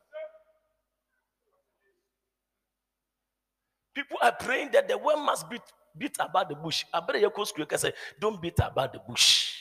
People 3.95 4.17
are 4.21 4.31
praying 4.31 4.71
that 4.73 4.87
the 4.87 4.97
word 4.97 5.17
must 5.17 5.49
beat, 5.49 5.61
beat 5.97 6.17
about 6.19 6.49
the 6.49 6.55
bush. 6.55 6.85
I 6.93 6.99
better 6.99 7.77
say, 7.77 7.93
don't 8.19 8.41
beat 8.41 8.59
about 8.59 8.93
the 8.93 8.99
bush. 8.99 9.53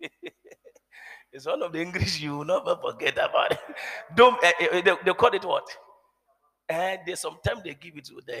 it's 1.32 1.46
one 1.46 1.62
of 1.62 1.72
the 1.72 1.80
English 1.80 2.20
you 2.20 2.38
will 2.38 2.44
never 2.44 2.76
forget 2.76 3.14
about 3.14 3.52
it. 3.52 3.58
Don't 4.16 4.42
uh, 4.42 4.52
uh, 4.72 4.80
they, 4.80 4.94
they 5.04 5.12
call 5.12 5.34
it 5.34 5.44
what? 5.44 5.68
And 6.68 7.00
they 7.06 7.14
sometimes 7.16 7.62
they 7.62 7.74
give 7.74 7.98
it 7.98 8.06
to 8.06 8.20
the 8.26 8.40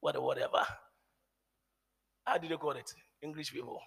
whatever, 0.00 0.24
whatever. 0.24 0.66
How 2.26 2.36
do 2.36 2.46
they 2.46 2.56
call 2.56 2.72
it? 2.72 2.92
English 3.22 3.52
people 3.52 3.80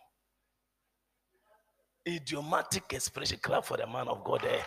idiomatic 2.07 2.93
expression. 2.93 3.37
Clap 3.41 3.65
for 3.65 3.77
the 3.77 3.87
man 3.87 4.07
of 4.07 4.23
God 4.23 4.41
there. 4.41 4.63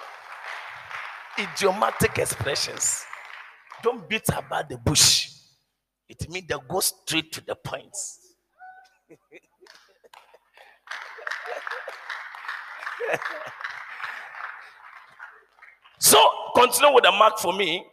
Idiomatic 1.39 2.19
expressions. 2.19 3.05
Don't 3.83 4.09
beat 4.09 4.29
about 4.29 4.69
the 4.69 4.79
bush. 4.79 5.31
It 6.09 6.29
means 6.31 6.47
they 6.49 6.57
go 6.69 6.81
straight 6.81 7.33
to 7.33 7.45
the 7.45 7.55
point. 7.55 7.95
so 15.99 16.19
continue 16.55 16.95
with 16.95 17.05
the 17.05 17.13
mark 17.13 17.39
for 17.39 17.53
me. 17.53 17.85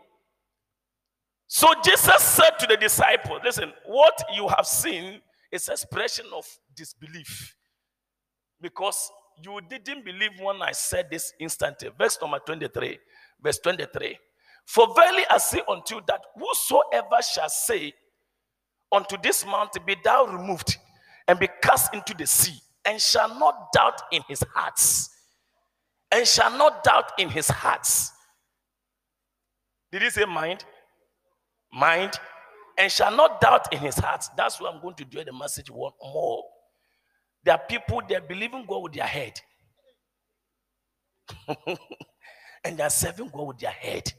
So 1.48 1.68
Jesus 1.84 2.22
said 2.22 2.52
to 2.60 2.68
the 2.68 2.78
disciples, 2.78 3.42
listen, 3.44 3.74
what 3.86 4.18
you 4.34 4.48
have 4.48 4.66
seen 4.66 5.20
is 5.52 5.68
expression 5.68 6.26
of 6.34 6.46
disbelief. 6.76 7.56
Because 8.62 9.12
you 9.44 9.60
didn't 9.70 10.06
believe 10.06 10.32
when 10.40 10.62
I 10.62 10.72
said 10.72 11.08
this 11.12 11.34
instantly. 11.40 11.90
Verse 11.98 12.18
number 12.22 12.40
23. 12.40 13.00
Verse 13.42 13.60
23. 13.60 14.18
For 14.66 14.94
verily 14.94 15.24
I 15.30 15.38
say 15.40 15.62
unto 15.68 15.96
you 15.96 16.02
that 16.08 16.22
whosoever 16.36 17.22
shall 17.22 17.50
say 17.50 17.94
unto 18.92 19.18
this 19.22 19.46
mountain, 19.46 19.84
Be 19.86 19.96
thou 20.04 20.26
removed 20.26 20.78
and 21.28 21.40
be 21.40 21.48
cast 21.62 21.94
into 21.94 22.14
the 22.14 22.26
sea, 22.28 22.60
and 22.86 23.00
shall 23.02 23.38
not 23.40 23.72
doubt 23.74 24.02
in 24.12 24.22
his 24.28 24.44
hearts, 24.54 25.10
and 26.12 26.28
shall 26.28 26.52
not 26.58 26.84
doubt 26.84 27.12
in 27.18 27.30
his 27.30 27.48
hearts. 27.48 28.12
Did 29.92 30.04
he 30.04 30.10
say 30.10 30.26
mind? 30.26 30.66
Mind, 31.74 32.14
and 32.78 32.92
shall 32.92 33.16
not 33.16 33.42
doubt 33.42 33.72
in 33.74 33.80
his 33.80 33.96
heart. 33.96 34.26
That's 34.36 34.60
why 34.60 34.70
I'm 34.70 34.82
going 34.82 34.96
to 34.96 35.06
do 35.06 35.24
the 35.24 35.34
message 35.34 35.70
one 35.70 35.92
more. 36.02 36.44
There 37.44 37.54
are 37.56 37.62
people 37.70 38.02
that 38.10 38.28
believe 38.28 38.54
in 38.54 38.66
God 38.66 38.84
with 38.84 38.94
their 38.94 39.06
head. 39.06 39.40
and 42.64 42.78
they 42.78 42.84
are 42.84 42.90
serving 42.90 43.30
God 43.30 43.48
with 43.48 43.60
their 43.60 43.72
head. 43.72 44.12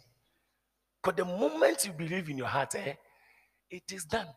Because 1.02 1.16
the 1.16 1.24
moment 1.24 1.84
you 1.84 1.92
believe 1.92 2.28
in 2.28 2.38
your 2.38 2.46
heart, 2.46 2.74
eh, 2.74 2.94
it 3.70 3.82
is 3.92 4.04
done. 4.04 4.28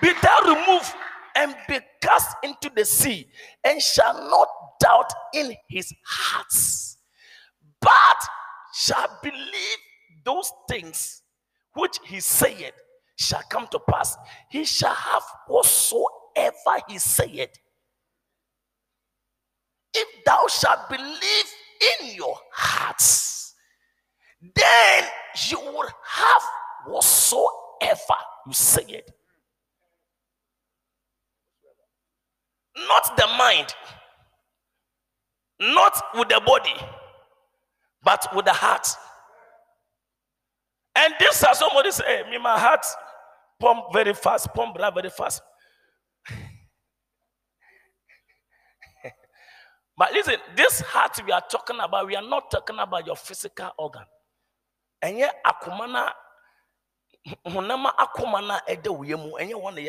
Be 0.00 0.12
thou 0.22 0.40
removed 0.42 0.92
and 1.36 1.54
be 1.68 1.78
cast 2.02 2.36
into 2.42 2.70
the 2.74 2.84
sea, 2.84 3.28
and 3.64 3.80
shall 3.80 4.14
not 4.30 4.48
doubt 4.80 5.12
in 5.34 5.54
his 5.68 5.92
hearts, 6.06 6.98
but 7.80 7.90
shall 8.74 9.18
believe 9.22 9.78
those 10.24 10.50
things 10.68 11.22
which 11.74 11.98
he 12.04 12.20
saith 12.20 12.74
shall 13.16 13.42
come 13.50 13.66
to 13.68 13.78
pass. 13.90 14.16
He 14.50 14.64
shall 14.64 14.94
have 14.94 15.22
whatsoever 15.46 16.82
he 16.88 16.98
saith. 16.98 17.50
If 19.94 20.24
thou 20.24 20.46
shalt 20.48 20.88
believe 20.88 21.46
in 22.00 22.14
your 22.14 22.36
hearts, 22.52 23.54
then 24.54 25.04
you 25.48 25.58
will 25.60 25.88
have 26.04 26.42
whatsoever 26.86 28.18
you 28.46 28.52
said. 28.52 29.02
Not 32.88 33.16
the 33.16 33.26
mind, 33.36 33.74
not 35.60 36.02
with 36.14 36.28
the 36.28 36.40
body, 36.44 36.74
but 38.02 38.34
with 38.34 38.44
the 38.46 38.52
heart. 38.52 38.86
And 40.96 41.14
this 41.20 41.42
is 41.42 41.58
somebody 41.58 41.90
say, 41.90 42.04
hey, 42.06 42.30
me, 42.30 42.38
my 42.38 42.58
heart 42.58 42.84
pump 43.60 43.92
very 43.92 44.14
fast, 44.14 44.48
pump 44.54 44.74
blood 44.76 44.94
very 44.94 45.10
fast. 45.10 45.42
but 49.96 50.12
listen, 50.12 50.36
this 50.56 50.80
heart 50.80 51.20
we 51.24 51.32
are 51.32 51.42
talking 51.50 51.78
about, 51.80 52.06
we 52.06 52.16
are 52.16 52.28
not 52.28 52.50
talking 52.50 52.78
about 52.78 53.06
your 53.06 53.16
physical 53.16 53.70
organ. 53.78 54.02
And 55.02 55.18
yet, 55.18 55.36
akumana, 55.46 56.10
hunama 57.46 57.92
akumana 57.96 58.60
ede 58.68 58.88
uyemu, 58.88 59.40
and 59.40 59.50
you 59.50 59.58
want 59.58 59.76
to 59.76 59.82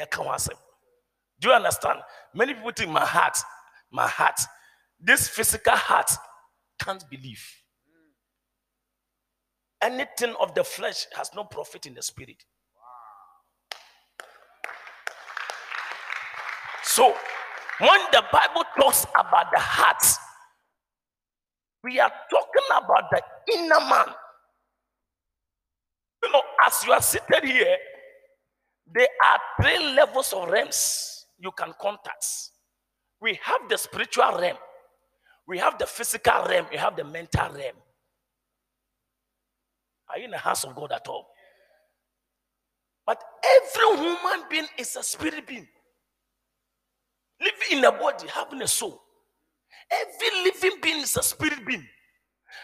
Do 1.40 1.50
you 1.50 1.54
understand? 1.54 2.00
Many 2.34 2.54
people 2.54 2.72
think 2.76 2.92
my 2.92 3.06
heart, 3.06 3.38
my 3.92 4.08
heart, 4.08 4.40
this 5.00 5.28
physical 5.28 5.76
heart 5.76 6.12
can't 6.80 7.04
believe. 7.10 7.44
Anything 9.82 10.36
of 10.42 10.54
the 10.56 10.64
flesh 10.64 11.06
has 11.16 11.30
no 11.36 11.46
profit 11.46 11.86
in 11.86 11.94
the 11.94 12.02
spirit. 12.02 12.44
So, 16.84 17.14
when 17.80 18.00
the 18.12 18.24
Bible 18.32 18.64
talks 18.78 19.06
about 19.18 19.52
the 19.54 19.60
heart, 19.60 20.04
we 21.82 22.00
are 22.00 22.12
talking 22.30 22.68
about 22.76 23.10
the 23.10 23.22
inner 23.54 23.80
man. 23.80 24.14
You 26.24 26.32
know, 26.34 26.42
as 26.66 26.84
you 26.86 26.92
are 26.92 27.02
seated 27.02 27.46
here, 27.46 27.78
there 28.94 29.08
are 29.24 29.40
three 29.62 29.94
levels 29.94 30.34
of 30.34 30.50
realms 30.50 31.09
you 31.40 31.52
can 31.58 31.74
contact. 31.82 32.26
We 33.22 33.40
have 33.44 33.70
the 33.70 33.78
spiritual 33.78 34.38
realm, 34.40 34.58
we 35.48 35.58
have 35.60 35.78
the 35.80 35.86
physical 35.88 36.46
realm, 36.48 36.68
we 36.72 36.78
have 36.78 36.96
the 36.96 37.04
mental 37.04 37.50
realm. 37.54 37.76
Are 40.10 40.20
you 40.20 40.26
in 40.26 40.32
the 40.32 40.38
house 40.38 40.64
of 40.64 40.76
God 40.76 40.92
at 40.92 41.08
all? 41.08 41.28
But 43.06 43.24
every 43.44 43.98
human 44.04 44.50
being 44.50 44.68
is 44.78 44.96
a 44.96 45.04
spirit 45.04 45.48
being. 45.48 45.68
Living 47.42 47.80
in 47.80 47.86
a 47.86 47.92
body, 47.92 48.28
having 48.28 48.62
a 48.62 48.68
soul. 48.68 49.02
Every 49.92 50.44
living 50.52 50.80
being 50.82 51.00
is 51.04 51.18
a 51.18 51.24
spirit 51.24 51.66
being. 51.66 51.86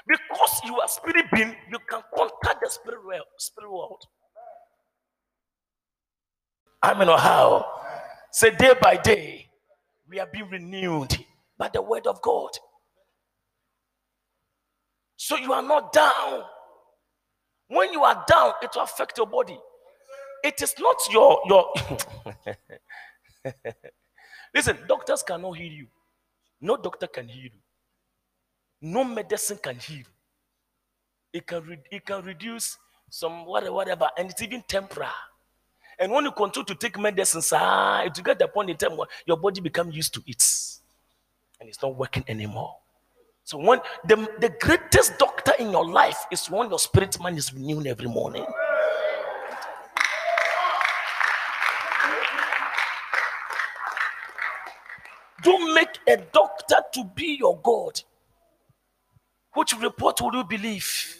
Because 0.07 0.61
you 0.65 0.79
are 0.79 0.87
spirit 0.87 1.25
being, 1.33 1.55
you 1.71 1.79
can 1.89 2.01
contact 2.15 2.61
the 2.61 2.69
spirit 2.69 3.05
world. 3.05 3.25
Spirit 3.37 3.71
world. 3.71 4.03
I 6.81 6.97
mean, 6.97 7.07
how? 7.07 7.65
Say 8.35 8.49
day 8.53 8.73
by 8.81 8.97
day, 8.97 9.47
we 10.09 10.19
are 10.19 10.27
being 10.27 10.49
renewed 10.49 11.15
by 11.57 11.69
the 11.69 11.81
word 11.81 12.05
of 12.05 12.21
God. 12.21 12.49
So 15.15 15.37
you 15.37 15.53
are 15.53 15.61
not 15.61 15.93
down. 15.93 16.43
When 17.69 17.93
you 17.93 18.03
are 18.03 18.25
down, 18.27 18.51
it 18.61 18.71
will 18.75 18.81
affect 18.83 19.17
your 19.17 19.27
body. 19.27 19.57
It 20.43 20.61
is 20.61 20.75
not 20.77 20.97
your 21.13 21.39
your. 21.47 21.73
Listen, 24.53 24.79
doctors 24.85 25.23
cannot 25.23 25.53
heal 25.53 25.71
you. 25.71 25.87
No 26.59 26.75
doctor 26.75 27.07
can 27.07 27.29
heal 27.29 27.45
you. 27.45 27.61
No 28.81 29.05
medicine 29.05 29.59
can 29.63 29.77
heal. 29.77 30.03
It 31.31 31.47
can 31.47 31.63
re- 31.63 31.87
it 31.89 32.05
can 32.05 32.21
reduce 32.25 32.77
some 33.09 33.45
whatever, 33.45 33.71
whatever, 33.71 34.09
and 34.17 34.29
it's 34.29 34.41
even 34.41 34.61
temporary. 34.67 35.13
And 35.99 36.11
when 36.11 36.25
you 36.25 36.31
continue 36.31 36.65
to 36.65 36.75
take 36.75 36.99
medicines, 36.99 37.51
ah, 37.53 38.03
it 38.03 38.21
get 38.23 38.39
the 38.39 38.47
point 38.47 38.69
in 38.69 38.77
time 38.77 38.97
where 38.97 39.07
your 39.25 39.37
body 39.37 39.61
becomes 39.61 39.95
used 39.95 40.13
to 40.15 40.23
it. 40.27 40.43
And 41.59 41.69
it's 41.69 41.81
not 41.81 41.95
working 41.95 42.23
anymore. 42.27 42.75
So 43.43 43.59
when 43.59 43.79
the, 44.05 44.15
the 44.39 44.49
greatest 44.59 45.17
doctor 45.19 45.53
in 45.59 45.71
your 45.71 45.87
life 45.87 46.17
is 46.31 46.49
when 46.49 46.69
your 46.69 46.79
spirit 46.79 47.21
man 47.21 47.37
is 47.37 47.53
renewed 47.53 47.87
every 47.87 48.07
morning. 48.07 48.45
Don't 55.43 55.75
make 55.75 55.99
a 56.07 56.17
doctor 56.17 56.77
to 56.95 57.03
be 57.13 57.37
your 57.39 57.59
God. 57.61 58.01
Which 59.53 59.73
report 59.79 60.19
will 60.21 60.33
you 60.33 60.43
believe? 60.43 61.19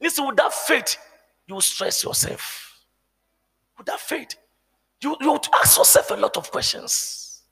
Listen, 0.00 0.26
with 0.28 0.36
that 0.36 0.52
faith, 0.52 0.96
you 1.48 1.60
stress 1.60 2.04
yourself. 2.04 2.67
With 3.78 3.86
that 3.86 4.00
faith, 4.00 4.34
you, 5.00 5.16
you 5.20 5.32
would 5.32 5.46
ask 5.62 5.78
yourself 5.78 6.10
a 6.10 6.14
lot 6.14 6.36
of 6.36 6.50
questions. 6.50 7.42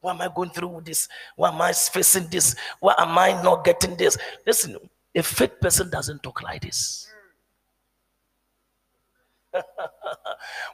Why 0.00 0.12
am 0.12 0.20
I 0.20 0.28
going 0.34 0.50
through 0.50 0.82
this? 0.84 1.08
Why 1.34 1.48
am 1.48 1.60
I 1.60 1.72
facing 1.72 2.28
this? 2.28 2.54
Why 2.78 2.94
am 2.98 3.18
I 3.18 3.42
not 3.42 3.64
getting 3.64 3.96
this? 3.96 4.16
Listen, 4.46 4.76
a 5.14 5.22
faith 5.22 5.60
person 5.60 5.90
doesn't 5.90 6.22
talk 6.22 6.42
like 6.42 6.62
this. 6.62 7.10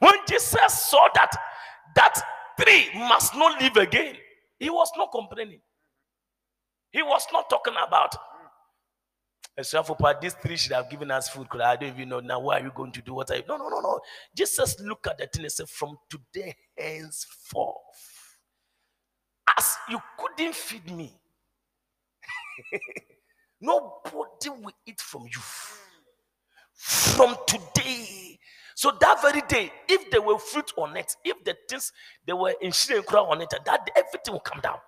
when 0.01 0.15
Jesus 0.29 0.73
saw 0.73 1.09
that 1.15 1.31
that 1.95 2.21
tree 2.61 2.89
must 2.95 3.35
not 3.37 3.61
live 3.63 3.77
again, 3.77 4.17
he 4.59 4.69
was 4.69 4.91
not 4.97 5.11
complaining. 5.13 5.61
He 6.91 7.03
was 7.03 7.27
not 7.33 7.49
talking 7.49 7.75
about 7.87 8.15
this 9.57 10.35
tree 10.43 10.57
should 10.57 10.73
have 10.73 10.91
given 10.91 11.11
us 11.11 11.29
food. 11.29 11.49
I 11.63 11.77
don't 11.77 11.91
even 11.91 12.09
know 12.09 12.21
now. 12.21 12.41
Why 12.41 12.61
are 12.61 12.65
you 12.65 12.73
going 12.75 12.93
to 12.93 13.03
do 13.03 13.15
what 13.15 13.31
I? 13.31 13.43
No, 13.49 13.57
no, 13.57 13.69
no, 13.69 13.81
no. 13.81 14.01
Jesus 14.35 14.81
look 14.81 15.07
at 15.09 15.19
the 15.19 15.27
thing 15.27 15.45
and 15.45 15.53
said, 15.53 15.69
"From 15.69 15.99
today 16.09 16.57
henceforth, 16.77 17.77
as 19.59 19.77
you 19.89 20.01
couldn't 20.19 20.55
feed 20.55 20.91
me, 20.97 21.13
nobody 23.61 24.51
will 24.51 24.73
eat 24.87 25.01
from 25.01 25.25
you. 25.25 25.41
From 26.75 27.37
today." 27.47 28.39
So 28.75 28.93
that 29.01 29.21
very 29.23 29.43
day, 29.43 29.73
if 29.89 30.11
there 30.11 30.23
were 30.23 30.39
fruit 30.39 30.73
on 30.79 30.97
it, 30.97 31.15
if 31.25 31.45
the 31.45 31.57
things 31.69 31.93
they 32.27 32.33
were 32.33 32.55
in 32.63 32.73
crown 33.03 33.27
on 33.27 33.43
it, 33.43 33.51
that 33.67 33.91
everything 33.97 34.33
will 34.33 34.41
come 34.41 34.61
down. 34.63 34.79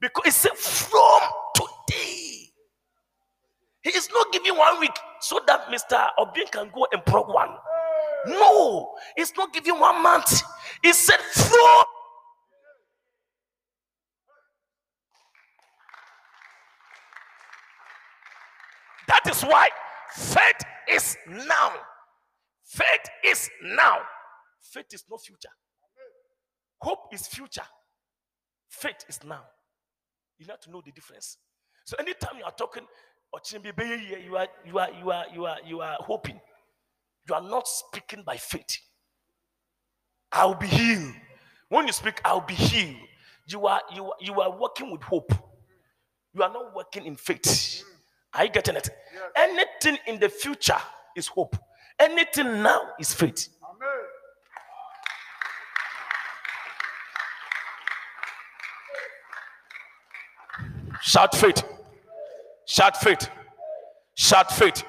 Because 0.00 0.26
it 0.26 0.32
said, 0.34 0.52
from 0.56 1.20
today. 1.54 2.25
He 3.86 3.92
is 3.96 4.08
not 4.12 4.32
giving 4.32 4.56
one 4.56 4.80
week 4.80 4.98
so 5.20 5.38
that 5.46 5.68
Mr. 5.68 6.08
Obin 6.18 6.48
can 6.50 6.72
go 6.74 6.88
and 6.90 7.06
prog 7.06 7.28
one. 7.28 7.50
No, 8.26 8.90
he's 9.16 9.32
not 9.36 9.52
giving 9.52 9.78
one 9.78 10.02
month. 10.02 10.42
He 10.82 10.92
said, 10.92 11.20
from 11.20 11.84
That 19.06 19.20
is 19.30 19.42
why 19.44 19.68
faith 20.16 20.62
is 20.90 21.16
now. 21.28 21.70
Faith 22.64 23.08
is 23.24 23.48
now. 23.62 23.98
Faith 24.62 24.86
is 24.92 25.04
no 25.08 25.16
future. 25.16 25.54
Hope 26.80 27.04
is 27.12 27.28
future. 27.28 27.62
Faith 28.68 29.04
is 29.08 29.20
now. 29.22 29.44
You 30.40 30.46
have 30.50 30.58
to 30.62 30.72
know 30.72 30.82
the 30.84 30.90
difference. 30.90 31.38
So 31.84 31.96
anytime 32.00 32.36
you 32.38 32.44
are 32.44 32.50
talking, 32.50 32.82
you 33.32 34.36
are 34.36 34.48
you 34.64 34.78
are 34.78 34.88
you 35.00 35.10
are 35.10 35.24
you 35.34 35.46
are 35.46 35.56
you 35.66 35.80
are 35.80 35.96
hoping. 36.00 36.40
You 37.28 37.34
are 37.34 37.42
not 37.42 37.66
speaking 37.66 38.22
by 38.24 38.36
faith. 38.36 38.78
I'll 40.32 40.54
be 40.54 40.66
healed. 40.66 41.12
When 41.68 41.86
you 41.86 41.92
speak, 41.92 42.20
I'll 42.24 42.40
be 42.40 42.54
healed. 42.54 42.96
You 43.48 43.66
are 43.66 43.80
you 43.94 44.12
you 44.20 44.40
are 44.40 44.56
working 44.58 44.90
with 44.90 45.02
hope. 45.02 45.32
You 46.34 46.42
are 46.42 46.52
not 46.52 46.74
working 46.74 47.06
in 47.06 47.16
faith. 47.16 47.82
Are 48.34 48.44
you 48.44 48.50
getting 48.50 48.76
it? 48.76 48.90
Anything 49.34 49.98
in 50.06 50.20
the 50.20 50.28
future 50.28 50.76
is 51.16 51.26
hope. 51.26 51.56
Anything 51.98 52.62
now 52.62 52.82
is 53.00 53.14
faith. 53.14 53.48
Amen. 53.64 53.88
Shout 61.00 61.34
faith. 61.34 61.62
Shout 62.66 62.96
faith. 62.96 63.30
Shout 64.14 64.52
faith. 64.52 64.82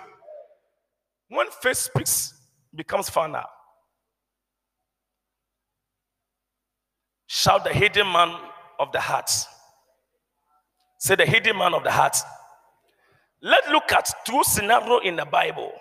When 1.29 1.47
faith 1.61 1.77
speaks, 1.77 2.33
becomes 2.73 3.09
final. 3.09 3.43
Shout 7.27 7.63
the 7.63 7.73
hidden 7.73 8.11
man 8.11 8.35
of 8.79 8.91
the 8.91 8.99
heart. 8.99 9.29
Say 10.99 11.15
the 11.15 11.25
hidden 11.25 11.57
man 11.57 11.73
of 11.73 11.83
the 11.83 11.91
heart. 11.91 12.17
Let's 13.41 13.69
look 13.69 13.91
at 13.91 14.09
two 14.25 14.43
scenarios 14.43 15.01
in 15.03 15.15
the 15.15 15.25
Bible. 15.25 15.71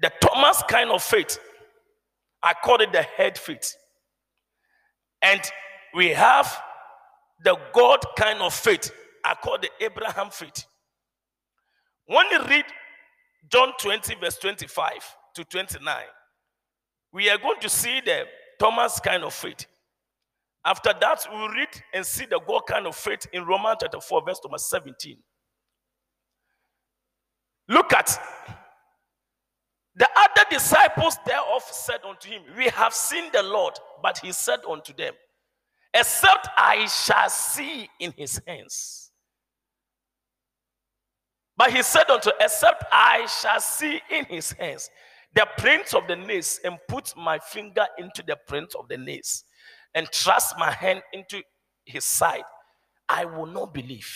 The 0.00 0.10
Thomas 0.22 0.62
kind 0.68 0.90
of 0.90 1.02
faith, 1.02 1.38
I 2.42 2.54
call 2.54 2.80
it 2.80 2.92
the 2.92 3.02
head 3.02 3.36
faith. 3.36 3.74
And 5.20 5.42
we 5.94 6.08
have 6.10 6.62
the 7.44 7.58
God 7.74 7.98
kind 8.16 8.40
of 8.40 8.54
faith, 8.54 8.90
I 9.24 9.34
call 9.34 9.58
the 9.58 9.70
Abraham 9.80 10.30
faith. 10.30 10.64
When 12.06 12.26
you 12.30 12.42
read 12.44 12.64
John 13.50 13.72
20, 13.78 14.16
verse 14.16 14.38
25 14.38 14.92
to 15.34 15.44
29, 15.44 15.96
we 17.12 17.30
are 17.30 17.38
going 17.38 17.60
to 17.60 17.68
see 17.68 18.00
the 18.00 18.24
Thomas 18.58 19.00
kind 19.00 19.24
of 19.24 19.32
faith. 19.32 19.66
After 20.64 20.92
that, 21.00 21.26
we 21.32 21.38
read 21.58 21.68
and 21.94 22.04
see 22.04 22.26
the 22.26 22.40
God 22.46 22.62
kind 22.66 22.86
of 22.86 22.94
faith 22.94 23.26
in 23.32 23.44
Romans 23.44 23.78
chapter 23.80 24.00
4, 24.00 24.22
verse 24.26 24.40
number 24.44 24.58
17. 24.58 25.16
Look 27.68 27.92
at 27.92 28.18
the 29.94 30.08
other 30.16 30.44
disciples 30.50 31.16
thereof 31.24 31.62
said 31.62 32.00
unto 32.06 32.28
him, 32.28 32.42
We 32.56 32.64
have 32.68 32.92
seen 32.92 33.30
the 33.32 33.42
Lord, 33.42 33.74
but 34.02 34.18
he 34.18 34.32
said 34.32 34.60
unto 34.68 34.92
them, 34.92 35.14
Except 35.94 36.48
I 36.56 36.86
shall 36.86 37.30
see 37.30 37.88
in 37.98 38.12
his 38.16 38.40
hands. 38.46 38.99
But 41.60 41.72
he 41.74 41.82
said 41.82 42.08
unto, 42.08 42.30
Except 42.40 42.84
I 42.90 43.26
shall 43.26 43.60
see 43.60 44.00
in 44.08 44.24
his 44.24 44.50
hands 44.52 44.88
the 45.34 45.46
prints 45.58 45.92
of 45.92 46.06
the 46.08 46.16
nails, 46.16 46.58
and 46.64 46.78
put 46.88 47.14
my 47.14 47.38
finger 47.38 47.84
into 47.98 48.22
the 48.26 48.38
prints 48.48 48.74
of 48.74 48.88
the 48.88 48.96
nails, 48.96 49.44
and 49.94 50.08
thrust 50.10 50.54
my 50.58 50.70
hand 50.70 51.02
into 51.12 51.42
his 51.84 52.06
side, 52.06 52.44
I 53.10 53.26
will 53.26 53.44
not 53.44 53.74
believe. 53.74 54.10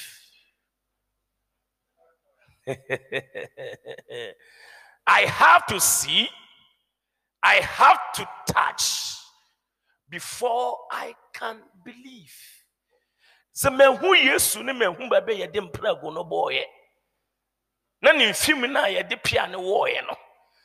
I 5.06 5.20
have 5.26 5.66
to 5.66 5.78
see, 5.78 6.30
I 7.42 7.56
have 7.56 8.00
to 8.14 8.26
touch 8.50 9.18
before 10.08 10.78
I 10.90 11.14
can 11.34 11.58
believe. 11.84 12.34
sɛ 13.54 13.70
mahu 13.70 14.16
yesu 14.16 14.64
ne 14.64 14.72
mahu 14.72 15.08
baabi 15.10 15.42
a 15.42 15.46
yɛde 15.46 15.60
mprago 15.70 16.10
no 16.12 16.24
bɔɔyɛ 16.24 16.64
na 18.04 18.12
ne 18.12 18.30
mfim 18.30 18.70
no 18.70 18.84
a 18.84 19.16
pia 19.16 19.46
ne 19.46 19.56
wɔɔyɛ 19.56 20.06
no 20.06 20.16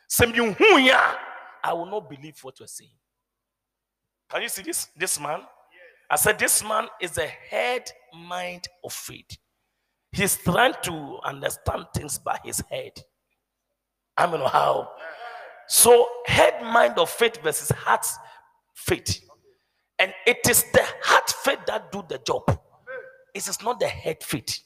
sɛ 0.10 0.32
mehuuɛ 0.34 0.92
a 0.92 1.20
i 1.64 1.74
will 1.74 1.86
not 1.86 2.10
believe 2.10 2.44
what 2.44 2.60
you're 2.60 2.68
saying 2.68 2.92
can 4.30 4.42
you 4.42 4.50
see 4.50 4.62
this 4.62 4.90
this 4.96 5.20
man 5.20 5.42
i 6.10 6.16
said 6.16 6.38
this 6.38 6.64
man 6.64 6.88
is 7.00 7.18
a 7.18 7.28
head 7.28 7.92
mind 8.14 8.68
of 8.84 8.94
faith 8.94 9.38
he's 10.12 10.38
trying 10.38 10.74
to 10.84 11.20
understand 11.24 11.86
things 11.94 12.20
by 12.20 12.38
his 12.44 12.62
head 12.70 12.94
I 14.20 14.30
mean, 14.30 14.42
how? 14.42 14.92
So, 15.70 16.06
head 16.26 16.62
mind 16.62 17.00
of 17.00 17.10
faith 17.10 17.42
versus 17.42 17.70
heart 17.70 18.06
faith. 18.74 19.22
And 19.98 20.14
it 20.28 20.40
is 20.50 20.66
the 20.74 20.84
heart 21.04 21.34
faith 21.42 21.60
that 21.68 21.90
do 21.94 22.04
the 22.08 22.18
job. 22.28 22.44
It 23.34 23.48
is 23.48 23.62
not 23.64 23.80
the 23.80 23.88
head 23.88 24.22
faith. 24.22 24.60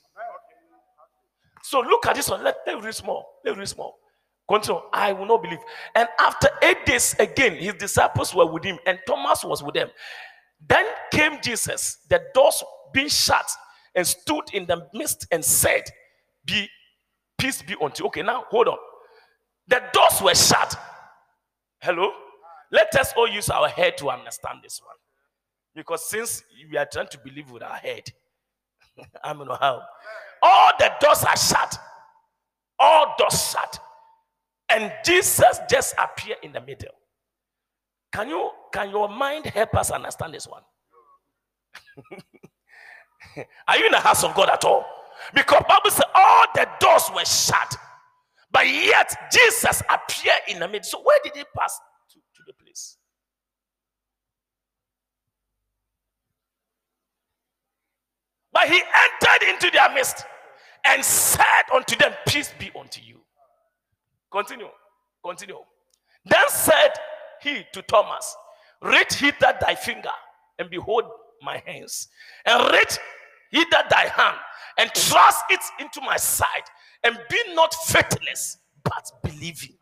So 1.74 1.80
look 1.80 2.06
at 2.06 2.14
this 2.16 2.30
one. 2.30 2.44
Let, 2.44 2.58
let 2.68 2.84
read 2.84 2.94
small. 2.94 3.26
Let 3.44 3.58
read 3.58 3.68
small. 3.68 3.98
Continue. 4.48 4.80
I 4.94 5.12
will 5.12 5.26
not 5.26 5.42
believe. 5.42 5.58
And 5.96 6.08
after 6.20 6.48
eight 6.62 6.86
days 6.86 7.16
again, 7.18 7.56
his 7.56 7.74
disciples 7.74 8.36
were 8.36 8.46
with 8.46 8.64
him, 8.64 8.78
and 8.86 9.00
Thomas 9.08 9.44
was 9.44 9.64
with 9.64 9.74
them. 9.74 9.90
Then 10.70 10.86
came 11.12 11.42
Jesus, 11.42 11.98
the 12.12 12.22
doors 12.36 12.64
being 12.94 13.08
shut, 13.08 13.50
and 13.96 14.06
stood 14.06 14.44
in 14.54 14.68
the 14.68 14.88
midst 14.94 15.26
and 15.32 15.44
said, 15.44 15.82
Be 16.46 16.70
peace 17.40 17.64
be 17.64 17.74
unto 17.82 18.04
you. 18.04 18.08
Okay, 18.10 18.22
now 18.22 18.46
hold 18.52 18.68
on. 18.68 18.78
The 19.68 19.82
doors 19.94 20.22
were 20.22 20.36
shut. 20.36 20.76
Hello? 21.82 22.12
Let 22.72 22.94
us 22.98 23.16
all 23.18 23.28
use 23.28 23.50
our 23.50 23.68
head 23.68 23.98
to 23.98 24.12
understand 24.12 24.60
this 24.62 24.80
one. 24.80 24.96
Because 25.74 26.08
since 26.08 26.44
we 26.70 26.78
are 26.78 26.86
trying 26.86 27.08
to 27.08 27.18
believe 27.18 27.50
with 27.50 27.64
our 27.64 27.78
head, 27.78 28.04
I 29.24 29.34
mean, 29.34 29.48
how? 29.60 29.82
All 30.44 30.72
the 30.78 30.92
doors 31.00 31.24
are 31.24 31.38
shut. 31.38 31.80
All 32.78 33.16
doors 33.18 33.52
shut. 33.52 33.80
And 34.70 34.92
Jesus 35.06 35.60
just 35.70 35.96
appeared 35.98 36.40
in 36.44 36.52
the 36.52 36.60
middle. 36.62 36.92
Can 38.12 38.30
you 38.30 38.52
can 38.74 38.90
your 38.90 39.08
mind 39.08 39.46
help 39.46 39.74
us 39.76 39.90
understand 39.90 40.34
this 40.34 40.48
one? 40.48 40.64
are 43.68 43.78
you 43.78 43.86
in 43.86 43.92
the 43.92 44.00
house 44.00 44.24
of 44.24 44.36
God 44.36 44.50
at 44.50 44.66
all? 44.66 44.86
Because 45.34 45.64
Bible 45.68 45.90
says 45.92 46.06
all 46.14 46.46
the 46.54 46.68
doors 46.80 47.10
were 47.16 47.26
shut. 47.26 47.76
But 48.52 48.68
yet 48.68 49.32
Jesus 49.32 49.82
appeared 49.90 50.42
in 50.50 50.60
the 50.60 50.68
middle. 50.68 50.84
So 50.84 51.02
where 51.02 51.20
did 51.24 51.36
he 51.36 51.44
pass 51.58 51.80
to, 52.12 52.20
to 52.20 52.44
the 52.46 52.54
place? 52.54 52.98
But 58.52 58.68
he 58.68 58.80
entered 58.80 59.50
into 59.50 59.72
their 59.72 59.92
midst 59.94 60.26
and 60.86 61.04
said 61.04 61.64
unto 61.74 61.96
them, 61.96 62.14
Peace 62.28 62.54
be 62.60 62.72
unto 62.80 63.02
you. 63.02 63.20
Continue. 64.32 64.70
Continue. 65.24 65.60
Then 66.26 66.50
said 66.50 66.92
he 67.42 67.64
to 67.74 67.82
Thomas, 67.84 68.36
Reach 68.82 69.16
hither 69.16 69.54
thy 69.62 69.76
finger 69.76 70.10
and 70.60 70.70
behold 70.70 71.06
my 71.42 71.62
hands, 71.66 72.10
and 72.46 72.72
reach 72.72 72.98
hither 73.52 73.84
thy 73.90 74.08
hand 74.08 74.38
and 74.78 74.90
thrust 74.96 75.44
it 75.50 75.60
into 75.80 76.02
my 76.02 76.18
side, 76.18 76.48
and 77.04 77.18
be 77.30 77.40
not 77.54 77.74
faithless, 77.86 78.58
but 78.84 79.12
believing. 79.24 79.76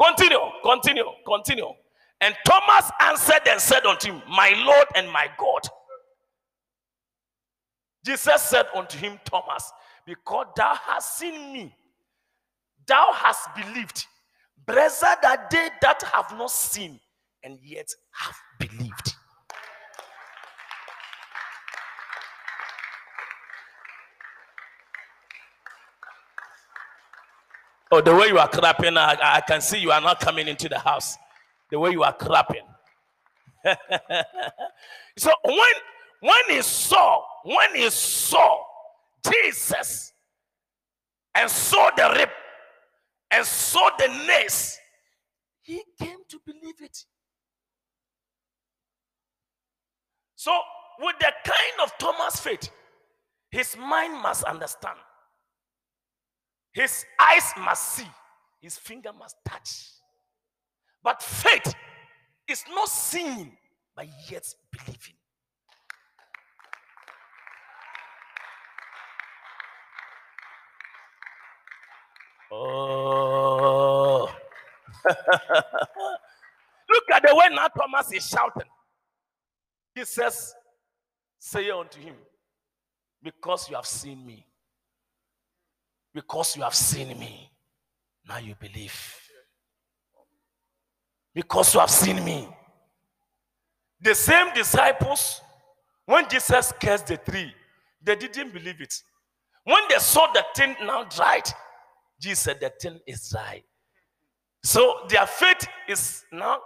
Continue, 0.00 0.38
continue, 0.62 1.04
continue. 1.26 1.72
And 2.20 2.34
Thomas 2.44 2.90
answered 3.00 3.46
and 3.48 3.60
said 3.60 3.86
unto 3.86 4.12
him, 4.12 4.22
My 4.28 4.50
Lord 4.64 4.86
and 4.94 5.10
my 5.10 5.28
God. 5.38 5.62
Jesus 8.04 8.42
said 8.42 8.66
unto 8.74 8.98
him, 8.98 9.20
Thomas, 9.24 9.70
because 10.06 10.46
thou 10.56 10.74
hast 10.74 11.18
seen 11.18 11.52
me, 11.52 11.74
thou 12.86 13.08
hast 13.12 13.48
believed. 13.54 14.06
Blessed 14.66 15.04
are 15.04 15.46
they 15.50 15.68
that 15.82 16.02
have 16.12 16.36
not 16.36 16.50
seen 16.50 16.98
and 17.42 17.58
yet 17.62 17.88
have 18.12 18.36
believed. 18.58 19.14
Oh, 27.90 28.02
the 28.02 28.14
way 28.14 28.28
you 28.28 28.38
are 28.38 28.48
clapping, 28.48 28.98
I, 28.98 29.16
I 29.22 29.40
can 29.40 29.62
see 29.62 29.78
you 29.78 29.90
are 29.90 30.00
not 30.00 30.20
coming 30.20 30.46
into 30.46 30.68
the 30.68 30.78
house. 30.78 31.16
The 31.70 31.78
way 31.78 31.90
you 31.90 32.02
are 32.02 32.12
clapping. 32.12 32.64
so 35.16 35.30
when 35.44 35.74
when 36.20 36.42
he 36.48 36.62
saw, 36.62 37.22
when 37.44 37.74
he 37.74 37.90
saw 37.90 38.58
Jesus 39.30 40.12
and 41.34 41.50
saw 41.50 41.90
the 41.96 42.14
rib 42.16 42.30
and 43.30 43.46
saw 43.46 43.90
the 43.98 44.08
nails, 44.26 44.78
he 45.62 45.82
came 46.00 46.18
to 46.28 46.40
believe 46.44 46.80
it. 46.80 47.04
So, 50.34 50.58
with 51.00 51.16
the 51.18 51.32
kind 51.44 51.82
of 51.82 51.96
Thomas 51.98 52.40
faith, 52.40 52.70
his 53.50 53.76
mind 53.76 54.20
must 54.22 54.44
understand. 54.44 54.98
His 56.72 57.04
eyes 57.20 57.52
must 57.58 57.92
see, 57.96 58.08
his 58.60 58.76
finger 58.76 59.10
must 59.12 59.36
touch. 59.46 59.97
But 61.08 61.22
faith 61.22 61.74
is 62.46 62.64
not 62.68 62.86
seeing, 62.86 63.56
but 63.96 64.06
yet 64.28 64.44
believing. 64.70 65.14
Oh. 72.52 74.30
Look 75.08 75.14
at 77.14 77.22
the 77.22 77.34
way 77.34 77.46
now 77.52 77.68
Thomas 77.68 78.12
is 78.12 78.28
shouting. 78.28 78.68
He 79.94 80.04
says, 80.04 80.54
Say 81.38 81.70
unto 81.70 81.98
him, 82.00 82.16
Because 83.22 83.70
you 83.70 83.76
have 83.76 83.86
seen 83.86 84.26
me, 84.26 84.44
because 86.12 86.54
you 86.54 86.62
have 86.64 86.74
seen 86.74 87.18
me, 87.18 87.50
now 88.28 88.36
you 88.36 88.54
believe. 88.60 89.17
Because 91.38 91.72
you 91.72 91.78
have 91.78 91.88
seen 91.88 92.24
me. 92.24 92.48
The 94.00 94.12
same 94.12 94.52
disciples, 94.54 95.40
when 96.04 96.28
Jesus 96.28 96.72
cursed 96.82 97.06
the 97.06 97.16
tree, 97.16 97.54
they 98.02 98.16
didn't 98.16 98.52
believe 98.52 98.80
it. 98.80 98.92
When 99.62 99.78
they 99.88 99.98
saw 100.00 100.32
the 100.32 100.44
thing 100.56 100.74
now 100.82 101.04
dried, 101.04 101.48
Jesus 102.20 102.40
said 102.40 102.58
the 102.58 102.72
thing 102.80 102.98
is 103.06 103.28
dry. 103.30 103.62
So 104.64 105.06
their 105.08 105.28
faith 105.28 105.64
is 105.88 106.24
now 106.32 106.58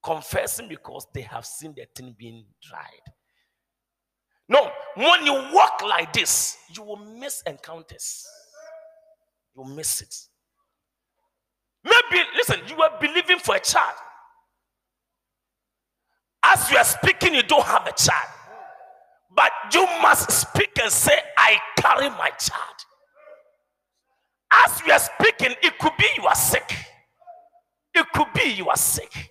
confessing 0.00 0.68
because 0.68 1.08
they 1.12 1.22
have 1.22 1.44
seen 1.44 1.74
the 1.74 1.86
thing 1.92 2.14
being 2.16 2.44
dried. 2.62 3.14
No, 4.48 4.70
when 4.94 5.26
you 5.26 5.32
walk 5.52 5.82
like 5.82 6.12
this, 6.12 6.56
you 6.76 6.84
will 6.84 6.98
miss 7.18 7.42
encounters 7.48 8.28
you 9.56 9.64
miss 9.64 10.00
it. 10.00 10.14
Maybe, 11.84 12.24
listen, 12.36 12.60
you 12.68 12.80
are 12.82 12.98
believing 13.00 13.38
for 13.38 13.56
a 13.56 13.60
child. 13.60 13.94
As 16.44 16.70
you 16.70 16.76
are 16.76 16.84
speaking, 16.84 17.34
you 17.34 17.42
don't 17.42 17.64
have 17.64 17.86
a 17.86 17.92
child. 17.92 18.28
But 19.34 19.50
you 19.72 19.86
must 20.02 20.30
speak 20.30 20.70
and 20.82 20.92
say, 20.92 21.18
I 21.38 21.58
carry 21.78 22.10
my 22.10 22.30
child. 22.30 22.76
As 24.52 24.82
you 24.86 24.92
are 24.92 24.98
speaking, 24.98 25.56
it 25.62 25.78
could 25.78 25.92
be 25.98 26.06
you 26.16 26.26
are 26.26 26.34
sick. 26.34 26.76
It 27.94 28.06
could 28.14 28.26
be 28.34 28.50
you 28.50 28.68
are 28.68 28.76
sick. 28.76 29.30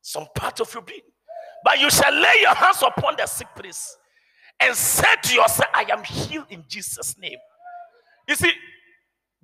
Some 0.00 0.26
part 0.34 0.60
of 0.60 0.72
your 0.72 0.82
being. 0.82 1.00
But 1.64 1.80
you 1.80 1.90
shall 1.90 2.12
lay 2.12 2.40
your 2.40 2.54
hands 2.54 2.82
upon 2.82 3.16
the 3.16 3.26
sick 3.26 3.48
priest 3.56 3.96
and 4.60 4.74
say 4.76 5.08
to 5.22 5.34
yourself, 5.34 5.70
I 5.74 5.86
am 5.90 6.02
healed 6.04 6.46
in 6.50 6.64
Jesus' 6.68 7.16
name. 7.18 7.38
You 8.28 8.36
see, 8.36 8.52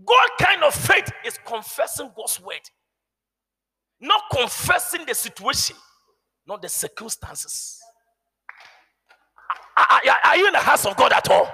God 0.04 0.28
kind 0.40 0.62
of 0.62 0.74
faith 0.74 1.10
is 1.24 1.38
confessing 1.44 2.10
God's 2.16 2.40
word, 2.40 2.60
not 4.00 4.22
confessing 4.32 5.04
the 5.06 5.14
situation, 5.14 5.76
not 6.46 6.62
the 6.62 6.68
circumstances. 6.68 7.80
Are, 9.76 9.86
are, 9.90 10.16
are 10.24 10.36
you 10.36 10.46
in 10.46 10.52
the 10.52 10.58
house 10.58 10.86
of 10.86 10.96
God 10.96 11.12
at 11.12 11.28
all? 11.30 11.48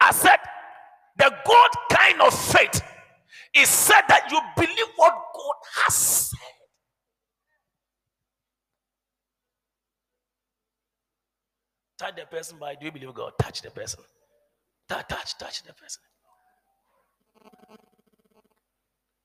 I 0.00 0.10
said, 0.12 0.36
the 1.16 1.32
God 1.46 1.70
kind 1.90 2.20
of 2.20 2.34
faith 2.34 2.82
is 3.54 3.68
said 3.68 4.02
that 4.08 4.30
you 4.30 4.40
believe 4.56 4.86
what 4.96 5.14
God 5.34 5.54
has 5.84 5.94
said. 5.94 6.38
Touch 11.98 12.16
the 12.16 12.26
person 12.26 12.58
by 12.58 12.74
do 12.74 12.86
you 12.86 12.92
believe 12.92 13.14
God? 13.14 13.32
Touch 13.40 13.62
the 13.62 13.70
person. 13.70 14.00
Touch, 14.88 15.06
touch, 15.08 15.38
touch 15.38 15.62
the 15.62 15.72
person. 15.72 16.02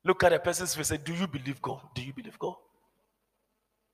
Look 0.04 0.24
at 0.24 0.34
a 0.34 0.40
person's 0.40 0.74
face 0.76 0.92
and 0.92 1.00
say, 1.00 1.06
Do 1.06 1.14
you 1.14 1.28
believe 1.28 1.62
God? 1.62 1.82
Do 1.94 2.02
you 2.02 2.14
believe 2.14 2.40
God? 2.40 2.56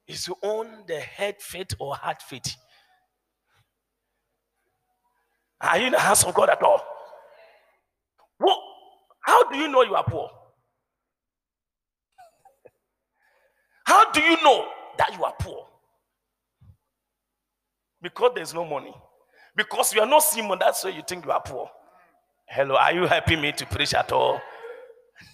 Is 0.07 0.27
you 0.27 0.37
own 0.43 0.67
the 0.87 0.99
head 0.99 1.41
faith 1.41 1.73
or 1.79 1.95
heart 1.95 2.21
faith? 2.21 2.55
Are 5.59 5.77
you 5.79 5.87
in 5.87 5.93
the 5.93 5.99
house 5.99 6.23
of 6.23 6.33
God 6.33 6.49
at 6.49 6.61
all? 6.61 6.81
Well, 8.39 8.61
how 9.21 9.49
do 9.49 9.57
you 9.57 9.67
know 9.67 9.81
you 9.81 9.95
are 9.95 10.03
poor? 10.03 10.29
How 13.85 14.11
do 14.11 14.21
you 14.21 14.35
know 14.43 14.67
that 14.97 15.15
you 15.15 15.23
are 15.23 15.33
poor? 15.39 15.65
Because 18.01 18.31
there's 18.35 18.53
no 18.53 18.65
money. 18.65 18.93
Because 19.55 19.93
you 19.93 20.01
are 20.01 20.07
not 20.07 20.23
money, 20.37 20.59
that's 20.59 20.83
why 20.83 20.91
you 20.91 21.01
think 21.07 21.25
you 21.25 21.31
are 21.31 21.41
poor. 21.41 21.69
Hello, 22.47 22.75
are 22.75 22.93
you 22.93 23.05
helping 23.07 23.41
me 23.41 23.51
to 23.53 23.65
preach 23.65 23.93
at 23.93 24.11
all? 24.11 24.39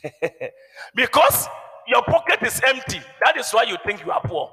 because 0.96 1.48
your 1.88 2.04
pocket 2.04 2.42
is 2.44 2.62
empty. 2.66 3.00
That 3.24 3.38
is 3.38 3.52
why 3.52 3.64
you 3.64 3.78
think 3.86 4.04
you 4.06 4.12
are 4.12 4.22
poor. 4.22 4.52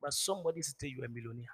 But 0.00 0.12
somebody 0.12 0.62
say 0.62 0.88
you 0.88 1.02
are 1.02 1.06
a 1.06 1.08
millionaire. 1.08 1.46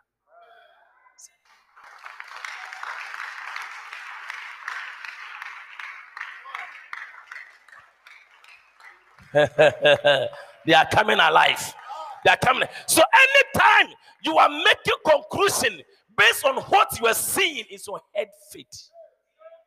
they 10.66 10.74
are 10.74 10.86
coming 10.92 11.18
alive. 11.18 11.74
They 12.24 12.30
are 12.30 12.36
coming. 12.36 12.68
So 12.86 13.02
anytime 13.14 13.94
you 14.22 14.36
are 14.36 14.48
making 14.48 14.94
conclusion 15.04 15.82
based 16.16 16.44
on 16.44 16.56
what 16.56 17.00
you 17.00 17.06
are 17.06 17.14
seeing, 17.14 17.64
is 17.70 17.86
your 17.86 18.00
head 18.14 18.28
faith. 18.52 18.90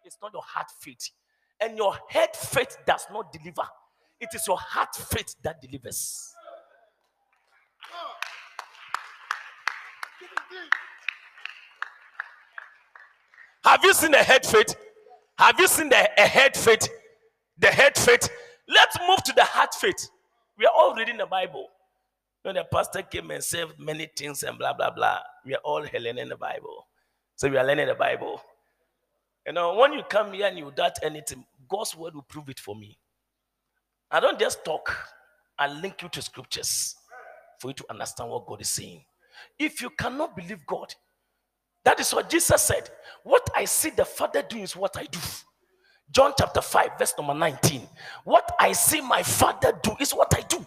It's 0.06 0.18
not 0.22 0.32
your 0.34 0.43
heart 0.43 0.68
faith. 0.80 1.10
And 1.60 1.78
your 1.78 1.95
head 2.10 2.36
faith 2.36 2.78
does 2.86 3.08
not 3.12 3.32
deliver. 3.32 3.64
It 4.20 4.30
is 4.34 4.45
your 4.47 4.58
heart 4.58 4.95
faith 4.95 5.36
that 5.43 5.62
delivers. 5.62 6.32
Have 13.64 13.84
you 13.84 13.93
seen 13.93 14.14
a 14.14 14.22
head 14.24 14.45
faith? 14.45 14.76
Have 15.39 15.60
you 15.60 15.68
seen 15.68 15.89
the, 15.89 16.10
a 16.18 16.28
head 16.28 16.56
faith? 16.56 16.88
The 17.58 17.68
head 17.68 17.97
faith. 17.97 18.30
Let's 18.68 18.97
move 19.08 19.24
to 19.24 19.34
the 19.34 19.43
heart 19.43 19.74
faith. 19.74 20.10
We 20.58 20.66
are 20.66 20.74
all 20.76 20.93
reading 20.95 21.18
the 21.18 21.26
Bible. 21.26 21.68
When 22.43 22.56
the 22.56 22.66
pastor 22.72 23.01
came 23.01 23.32
and 23.32 23.43
said 23.43 23.70
many 23.80 24.08
things 24.16 24.43
and 24.43 24.58
blah 24.60 24.74
blah 24.74 24.91
blah. 24.91 25.20
We 25.43 25.56
are 25.56 25.62
all 25.64 25.84
learning 25.93 26.30
the 26.30 26.38
Bible. 26.38 26.88
So 27.36 27.49
we 27.49 27.58
are 27.58 27.66
learning 27.66 27.88
the 27.88 27.95
Bible. 27.95 28.39
You 29.48 29.54
know, 29.54 29.76
when 29.76 29.93
you 29.93 30.04
come 30.10 30.34
here 30.34 30.48
and 30.48 30.58
you 30.58 30.72
doubt 30.76 30.98
anything, 31.04 31.46
God's 31.70 31.96
word 31.96 32.16
will 32.16 32.24
prove 32.24 32.50
it 32.50 32.60
for 32.60 32.76
me. 32.76 32.98
I 34.12 34.20
don't 34.20 34.39
just 34.39 34.64
talk. 34.66 34.96
I 35.58 35.68
link 35.68 36.02
you 36.02 36.10
to 36.10 36.22
scriptures 36.22 36.96
for 37.60 37.70
you 37.70 37.74
to 37.76 37.86
understand 37.89 38.30
what 38.30 38.46
God 38.48 38.62
is 38.62 38.70
saying. 38.70 39.04
If 39.60 39.82
you 39.82 39.89
cannot 39.91 40.36
believe 40.36 40.66
God, 40.66 40.93
that 41.84 42.00
is 42.00 42.14
what 42.14 42.30
Jesus 42.30 42.62
said. 42.62 42.89
What 43.24 43.48
I 43.56 43.66
see 43.66 43.91
the 43.91 44.06
Father 44.06 44.41
doing 44.41 44.64
is 44.64 44.76
what 44.76 44.98
I 44.98 45.06
do. 45.06 45.20
John 46.12 46.34
chapter 46.38 46.62
5, 46.62 46.91
verse 47.00 47.14
number 47.18 47.34
19. 47.34 47.88
What 48.24 48.52
I 48.60 48.74
see 48.74 49.02
my 49.02 49.24
Father 49.24 49.74
do 49.84 49.96
is 50.00 50.12
what 50.14 50.34
I 50.36 50.41
do. 50.41 50.66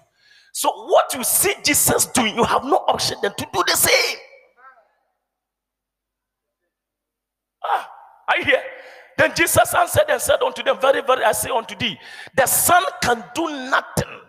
So, 0.52 0.70
what 0.86 1.14
you 1.14 1.24
see 1.24 1.54
Jesus 1.64 2.06
doing, 2.06 2.36
you 2.36 2.44
have 2.44 2.64
no 2.64 2.76
option 2.88 3.18
than 3.22 3.32
to 3.34 3.46
do 3.52 3.62
the 3.66 3.76
same. 3.76 4.18
Ah, 7.64 7.90
I 8.28 8.42
hear. 8.44 8.62
Then 9.18 9.34
Jesus 9.34 9.74
answered 9.74 10.04
and 10.08 10.22
said 10.22 10.40
unto 10.42 10.62
them, 10.62 10.80
Very, 10.80 11.02
very, 11.02 11.24
I 11.24 11.32
say 11.32 11.50
unto 11.50 11.76
thee, 11.76 11.98
the 12.36 12.46
Son 12.46 12.82
can 13.02 13.24
do 13.34 13.48
nothing 13.68 14.20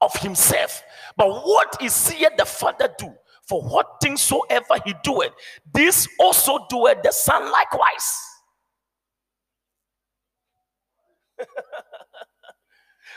of 0.00 0.14
himself, 0.20 0.82
but 1.16 1.28
what 1.28 1.76
is 1.82 1.92
seeth 1.92 2.36
the 2.38 2.44
Father 2.46 2.88
do? 2.96 3.12
For 3.48 3.60
what 3.60 3.96
things 4.00 4.22
soever 4.22 4.76
he 4.86 4.94
doeth, 5.02 5.32
this 5.74 6.08
also 6.20 6.64
doeth 6.70 7.02
the 7.02 7.10
Son 7.10 7.50
likewise. 7.50 8.18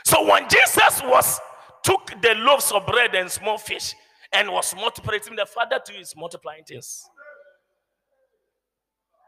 so 0.04 0.28
when 0.28 0.48
Jesus 0.48 1.00
was 1.04 1.38
took 1.84 2.20
the 2.22 2.34
loaves 2.38 2.72
of 2.72 2.84
bread 2.86 3.14
and 3.14 3.30
small 3.30 3.58
fish 3.58 3.94
and 4.32 4.50
was 4.50 4.74
multiplying, 4.74 5.20
the 5.36 5.46
Father 5.46 5.78
too 5.86 5.94
is 5.94 6.14
multiplying 6.16 6.64
things. 6.64 7.04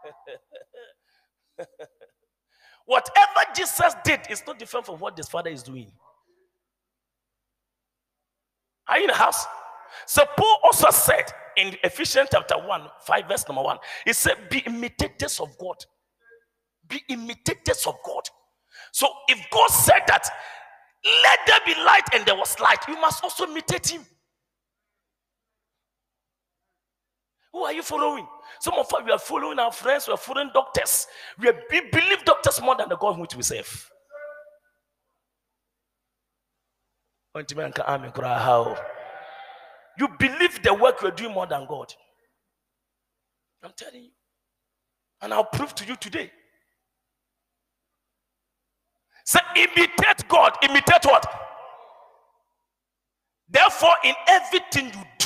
Whatever 2.87 3.41
Jesus 3.55 3.95
did 4.05 4.21
is 4.31 4.43
not 4.47 4.59
different 4.59 4.87
from 4.87 5.01
what 5.01 5.17
his 5.17 5.29
Father 5.29 5.51
is 5.51 5.63
doing. 5.63 5.91
Are 8.89 8.99
you 8.99 9.05
in 9.05 9.09
the 9.09 9.15
house? 9.15 9.47
So 10.07 10.25
Paul 10.37 10.59
also 10.65 10.91
said 10.91 11.25
in 11.57 11.77
Ephesians 11.83 12.29
chapter 12.33 12.57
1, 12.57 12.83
5, 13.03 13.29
verse 13.29 13.49
number 13.49 13.63
1, 13.63 13.79
he 14.05 14.13
said, 14.13 14.37
Be 14.51 14.59
imitators 14.61 15.41
of 15.41 15.57
God. 15.59 15.77
Be 16.89 17.03
imitators 17.09 17.87
of 17.87 17.97
God. 18.05 18.23
So 18.93 19.09
if 19.29 19.39
God 19.51 19.69
said 19.71 20.01
that, 20.07 20.29
let 21.23 21.39
there 21.47 21.61
be 21.67 21.75
light, 21.83 22.03
and 22.15 22.27
there 22.27 22.37
was 22.37 22.59
light, 22.61 22.79
you 22.89 23.01
must 23.01 23.23
also 23.25 23.47
imitate 23.47 23.89
him. 23.89 24.05
Who 27.53 27.65
are 27.65 27.73
you 27.73 27.83
following? 27.83 28.27
Some 28.61 28.75
of 28.75 28.87
us 28.93 29.03
we 29.05 29.11
are 29.11 29.19
following 29.19 29.59
our 29.59 29.73
friends, 29.73 30.07
we 30.07 30.15
are 30.15 30.19
following 30.19 30.51
doctors. 30.53 31.07
We, 31.39 31.49
are, 31.49 31.61
we 31.71 31.81
believe 31.91 32.25
doctors 32.25 32.61
more 32.61 32.77
than 32.77 32.89
the 32.89 32.97
God 32.97 33.19
which 33.19 33.35
we 33.37 33.43
serve. 33.43 33.91
You 39.99 40.09
believe 40.19 40.63
the 40.63 40.75
work 40.75 41.03
you're 41.03 41.11
doing 41.11 41.35
more 41.35 41.47
than 41.47 41.67
God. 41.67 41.93
I'm 43.63 43.73
telling 43.77 44.05
you. 44.05 44.11
And 45.23 45.33
I'll 45.35 45.45
prove 45.45 45.75
to 45.77 45.85
you 45.85 45.97
today. 45.97 46.31
Say, 49.25 49.41
imitate 49.57 50.29
God. 50.29 50.57
Imitate 50.63 51.05
what? 51.05 51.27
Therefore, 53.49 53.95
in 54.05 54.15
everything 54.29 54.87
you 54.87 55.05
do, 55.19 55.26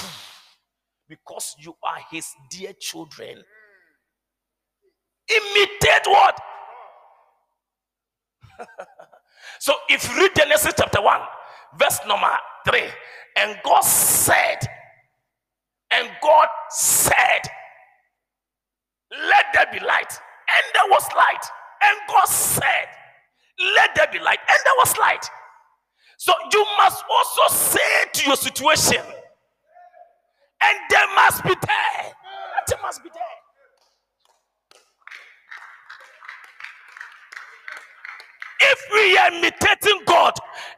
because 1.10 1.56
you 1.58 1.74
are 1.82 1.98
his 2.10 2.28
dear 2.48 2.72
children, 2.78 3.42
imitate 5.28 6.06
what? 6.06 6.40
so, 9.58 9.74
if 9.88 10.08
you 10.08 10.16
read 10.22 10.30
Genesis 10.36 10.72
chapter 10.78 11.02
1, 11.02 11.20
verse 11.78 11.98
number 12.06 12.30
3, 12.66 12.80
and 13.38 13.58
God 13.64 13.80
said, 13.82 14.58
and 15.90 16.08
God 16.22 16.46
said, 16.70 17.42
Let 19.10 19.46
there 19.52 19.66
be 19.72 19.80
light. 19.84 20.12
And 20.12 20.64
there 20.74 20.90
was 20.90 21.04
light. 21.16 21.44
And 21.82 21.98
God 22.08 22.28
said, 22.28 22.86
Let 23.74 23.94
there 23.96 24.06
be 24.12 24.20
light. 24.20 24.38
And 24.48 24.58
there 24.64 24.74
was 24.78 24.96
light. 24.98 25.24
So 26.18 26.32
you 26.52 26.64
must 26.78 27.02
also 27.10 27.54
say 27.54 28.04
to 28.12 28.26
your 28.26 28.36
situation, 28.36 29.02
and 30.62 30.78
they 30.90 31.14
must 31.16 31.44
be 31.44 31.50
there. 31.50 32.12
They 32.68 32.76
must 32.82 33.02
be 33.02 33.10
there. 33.12 33.22
If 38.60 38.80
we 38.92 39.16
are 39.18 39.32
imitating 39.32 40.02
God 40.06 40.34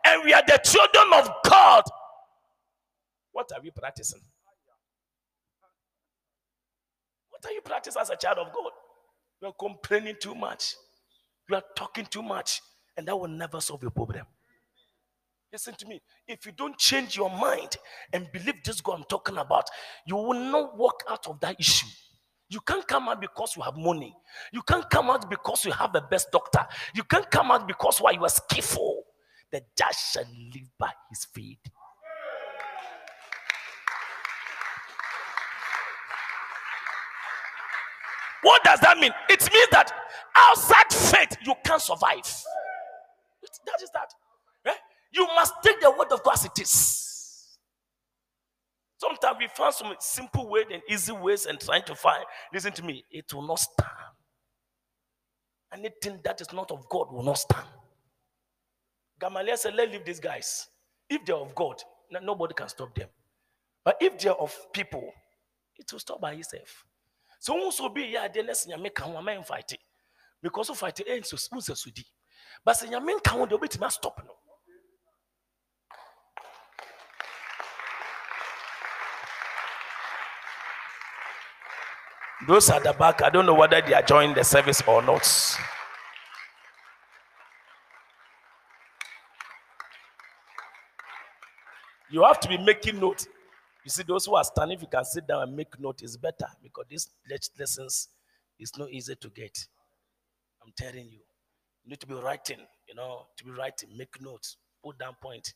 and 0.07 0.22
we 0.24 0.33
are 0.33 0.43
the 0.47 0.59
children 0.64 1.12
of 1.14 1.30
God, 1.45 1.85
what 3.33 3.51
are 3.55 3.61
we 3.62 3.70
practicing? 3.70 4.20
What 7.30 7.45
are 7.47 7.53
you 7.53 7.61
practicing 7.62 8.01
as 8.01 8.11
a 8.11 8.16
child 8.16 8.39
of 8.39 8.53
God? 8.53 8.72
You 9.41 9.49
are 9.49 9.55
complaining 9.59 10.16
too 10.20 10.35
much. 10.35 10.74
You 11.49 11.57
are 11.57 11.64
talking 11.76 12.07
too 12.07 12.22
much, 12.22 12.61
and 12.97 13.09
that 13.09 13.16
will 13.16 13.28
never 13.28 13.61
solve 13.61 13.83
your 13.83 13.91
problem. 13.91 14.24
Listen 15.53 15.74
to 15.74 15.86
me. 15.86 16.00
If 16.26 16.46
you 16.46 16.53
don't 16.53 16.78
change 16.78 17.14
your 17.14 17.28
mind 17.28 17.76
and 18.14 18.26
believe 18.32 18.64
this 18.64 18.80
God 18.80 18.98
I'm 19.00 19.05
talking 19.05 19.36
about, 19.36 19.68
you 20.07 20.16
will 20.16 20.32
not 20.50 20.78
walk 20.78 21.05
out 21.11 21.26
of 21.26 21.40
that 21.40 21.61
issue. 21.61 21.86
You 22.48 22.61
can't 22.61 22.86
come 22.88 23.09
out 23.09 23.20
because 23.20 23.55
you 23.57 23.62
have 23.62 23.76
money. 23.76 24.14
You 24.53 24.62
can't 24.62 24.88
come 24.88 25.11
out 25.11 25.28
because 25.28 25.64
you 25.66 25.72
have 25.72 25.92
the 25.92 26.03
best 26.11 26.28
doctor. 26.32 26.66
You 26.94 27.05
can't 27.05 27.30
come 27.30 27.50
out 27.50 27.68
because 27.68 27.98
why 27.98 28.12
you 28.12 28.24
are 28.24 28.30
skillful. 28.30 29.05
The 29.50 29.62
just 29.76 30.14
shall 30.14 30.24
live 30.24 30.70
by 30.78 30.90
his 31.11 31.26
faith. 31.26 31.59
What 38.42 38.64
does 38.64 38.80
that 38.80 38.98
mean? 38.98 39.12
It 39.28 39.48
means 39.53 39.68
that 39.70 39.92
outside 40.34 40.92
faith, 40.92 41.36
you 41.44 41.55
can't 41.64 41.80
survive. 41.80 42.24
That 43.66 43.82
is 43.82 43.90
that. 43.92 44.12
Eh? 45.14 45.18
You 45.20 45.26
must 45.34 45.54
take 45.62 45.80
the 45.80 45.90
word 45.90 46.12
of 46.12 46.22
God 46.22 46.34
as 46.34 46.44
it 46.44 46.58
is. 46.60 47.58
Sometimes 48.98 49.36
we 49.38 49.48
find 49.48 49.74
some 49.74 49.94
simple 49.98 50.48
ways 50.48 50.66
and 50.72 50.82
easy 50.88 51.12
ways 51.12 51.46
and 51.46 51.58
trying 51.58 51.82
to 51.84 51.94
find. 51.94 52.24
Listen 52.52 52.72
to 52.72 52.84
me, 52.84 53.04
it 53.10 53.32
will 53.34 53.46
not 53.46 53.58
stand. 53.58 53.90
Anything 55.72 56.20
that 56.24 56.40
is 56.40 56.52
not 56.52 56.70
of 56.70 56.88
God 56.88 57.12
will 57.12 57.22
not 57.24 57.38
stand. 57.38 57.66
Gamaliel 59.20 59.56
said, 59.56 59.74
Let 59.74 59.90
leave 59.90 60.04
these 60.04 60.20
guys. 60.20 60.68
If 61.08 61.24
they're 61.24 61.36
of 61.36 61.54
God, 61.54 61.82
nobody 62.22 62.54
can 62.54 62.68
stop 62.68 62.94
them. 62.94 63.08
But 63.84 63.96
if 64.00 64.18
they're 64.18 64.32
of 64.32 64.54
people, 64.72 65.10
it 65.76 65.90
will 65.92 65.98
stop 65.98 66.20
by 66.20 66.34
itself. 66.34 66.84
So 67.42 67.54
nso 67.54 67.92
be 67.92 68.12
na 68.12 68.28
sɛ 68.28 68.68
nyame 68.68 68.94
ka 68.94 69.04
ho 69.04 69.16
ama 69.16 69.32
mfaite 69.32 69.76
because 70.40 70.70
of 70.70 70.78
fight 70.78 70.96
ɛ 70.98 71.18
nso 71.20 71.34
nsɛ 71.34 71.76
so 71.76 71.90
di 71.90 72.04
but 72.64 72.76
sɛ 72.76 72.88
nyame 72.88 73.18
nka 73.18 73.30
ho 73.30 73.46
deɛ 73.46 73.58
obɛtumi 73.58 73.90
stop 73.90 74.24
no 74.24 74.36
Those 82.47 82.70
at 82.70 82.82
the 82.82 82.93
back, 82.93 83.22
I 83.22 83.30
don't 83.30 83.47
know 83.47 83.55
whether 83.55 83.80
they 83.80 83.95
are 83.95 84.03
joining 84.03 84.34
the 84.34 84.43
service 84.43 84.82
or 84.86 85.01
not. 85.03 85.24
You 92.11 92.24
have 92.24 92.40
to 92.40 92.49
be 92.49 92.59
making 92.59 92.99
note. 93.01 93.26
You 93.84 93.90
see, 93.90 94.03
those 94.03 94.26
who 94.26 94.34
are 94.34 94.45
standing, 94.45 94.76
if 94.76 94.82
you 94.82 94.88
can 94.88 95.05
sit 95.05 95.26
down 95.26 95.43
and 95.43 95.57
make 95.57 95.78
note, 95.80 96.03
is 96.03 96.16
better 96.16 96.47
because 96.62 96.84
these 96.88 97.09
lessons 97.59 98.09
is 98.59 98.76
not 98.76 98.90
easy 98.90 99.14
to 99.14 99.28
get. 99.30 99.66
I'm 100.64 100.72
telling 100.76 101.07
you. 101.07 101.20
You 101.84 101.90
need 101.90 102.01
to 102.01 102.07
be 102.07 102.14
writing, 102.14 102.59
you 102.88 102.95
know, 102.95 103.26
to 103.36 103.45
be 103.45 103.51
writing, 103.51 103.88
make 103.97 104.20
notes, 104.20 104.57
put 104.84 104.99
down 104.99 105.14
point. 105.20 105.55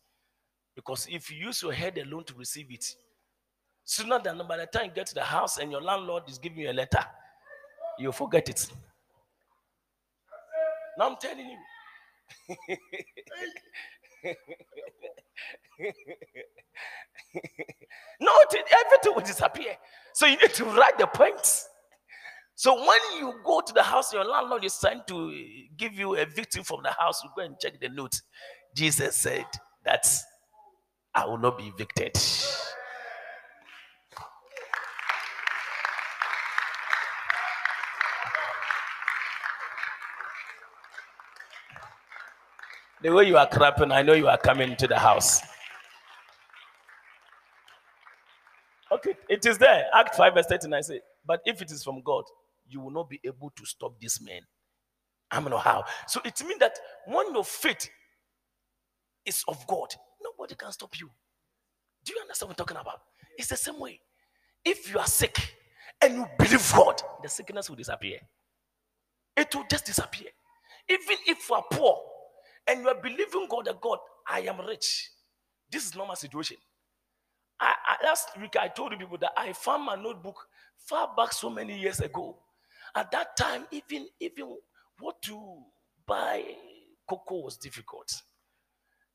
Because 0.74 1.06
if 1.10 1.30
you 1.30 1.46
use 1.46 1.62
your 1.62 1.72
head 1.72 1.98
alone 1.98 2.24
to 2.24 2.34
receive 2.34 2.66
it, 2.70 2.96
sooner 3.86 4.18
than 4.18 4.42
by 4.46 4.58
the 4.58 4.66
time 4.66 4.86
you 4.86 4.90
get 4.92 5.06
to 5.06 5.14
the 5.14 5.22
house 5.22 5.56
and 5.58 5.70
your 5.70 5.80
landlord 5.80 6.24
is 6.28 6.38
giving 6.38 6.58
you 6.58 6.70
a 6.70 6.72
letter, 6.72 7.02
you 7.98 8.12
forget 8.12 8.48
it. 8.50 8.70
Now 10.98 11.10
I'm 11.10 11.16
telling 11.16 11.46
you. 11.46 11.56
no, 18.20 18.32
everything 18.50 19.14
will 19.14 19.22
disappear. 19.22 19.76
So 20.12 20.26
you 20.26 20.36
need 20.36 20.52
to 20.54 20.64
write 20.64 20.98
the 20.98 21.06
points. 21.06 21.68
So 22.56 22.74
when 22.74 22.98
you 23.18 23.34
go 23.44 23.60
to 23.60 23.72
the 23.72 23.82
house, 23.82 24.12
your 24.12 24.24
landlord 24.24 24.64
is 24.64 24.78
trying 24.78 25.02
to 25.06 25.32
give 25.76 25.92
you 25.92 26.16
a 26.16 26.24
victim 26.24 26.64
from 26.64 26.82
the 26.82 26.90
house, 26.90 27.22
you 27.22 27.30
go 27.36 27.42
and 27.42 27.54
check 27.60 27.78
the 27.80 27.88
note. 27.88 28.20
Jesus 28.74 29.14
said 29.14 29.44
that 29.84 30.06
I 31.14 31.26
will 31.26 31.38
not 31.38 31.58
be 31.58 31.64
evicted. 31.64 32.18
The 43.02 43.12
way 43.12 43.24
you 43.24 43.36
are 43.36 43.46
clapping, 43.46 43.92
I 43.92 44.02
know 44.02 44.14
you 44.14 44.28
are 44.28 44.38
coming 44.38 44.74
to 44.76 44.86
the 44.86 44.98
house. 44.98 45.42
Okay, 48.90 49.14
it 49.28 49.44
is 49.44 49.58
there. 49.58 49.86
Act 49.92 50.14
5, 50.14 50.34
verse 50.34 50.46
39 50.46 50.82
say, 50.82 51.00
But 51.26 51.40
if 51.44 51.60
it 51.60 51.70
is 51.70 51.84
from 51.84 52.02
God, 52.02 52.24
you 52.68 52.80
will 52.80 52.90
not 52.90 53.10
be 53.10 53.20
able 53.24 53.50
to 53.56 53.66
stop 53.66 54.00
this 54.00 54.20
man. 54.20 54.40
I 55.30 55.40
don't 55.40 55.50
know 55.50 55.58
how. 55.58 55.84
So 56.06 56.20
it 56.24 56.40
means 56.46 56.60
that 56.60 56.78
when 57.06 57.34
your 57.34 57.44
faith 57.44 57.90
is 59.24 59.44
of 59.48 59.66
God, 59.66 59.88
nobody 60.22 60.54
can 60.54 60.72
stop 60.72 60.98
you. 60.98 61.10
Do 62.04 62.14
you 62.14 62.20
understand 62.20 62.48
what 62.48 62.60
I'm 62.60 62.64
talking 62.64 62.80
about? 62.80 63.00
It's 63.36 63.48
the 63.48 63.56
same 63.56 63.78
way. 63.80 64.00
If 64.64 64.92
you 64.92 64.98
are 64.98 65.06
sick 65.06 65.54
and 66.00 66.14
you 66.14 66.26
believe 66.38 66.72
God, 66.74 67.02
the 67.22 67.28
sickness 67.28 67.68
will 67.68 67.76
disappear. 67.76 68.20
It 69.36 69.54
will 69.54 69.64
just 69.70 69.84
disappear. 69.84 70.28
Even 70.88 71.16
if 71.26 71.48
you 71.48 71.56
are 71.56 71.64
poor 71.70 71.98
and 72.66 72.80
you 72.82 72.88
are 72.88 73.00
believing 73.00 73.46
God 73.48 73.66
that 73.66 73.80
God, 73.80 73.98
I 74.28 74.40
am 74.40 74.60
rich. 74.66 75.10
This 75.70 75.86
is 75.86 75.94
not 75.96 76.08
my 76.08 76.14
situation. 76.14 76.56
I, 77.60 77.74
I, 77.86 78.04
last 78.04 78.38
week 78.40 78.56
I 78.60 78.68
told 78.68 78.92
you 78.92 78.98
people 78.98 79.18
that 79.18 79.32
I 79.36 79.52
found 79.52 79.84
my 79.84 79.96
notebook 79.96 80.36
far 80.76 81.10
back 81.16 81.32
so 81.32 81.48
many 81.50 81.78
years 81.78 82.00
ago. 82.00 82.36
At 82.94 83.10
that 83.12 83.36
time, 83.36 83.64
even 83.70 84.06
even 84.20 84.56
what 85.00 85.20
to 85.22 85.62
buy 86.06 86.44
cocoa 87.08 87.40
was 87.42 87.56
difficult. 87.56 88.22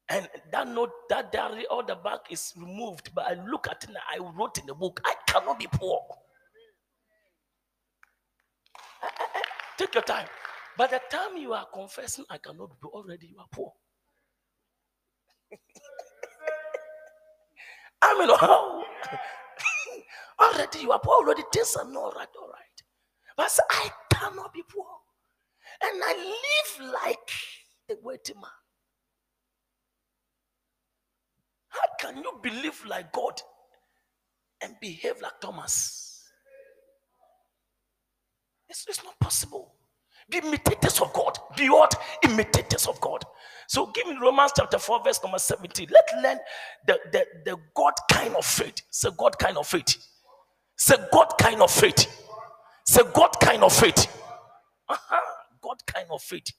And 0.09 0.27
that 0.51 0.67
note, 0.67 0.91
that 1.09 1.31
diary, 1.31 1.65
all 1.67 1.85
the 1.85 1.95
back 1.95 2.19
is 2.29 2.53
removed. 2.57 3.11
But 3.15 3.27
I 3.27 3.45
look 3.45 3.67
at 3.69 3.83
it, 3.85 3.91
now. 3.91 4.01
I 4.11 4.17
wrote 4.19 4.57
in 4.57 4.65
the 4.65 4.73
book, 4.73 4.99
I 5.05 5.15
cannot 5.25 5.57
be 5.57 5.67
poor. 5.71 6.01
take 9.77 9.93
your 9.93 10.03
time. 10.03 10.27
By 10.77 10.87
the 10.87 11.01
time 11.09 11.37
you 11.37 11.53
are 11.53 11.67
confessing, 11.73 12.25
I 12.29 12.37
cannot 12.37 12.79
be 12.81 12.87
already 12.87 13.27
you 13.27 13.39
are 13.39 13.47
poor. 13.51 13.73
I 18.01 18.17
mean, 18.19 18.29
how? 18.29 18.37
Oh. 18.41 18.83
already 20.41 20.79
you 20.79 20.91
are 20.91 20.99
poor, 20.99 21.15
already 21.17 21.43
things 21.53 21.75
are 21.75 21.89
not 21.89 22.15
right, 22.15 22.27
all 22.39 22.49
right. 22.49 22.83
But 23.37 23.59
I 23.69 23.89
cannot 24.13 24.53
be 24.53 24.63
poor. 24.67 24.85
And 25.83 26.01
I 26.03 26.15
live 26.15 26.93
like 26.93 27.31
a 27.89 27.95
waiting 28.01 28.35
man. 28.35 28.51
How 31.69 31.79
can 31.99 32.17
you 32.17 32.39
believe 32.41 32.83
like 32.85 33.11
God 33.11 33.41
and 34.61 34.75
behave 34.81 35.21
like 35.21 35.39
Thomas? 35.41 36.23
It's, 38.69 38.85
it's 38.87 39.03
not 39.03 39.19
possible. 39.19 39.75
Be 40.31 40.39
imitators 40.39 41.01
of 41.01 41.13
God. 41.13 41.37
Be 41.57 41.69
what? 41.69 41.95
Imitators 42.23 42.87
of 42.87 43.01
God. 43.01 43.25
So 43.67 43.87
give 43.87 44.07
me 44.07 44.17
Romans 44.21 44.53
chapter 44.57 44.79
4, 44.79 45.03
verse 45.03 45.21
number 45.23 45.39
17. 45.39 45.89
Let's 45.91 46.13
learn 46.23 46.39
the, 46.87 46.99
the, 47.11 47.25
the 47.45 47.57
God 47.75 47.93
kind 48.11 48.35
of 48.35 48.45
faith. 48.45 48.81
It's 48.89 49.05
a 49.05 49.11
God 49.11 49.37
kind 49.39 49.57
of 49.57 49.67
faith. 49.67 49.97
It's 50.75 50.91
a 50.91 51.09
God 51.13 51.33
kind 51.39 51.61
of 51.61 51.71
faith. 51.71 52.07
It's 52.81 52.97
a 52.97 53.05
God 53.05 53.31
kind 53.41 53.63
of 53.63 53.73
faith. 53.73 54.07
Uh-huh. 54.89 55.21
God 55.61 55.77
kind 55.87 56.07
of 56.11 56.21
faith. 56.21 56.51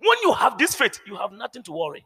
When 0.00 0.18
you 0.24 0.32
have 0.34 0.58
this 0.58 0.74
faith, 0.74 1.00
you 1.06 1.16
have 1.16 1.32
nothing 1.32 1.62
to 1.64 1.72
worry. 1.72 2.04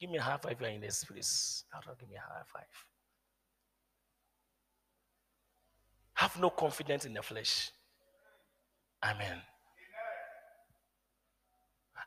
Give 0.00 0.10
me 0.10 0.18
a 0.18 0.22
high 0.22 0.38
five 0.38 0.52
if 0.52 0.60
you're 0.60 0.70
in 0.70 0.80
this 0.80 1.04
place. 1.04 1.64
Give 2.00 2.08
me 2.08 2.16
a 2.16 2.20
high 2.20 2.42
five. 2.52 2.89
Have 6.20 6.38
no 6.38 6.50
confidence 6.50 7.06
in 7.06 7.14
the 7.14 7.22
flesh. 7.22 7.70
Amen. 9.02 9.40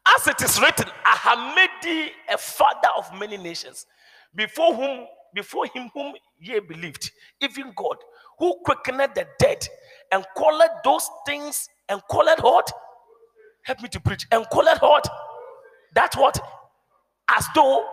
As 0.06 0.28
it 0.28 0.40
is 0.44 0.62
written, 0.62 0.86
I 1.04 1.16
have 1.16 1.56
made 1.56 1.70
thee 1.82 2.12
a 2.32 2.38
father 2.38 2.90
of 2.96 3.12
many 3.18 3.38
nations, 3.38 3.88
before 4.36 4.76
whom, 4.76 5.08
before 5.34 5.66
him 5.66 5.90
whom 5.96 6.14
ye 6.40 6.60
believed, 6.60 7.10
even 7.42 7.74
God, 7.76 7.98
who 8.38 8.56
quickened 8.64 9.00
the 9.16 9.26
dead 9.40 9.68
and 10.12 10.24
called 10.38 10.62
those 10.86 11.10
things 11.26 11.68
and 11.90 12.00
called 12.08 12.40
what? 12.42 12.72
Help 13.64 13.82
me 13.82 13.90
to 13.90 14.00
preach. 14.00 14.28
And 14.32 14.46
called 14.52 14.78
what? 14.80 15.10
That 15.96 16.14
what? 16.16 16.40
As 17.36 17.48
though, 17.56 17.84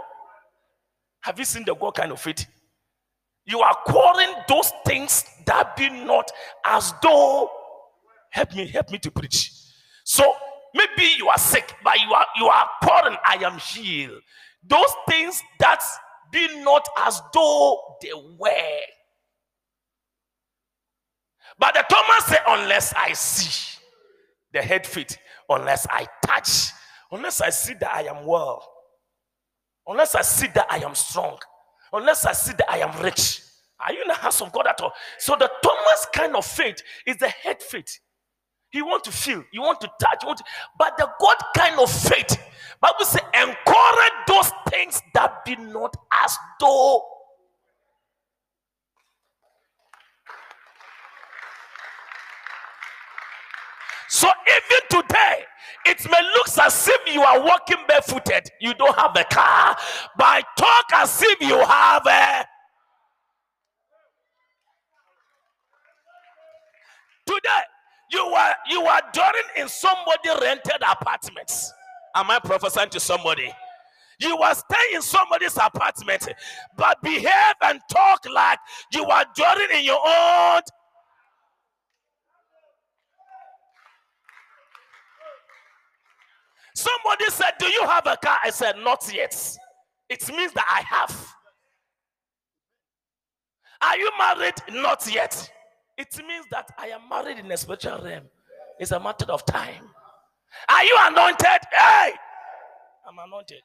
have 1.22 1.38
you 1.38 1.46
seen 1.46 1.64
the 1.64 1.74
God 1.74 1.94
kind 1.94 2.12
of 2.12 2.20
faith? 2.20 2.44
You 3.51 3.61
are 3.62 3.76
calling 3.84 4.32
those 4.46 4.70
things 4.86 5.24
that 5.46 5.76
be 5.76 5.90
not 5.90 6.30
as 6.64 6.94
though, 7.03 7.51
help 8.30 8.55
me, 8.55 8.68
help 8.68 8.90
me 8.90 8.98
to 9.01 9.11
preach. 9.11 9.53
So 10.05 10.32
maybe 10.72 11.11
you 11.18 11.28
are 11.28 11.38
sick, 11.38 11.74
but 11.82 12.01
you 12.01 12.12
are 12.12 12.26
you 12.38 12.46
are 12.46 12.68
calling, 12.84 13.16
I 13.24 13.42
am 13.42 13.59
healed. 13.59 14.22
Those 14.62 14.94
things 15.09 15.42
that 15.59 15.82
be 16.30 16.62
not 16.62 16.86
as 17.07 17.20
though 17.34 17.96
they 18.01 18.12
were. 18.38 18.80
But 21.59 21.74
the 21.74 21.84
Thomas 21.90 22.24
said, 22.26 22.42
unless 22.46 22.94
I 22.94 23.12
see 23.14 23.80
the 24.53 24.62
head 24.62 24.86
feet, 24.86 25.18
unless 25.48 25.88
I 25.90 26.07
touch, 26.24 26.68
unless 27.11 27.40
I 27.40 27.51
see 27.51 27.74
that 27.74 27.92
I 27.92 28.03
am 28.03 28.24
well, 28.24 28.64
unless 29.88 30.14
I 30.14 30.22
see 30.22 30.46
that 30.55 30.66
I 30.70 30.78
am 30.78 30.94
strong, 30.94 31.36
unless 31.92 32.24
I 32.24 32.32
see 32.32 32.53
that 32.53 32.70
I 32.70 32.78
am 32.78 33.03
rich. 33.03 33.39
Are 33.86 33.92
you 33.92 34.02
in 34.02 34.08
the 34.08 34.14
house 34.14 34.40
of 34.42 34.52
God 34.52 34.66
at 34.66 34.80
all? 34.80 34.92
So 35.18 35.36
the 35.38 35.50
Thomas 35.62 36.06
kind 36.14 36.36
of 36.36 36.44
faith 36.46 36.82
is 37.06 37.16
the 37.18 37.28
head 37.28 37.62
faith. 37.62 37.98
You 38.72 38.86
want 38.86 39.04
to 39.04 39.12
feel, 39.12 39.42
you 39.52 39.62
want 39.62 39.80
to 39.80 39.90
touch, 40.00 40.24
want 40.24 40.38
to, 40.38 40.44
but 40.78 40.96
the 40.96 41.08
God 41.20 41.36
kind 41.56 41.78
of 41.80 41.90
faith, 41.90 42.38
Bible 42.80 43.04
says, 43.04 43.22
encourage 43.34 44.12
those 44.28 44.52
things 44.68 45.02
that 45.14 45.44
be 45.44 45.56
not 45.56 45.96
as 46.24 46.36
though 46.61 47.04
So 54.08 54.28
even 54.48 55.02
today, 55.02 55.44
it 55.86 56.04
may 56.11 56.20
look 56.36 56.48
as 56.61 56.88
if 56.88 57.14
you 57.14 57.22
are 57.22 57.40
walking 57.44 57.78
barefooted. 57.88 58.50
You 58.61 58.74
don't 58.74 58.96
have 58.98 59.16
a 59.16 59.24
car, 59.24 59.76
but 60.18 60.44
talk 60.58 60.84
as 60.94 61.22
if 61.22 61.40
you 61.40 61.58
have 61.61 62.07
a. 62.07 62.46
Today, 67.30 67.62
you 68.11 68.20
are 68.20 68.54
you 68.68 68.82
are 68.82 69.00
dwelling 69.12 69.50
in 69.57 69.68
somebody 69.68 70.30
rented 70.42 70.82
apartments. 70.82 71.72
Am 72.16 72.28
I 72.28 72.40
prophesying 72.40 72.90
to 72.90 72.98
somebody? 73.00 73.52
You 74.18 74.36
are 74.38 74.54
staying 74.54 74.96
in 74.96 75.02
somebody's 75.02 75.57
apartment, 75.57 76.28
but 76.76 77.00
behave 77.02 77.54
and 77.62 77.80
talk 77.90 78.26
like 78.34 78.58
you 78.92 79.04
are 79.04 79.24
dwelling 79.36 79.68
in 79.76 79.84
your 79.84 80.00
own 80.04 80.61
Somebody 86.74 87.26
said, 87.30 87.52
Do 87.58 87.66
you 87.66 87.82
have 87.86 88.07
a 88.07 88.16
car? 88.16 88.38
I 88.44 88.50
said, 88.50 88.76
Not 88.82 89.08
yet. 89.14 89.34
It 90.08 90.28
means 90.28 90.52
that 90.54 90.66
I 90.68 90.82
have. 90.82 91.34
Are 93.82 93.96
you 93.98 94.11
married? 94.18 94.82
Not 94.82 95.12
yet. 95.12 95.50
It 96.00 96.16
means 96.26 96.46
that 96.50 96.70
I 96.78 96.88
am 96.88 97.02
married 97.10 97.38
in 97.40 97.52
a 97.52 97.58
spiritual 97.58 98.00
realm. 98.02 98.24
It's 98.80 98.92
a 98.92 99.00
matter 99.00 99.26
of 99.30 99.44
time. 99.46 99.84
Are 100.68 100.84
you 100.84 100.96
anointed? 101.00 101.60
Hey! 101.72 102.14
I'm 103.06 103.18
anointed. 103.18 103.62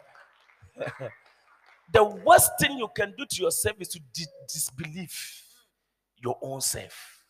The 1.93 2.03
worst 2.03 2.51
thing 2.59 2.77
you 2.77 2.89
can 2.95 3.13
do 3.17 3.25
to 3.25 3.43
yourself 3.43 3.77
is 3.79 3.87
to 3.89 3.99
di- 4.13 4.25
disbelieve 4.51 5.41
your 6.17 6.37
own 6.41 6.61
self. 6.61 7.23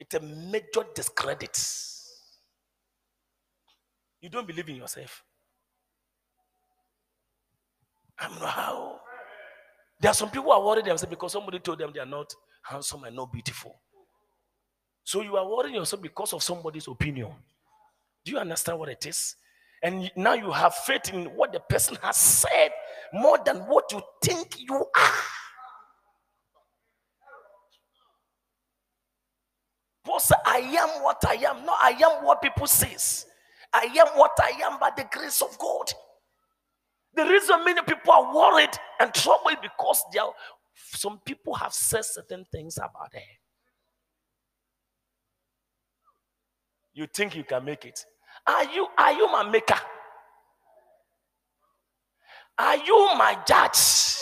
It's 0.00 0.14
a 0.14 0.20
major 0.20 0.84
discredit. 0.94 1.56
You 4.20 4.28
don't 4.30 4.46
believe 4.46 4.68
in 4.68 4.76
yourself. 4.76 5.22
I'm 8.18 8.38
not 8.38 8.48
how. 8.48 9.00
There 10.00 10.10
are 10.10 10.14
some 10.14 10.28
people 10.30 10.44
who 10.44 10.50
are 10.50 10.64
worried 10.64 10.84
themselves 10.84 11.10
because 11.10 11.32
somebody 11.32 11.58
told 11.58 11.78
them 11.78 11.90
they 11.92 12.00
are 12.00 12.06
not 12.06 12.32
handsome 12.62 13.04
and 13.04 13.16
not 13.16 13.32
beautiful. 13.32 13.80
So 15.04 15.22
you 15.22 15.36
are 15.36 15.48
worrying 15.48 15.76
yourself 15.76 16.02
because 16.02 16.32
of 16.32 16.42
somebody's 16.42 16.88
opinion. 16.88 17.30
Do 18.24 18.32
you 18.32 18.38
understand 18.38 18.78
what 18.78 18.88
it 18.88 19.06
is? 19.06 19.36
And 19.82 20.10
now 20.16 20.34
you 20.34 20.50
have 20.50 20.74
faith 20.74 21.12
in 21.12 21.26
what 21.26 21.52
the 21.52 21.60
person 21.60 21.96
has 22.02 22.16
said 22.16 22.70
more 23.12 23.38
than 23.44 23.58
what 23.58 23.84
you 23.92 24.02
think 24.22 24.58
you 24.58 24.74
are. 24.74 25.12
Paul 30.04 30.20
said, 30.20 30.38
I 30.46 30.58
am 30.58 31.02
what 31.02 31.22
I 31.26 31.34
am. 31.34 31.64
not 31.66 31.78
I 31.82 31.90
am 31.90 32.24
what 32.24 32.40
people 32.42 32.66
says. 32.66 33.26
I 33.72 33.84
am 33.98 34.08
what 34.18 34.32
I 34.42 34.50
am 34.64 34.78
by 34.80 34.90
the 34.96 35.06
grace 35.10 35.42
of 35.42 35.58
God. 35.58 35.92
The 37.14 37.24
reason 37.24 37.64
many 37.64 37.82
people 37.82 38.12
are 38.12 38.34
worried 38.34 38.70
and 39.00 39.12
troubled 39.14 39.56
because 39.62 40.02
are, 40.20 40.32
some 40.74 41.18
people 41.24 41.54
have 41.54 41.72
said 41.72 42.04
certain 42.04 42.44
things 42.52 42.78
about 42.78 43.12
them. 43.12 43.22
You 46.94 47.06
think 47.06 47.36
you 47.36 47.44
can 47.44 47.64
make 47.64 47.84
it. 47.86 48.04
Are 48.46 48.64
you 48.72 48.88
are 48.98 49.12
you 49.12 49.30
my 49.32 49.48
maker? 49.48 49.78
Are 52.58 52.76
you 52.78 53.10
my 53.16 53.38
judge? 53.46 54.16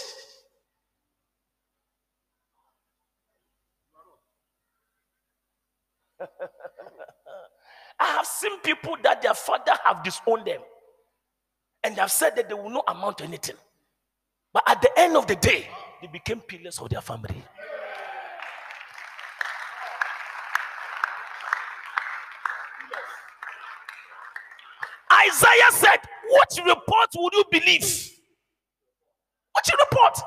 I 8.04 8.08
have 8.08 8.26
seen 8.26 8.60
people 8.60 8.96
that 9.02 9.22
their 9.22 9.32
father 9.32 9.72
have 9.82 10.04
disowned 10.04 10.44
them 10.46 10.60
and 11.82 11.96
they 11.96 12.00
have 12.02 12.12
said 12.12 12.36
that 12.36 12.50
they 12.50 12.54
will 12.54 12.68
not 12.68 12.84
amount 12.86 13.16
to 13.18 13.24
anything. 13.24 13.56
But 14.52 14.62
at 14.66 14.82
the 14.82 14.90
end 14.98 15.16
of 15.16 15.26
the 15.26 15.36
day, 15.36 15.66
they 16.02 16.08
became 16.08 16.40
pillars 16.40 16.78
of 16.80 16.90
their 16.90 17.00
family. 17.00 17.42
Isaiah 25.26 25.72
said, 25.72 26.00
What 26.28 26.58
report 26.58 27.08
would 27.16 27.32
you 27.32 27.44
believe? 27.50 28.10
What 29.52 29.66
you 29.66 29.78
report? 29.80 30.18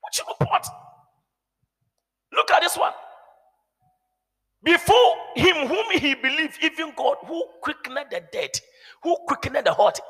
What 0.00 0.18
you 0.18 0.24
report? 0.40 0.66
Look 2.32 2.50
at 2.50 2.62
this 2.62 2.76
one. 2.76 2.92
Before 4.62 5.14
him, 5.36 5.68
whom 5.68 5.90
he 5.92 6.14
believed, 6.14 6.58
even 6.62 6.92
God, 6.96 7.16
who 7.26 7.44
quickened 7.62 7.98
the 8.10 8.22
dead, 8.32 8.50
who 9.02 9.16
quickened 9.26 9.64
the 9.64 9.72
heart, 9.72 10.00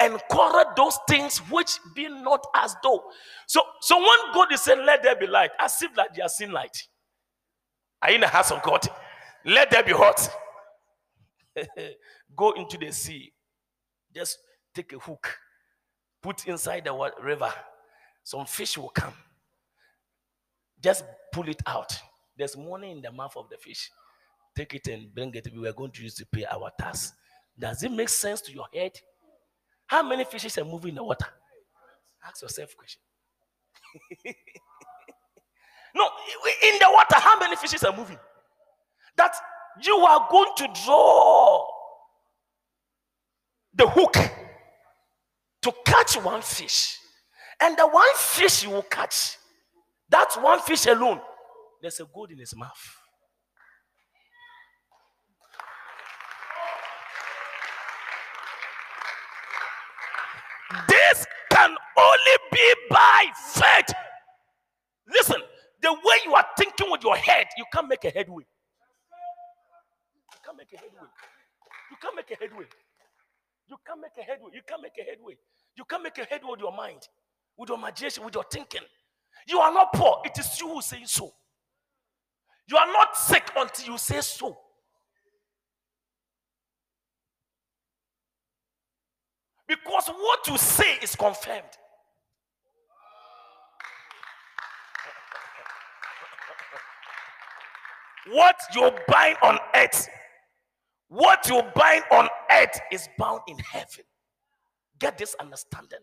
and 0.00 0.20
quarreled 0.28 0.74
those 0.76 0.98
things 1.08 1.38
which 1.50 1.78
be 1.94 2.08
not 2.08 2.44
as 2.56 2.74
though. 2.82 3.02
So, 3.46 3.62
so 3.80 3.98
when 3.98 4.34
God 4.34 4.52
is 4.52 4.62
saying, 4.62 4.84
Let 4.84 5.02
there 5.02 5.14
be 5.14 5.26
light, 5.26 5.50
as 5.60 5.80
if 5.82 5.96
like 5.96 6.10
you 6.16 6.22
are 6.22 6.28
seeing 6.28 6.50
light. 6.50 6.76
Are 8.02 8.10
you 8.10 8.16
in 8.16 8.22
the 8.22 8.28
house 8.28 8.50
of 8.50 8.62
God? 8.62 8.86
Let 9.44 9.70
there 9.70 9.82
be 9.82 9.92
hot. 9.92 10.28
Go 12.36 12.52
into 12.52 12.78
the 12.78 12.90
sea. 12.92 13.32
Just 14.14 14.38
take 14.74 14.92
a 14.92 14.98
hook, 14.98 15.36
put 16.22 16.46
inside 16.46 16.84
the 16.84 17.12
river. 17.22 17.52
Some 18.24 18.46
fish 18.46 18.76
will 18.78 18.88
come. 18.88 19.14
Just 20.82 21.04
pull 21.32 21.48
it 21.48 21.60
out. 21.66 21.98
There's 22.40 22.56
money 22.56 22.90
in 22.90 23.02
the 23.02 23.12
mouth 23.12 23.36
of 23.36 23.50
the 23.50 23.58
fish. 23.58 23.90
Take 24.56 24.74
it 24.74 24.88
and 24.88 25.14
bring 25.14 25.34
it. 25.34 25.46
We 25.54 25.68
are 25.68 25.74
going 25.74 25.90
to 25.90 26.02
use 26.02 26.14
to 26.14 26.24
pay 26.24 26.46
our 26.46 26.70
tax. 26.80 27.12
Does 27.58 27.82
it 27.82 27.92
make 27.92 28.08
sense 28.08 28.40
to 28.40 28.52
your 28.52 28.64
head? 28.72 28.92
How 29.86 30.02
many 30.02 30.24
fishes 30.24 30.56
are 30.56 30.64
moving 30.64 30.88
in 30.90 30.94
the 30.94 31.04
water? 31.04 31.26
Ask 32.26 32.40
yourself 32.40 32.74
question. 32.74 33.02
no, 35.94 36.08
in 36.62 36.78
the 36.80 36.86
water, 36.90 37.16
how 37.16 37.38
many 37.38 37.56
fishes 37.56 37.84
are 37.84 37.94
moving? 37.94 38.18
That 39.18 39.34
you 39.82 39.96
are 39.96 40.26
going 40.30 40.52
to 40.56 40.68
draw 40.86 41.66
the 43.74 43.86
hook 43.86 44.16
to 45.60 45.72
catch 45.84 46.16
one 46.16 46.40
fish. 46.40 46.96
And 47.60 47.76
the 47.76 47.86
one 47.86 48.14
fish 48.16 48.64
you 48.64 48.70
will 48.70 48.80
catch, 48.80 49.36
that 50.08 50.30
one 50.40 50.60
fish 50.60 50.86
alone, 50.86 51.20
there's 51.82 52.00
a 52.00 52.04
gold 52.12 52.30
in 52.30 52.38
his 52.38 52.54
mouth. 52.56 52.96
This 60.88 61.26
can 61.50 61.74
only 61.98 62.36
be 62.52 62.74
by 62.90 63.26
faith. 63.54 63.94
Listen, 65.12 65.40
the 65.82 65.92
way 65.92 66.16
you 66.24 66.34
are 66.34 66.46
thinking 66.58 66.90
with 66.90 67.02
your 67.02 67.16
head, 67.16 67.46
you 67.56 67.64
can't 67.72 67.88
make 67.88 68.04
a 68.04 68.10
headway. 68.10 68.44
You 70.32 70.38
can't 70.44 70.56
make 70.58 70.72
a 70.72 70.76
headway. 70.76 71.08
You 71.90 71.96
can't 72.02 72.16
make 72.16 72.30
a 72.30 72.36
headway. 72.36 72.66
You 73.68 73.76
can't 73.86 74.00
make 74.00 74.12
a 74.18 74.22
headway. 74.22 74.50
You 74.54 74.62
can't 74.66 74.82
make 74.82 74.98
a 74.98 75.02
headway. 75.02 75.34
You 75.76 75.84
can't 75.84 76.02
make 76.02 76.18
a 76.18 76.24
headway 76.24 76.50
with 76.52 76.60
your 76.60 76.76
mind, 76.76 77.00
with 77.56 77.68
your 77.68 77.78
imagination, 77.78 78.24
with 78.24 78.34
your 78.34 78.44
thinking. 78.52 78.82
You 79.48 79.60
are 79.60 79.72
not 79.72 79.92
poor. 79.92 80.22
It 80.24 80.38
is 80.38 80.60
you 80.60 80.68
who 80.68 80.82
saying 80.82 81.06
so. 81.06 81.32
You 82.70 82.76
are 82.76 82.86
not 82.86 83.16
sick 83.16 83.50
until 83.56 83.92
you 83.92 83.98
say 83.98 84.20
so. 84.20 84.56
Because 89.66 90.08
what 90.08 90.46
you 90.46 90.56
say 90.58 90.98
is 91.02 91.16
confirmed. 91.16 91.76
what 98.30 98.56
you 98.74 98.90
bind 99.08 99.36
on 99.42 99.58
earth, 99.74 100.08
what 101.08 101.48
you 101.48 101.62
bind 101.74 102.04
on 102.12 102.28
earth 102.50 102.80
is 102.92 103.08
bound 103.18 103.40
in 103.48 103.58
heaven. 103.58 104.04
Get 104.98 105.18
this 105.18 105.34
understanding. 105.40 105.98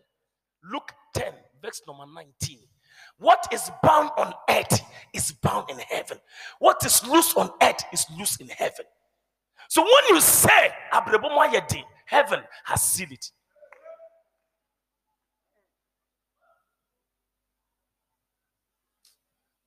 Luke 0.64 0.92
10, 1.14 1.32
verse 1.62 1.80
number 1.86 2.04
19. 2.12 2.58
What 3.18 3.46
is 3.52 3.70
bound 3.82 4.10
on 4.16 4.32
earth 4.48 4.80
is 5.12 5.32
bound 5.32 5.70
in 5.70 5.78
heaven. 5.78 6.18
What 6.58 6.84
is 6.84 7.06
loose 7.06 7.34
on 7.34 7.50
earth 7.62 7.82
is 7.92 8.06
loose 8.16 8.36
in 8.36 8.48
heaven. 8.48 8.84
So 9.68 9.82
when 9.82 10.14
you 10.14 10.20
say, 10.20 10.70
heaven 12.06 12.40
has 12.64 12.82
sealed 12.82 13.12
it. 13.12 13.30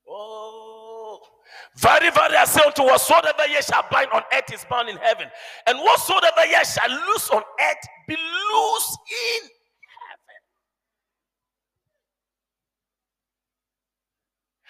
Oh, 0.07 1.21
very, 1.77 2.09
very 2.11 2.35
I 2.35 2.45
say 2.45 2.61
unto 2.65 2.83
whatsoever 2.83 3.47
ye 3.47 3.61
shall 3.61 3.85
bind 3.89 4.09
on 4.11 4.23
earth 4.33 4.53
is 4.53 4.65
bound 4.69 4.89
in 4.89 4.97
heaven, 4.97 5.27
and 5.67 5.77
whatsoever 5.79 6.45
ye 6.45 6.63
shall 6.65 6.89
loose 6.89 7.29
on 7.29 7.41
earth 7.41 7.87
be 8.07 8.15
loose 8.15 8.97
in 9.09 9.49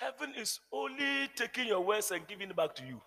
heaven. 0.02 0.34
Is 0.38 0.60
only 0.74 1.30
taking 1.36 1.68
your 1.68 1.82
words 1.82 2.12
and 2.12 2.28
giving 2.28 2.50
it 2.50 2.56
back 2.56 2.76
to 2.76 2.84
you. 2.84 3.02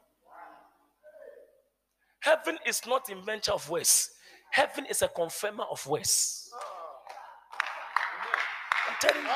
Heaven 2.20 2.58
is 2.66 2.86
not 2.86 3.10
inventor 3.10 3.52
of 3.52 3.68
words. 3.68 4.10
Heaven 4.50 4.86
is 4.86 5.02
a 5.02 5.08
confirmer 5.08 5.64
of 5.70 5.86
words. 5.86 6.50
I'm 8.88 8.94
telling 9.00 9.24
you. 9.24 9.30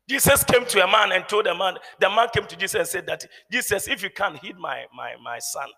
Jesus 0.09 0.43
came 0.45 0.65
to 0.65 0.85
a 0.85 0.87
man 0.91 1.13
and 1.13 1.29
told 1.29 1.47
the 1.47 1.55
man, 1.55 1.75
the 2.01 2.09
man 2.09 2.29
came 2.33 2.47
to 2.47 2.57
Jesus 2.57 2.75
and 2.79 2.89
said 2.89 3.07
that, 3.07 3.27
Jesus, 3.53 3.89
if 3.89 4.03
you 4.03 4.11
can't 4.11 4.39
heal 4.39 4.57
my, 4.59 4.85
my, 4.95 5.15
my 5.23 5.39
son, 5.39 5.69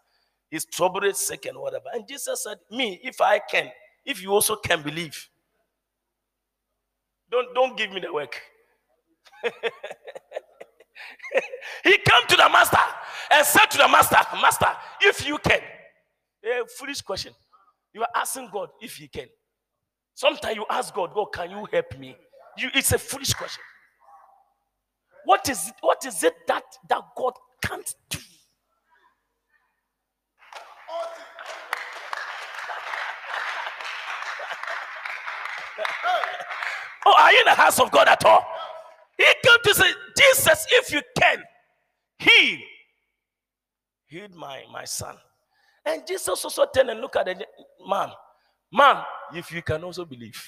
he's 0.50 0.64
troubled, 0.66 1.16
sick, 1.16 1.46
and 1.46 1.58
whatever. 1.58 1.86
And 1.92 2.06
Jesus 2.06 2.44
said, 2.44 2.58
Me, 2.70 3.00
if 3.02 3.20
I 3.20 3.40
can, 3.40 3.70
if 4.04 4.22
you 4.22 4.32
also 4.32 4.56
can 4.56 4.82
believe, 4.82 5.28
don't, 7.30 7.54
don't 7.54 7.76
give 7.76 7.92
me 7.92 8.00
the 8.00 8.12
work. 8.12 8.40
he 11.84 11.90
came 11.90 12.26
to 12.28 12.36
the 12.36 12.48
master 12.50 12.78
and 13.30 13.46
said 13.46 13.66
to 13.66 13.78
the 13.78 13.88
master, 13.88 14.16
Master, 14.40 14.72
if 15.02 15.26
you 15.26 15.38
can. 15.38 15.60
A 16.44 16.66
foolish 16.66 17.02
question. 17.02 17.32
You 17.92 18.02
are 18.02 18.08
asking 18.14 18.48
God 18.52 18.70
if 18.80 18.96
he 18.96 19.08
can. 19.08 19.26
Sometimes 20.14 20.56
you 20.56 20.64
ask 20.68 20.94
God, 20.94 21.14
God, 21.14 21.26
can 21.32 21.50
you 21.50 21.66
help 21.72 21.98
me? 21.98 22.16
You, 22.58 22.68
it's 22.74 22.92
a 22.92 22.98
foolish 22.98 23.34
question. 23.34 23.62
What 25.24 25.48
is 25.48 25.68
it, 25.68 25.74
what 25.80 26.04
is 26.06 26.22
it 26.24 26.34
that, 26.48 26.64
that 26.88 27.02
God 27.16 27.34
can't 27.62 27.94
do? 28.08 28.18
Oh, 37.06 37.14
are 37.18 37.32
you 37.32 37.38
in 37.40 37.44
the 37.46 37.54
house 37.54 37.78
of 37.80 37.90
God 37.90 38.08
at 38.08 38.24
all? 38.24 38.44
He 39.16 39.24
came 39.24 39.58
to 39.64 39.74
say, 39.74 39.90
Jesus, 40.16 40.66
if 40.70 40.92
you 40.92 41.02
can, 41.18 41.42
heal. 42.18 42.58
Heal 44.06 44.28
my, 44.34 44.64
my 44.72 44.84
son. 44.84 45.16
And 45.84 46.06
Jesus 46.06 46.44
also 46.44 46.66
turned 46.74 46.90
and 46.90 47.00
looked 47.00 47.16
at 47.16 47.26
the 47.26 47.46
man. 47.86 48.10
Man, 48.72 49.02
if 49.34 49.52
you 49.52 49.62
can 49.62 49.84
also 49.84 50.04
believe, 50.04 50.42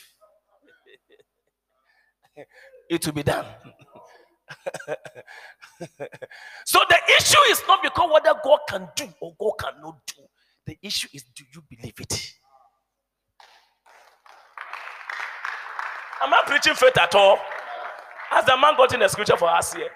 it 2.90 3.04
will 3.04 3.12
be 3.12 3.22
done. 3.22 3.46
so 6.64 6.78
the 6.88 6.98
issue 7.18 7.40
is 7.50 7.62
not 7.66 7.82
because 7.82 8.10
whether 8.12 8.38
God 8.44 8.60
can 8.68 8.88
do 8.94 9.08
or 9.20 9.34
God 9.38 9.52
cannot 9.58 10.06
do. 10.06 10.22
The 10.66 10.78
issue 10.82 11.08
is 11.12 11.24
do 11.34 11.44
you 11.52 11.62
believe 11.68 11.98
it? 11.98 12.34
Am 16.22 16.32
I 16.32 16.42
preaching 16.46 16.74
faith 16.74 16.96
at 16.98 17.14
all? 17.14 17.38
Has 18.30 18.44
the 18.44 18.56
man 18.56 18.76
gotten 18.76 19.00
the 19.00 19.08
scripture 19.08 19.36
for 19.36 19.48
us 19.48 19.74
here? 19.74 19.90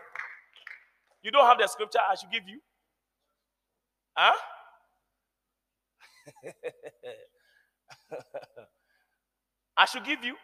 You 1.23 1.31
don't 1.31 1.47
have 1.47 1.59
the 1.59 1.69
scripture 1.69 2.01
I 2.11 2.17
should 2.17 2.31
give 2.33 2.43
you? 2.49 2.59
Huh? 4.17 4.35
I 9.77 9.85
should 9.85 10.05
give 10.05 10.25
you. 10.25 10.35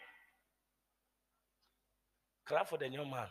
Clap 2.47 2.69
for 2.69 2.79
the 2.79 2.89
young 2.89 3.11
man. 3.11 3.27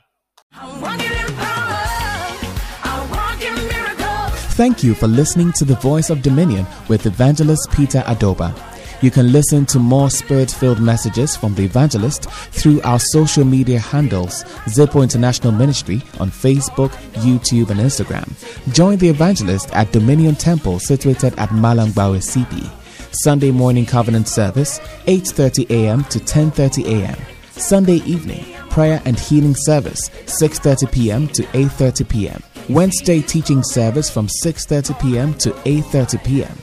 Thank 4.56 4.84
you 4.84 4.94
for 4.94 5.08
listening 5.08 5.54
to 5.54 5.64
the 5.66 5.76
Voice 5.76 6.10
of 6.10 6.22
Dominion 6.22 6.66
with 6.90 7.06
Evangelist 7.06 7.72
Peter 7.72 8.00
Adobah. 8.00 8.71
You 9.02 9.10
can 9.10 9.32
listen 9.32 9.66
to 9.68 9.80
more 9.80 10.12
spirit 10.12 10.52
filled 10.52 10.80
messages 10.80 11.36
from 11.36 11.56
the 11.56 11.64
evangelist 11.64 12.30
through 12.30 12.82
our 12.84 13.00
social 13.00 13.44
media 13.44 13.80
handles, 13.80 14.44
Zipo 14.66 15.02
International 15.02 15.52
Ministry 15.52 16.04
on 16.20 16.30
Facebook, 16.30 16.92
YouTube, 17.26 17.72
and 17.72 17.80
Instagram. 17.80 18.30
Join 18.74 18.98
the 19.00 19.10
evangelist 19.10 19.72
at 19.74 19.92
Dominion 19.92 20.36
Temple 20.36 20.80
situated 20.80 21.34
at 21.40 21.50
Malangbawe 21.50 22.22
CP. 22.22 22.70
Sunday 23.12 23.50
morning 23.50 23.88
covenant 23.88 24.28
service, 24.28 24.78
8:30 25.08 25.70
a.m. 25.72 26.04
to 26.06 26.20
10:30 26.20 26.86
a.m. 26.86 27.18
Sunday 27.52 28.02
evening, 28.06 28.46
prayer 28.70 29.02
and 29.06 29.20
healing 29.20 29.56
service, 29.56 30.10
6:30 30.28 30.92
p.m. 30.92 31.28
to 31.30 31.42
8:30 31.54 32.08
p.m. 32.08 32.44
Wednesday 32.70 33.22
teaching 33.22 33.64
service 33.64 34.12
from 34.12 34.28
6:30 34.28 35.02
p.m. 35.02 35.34
to 35.40 35.50
8:30 35.66 36.24
p.m. 36.24 36.58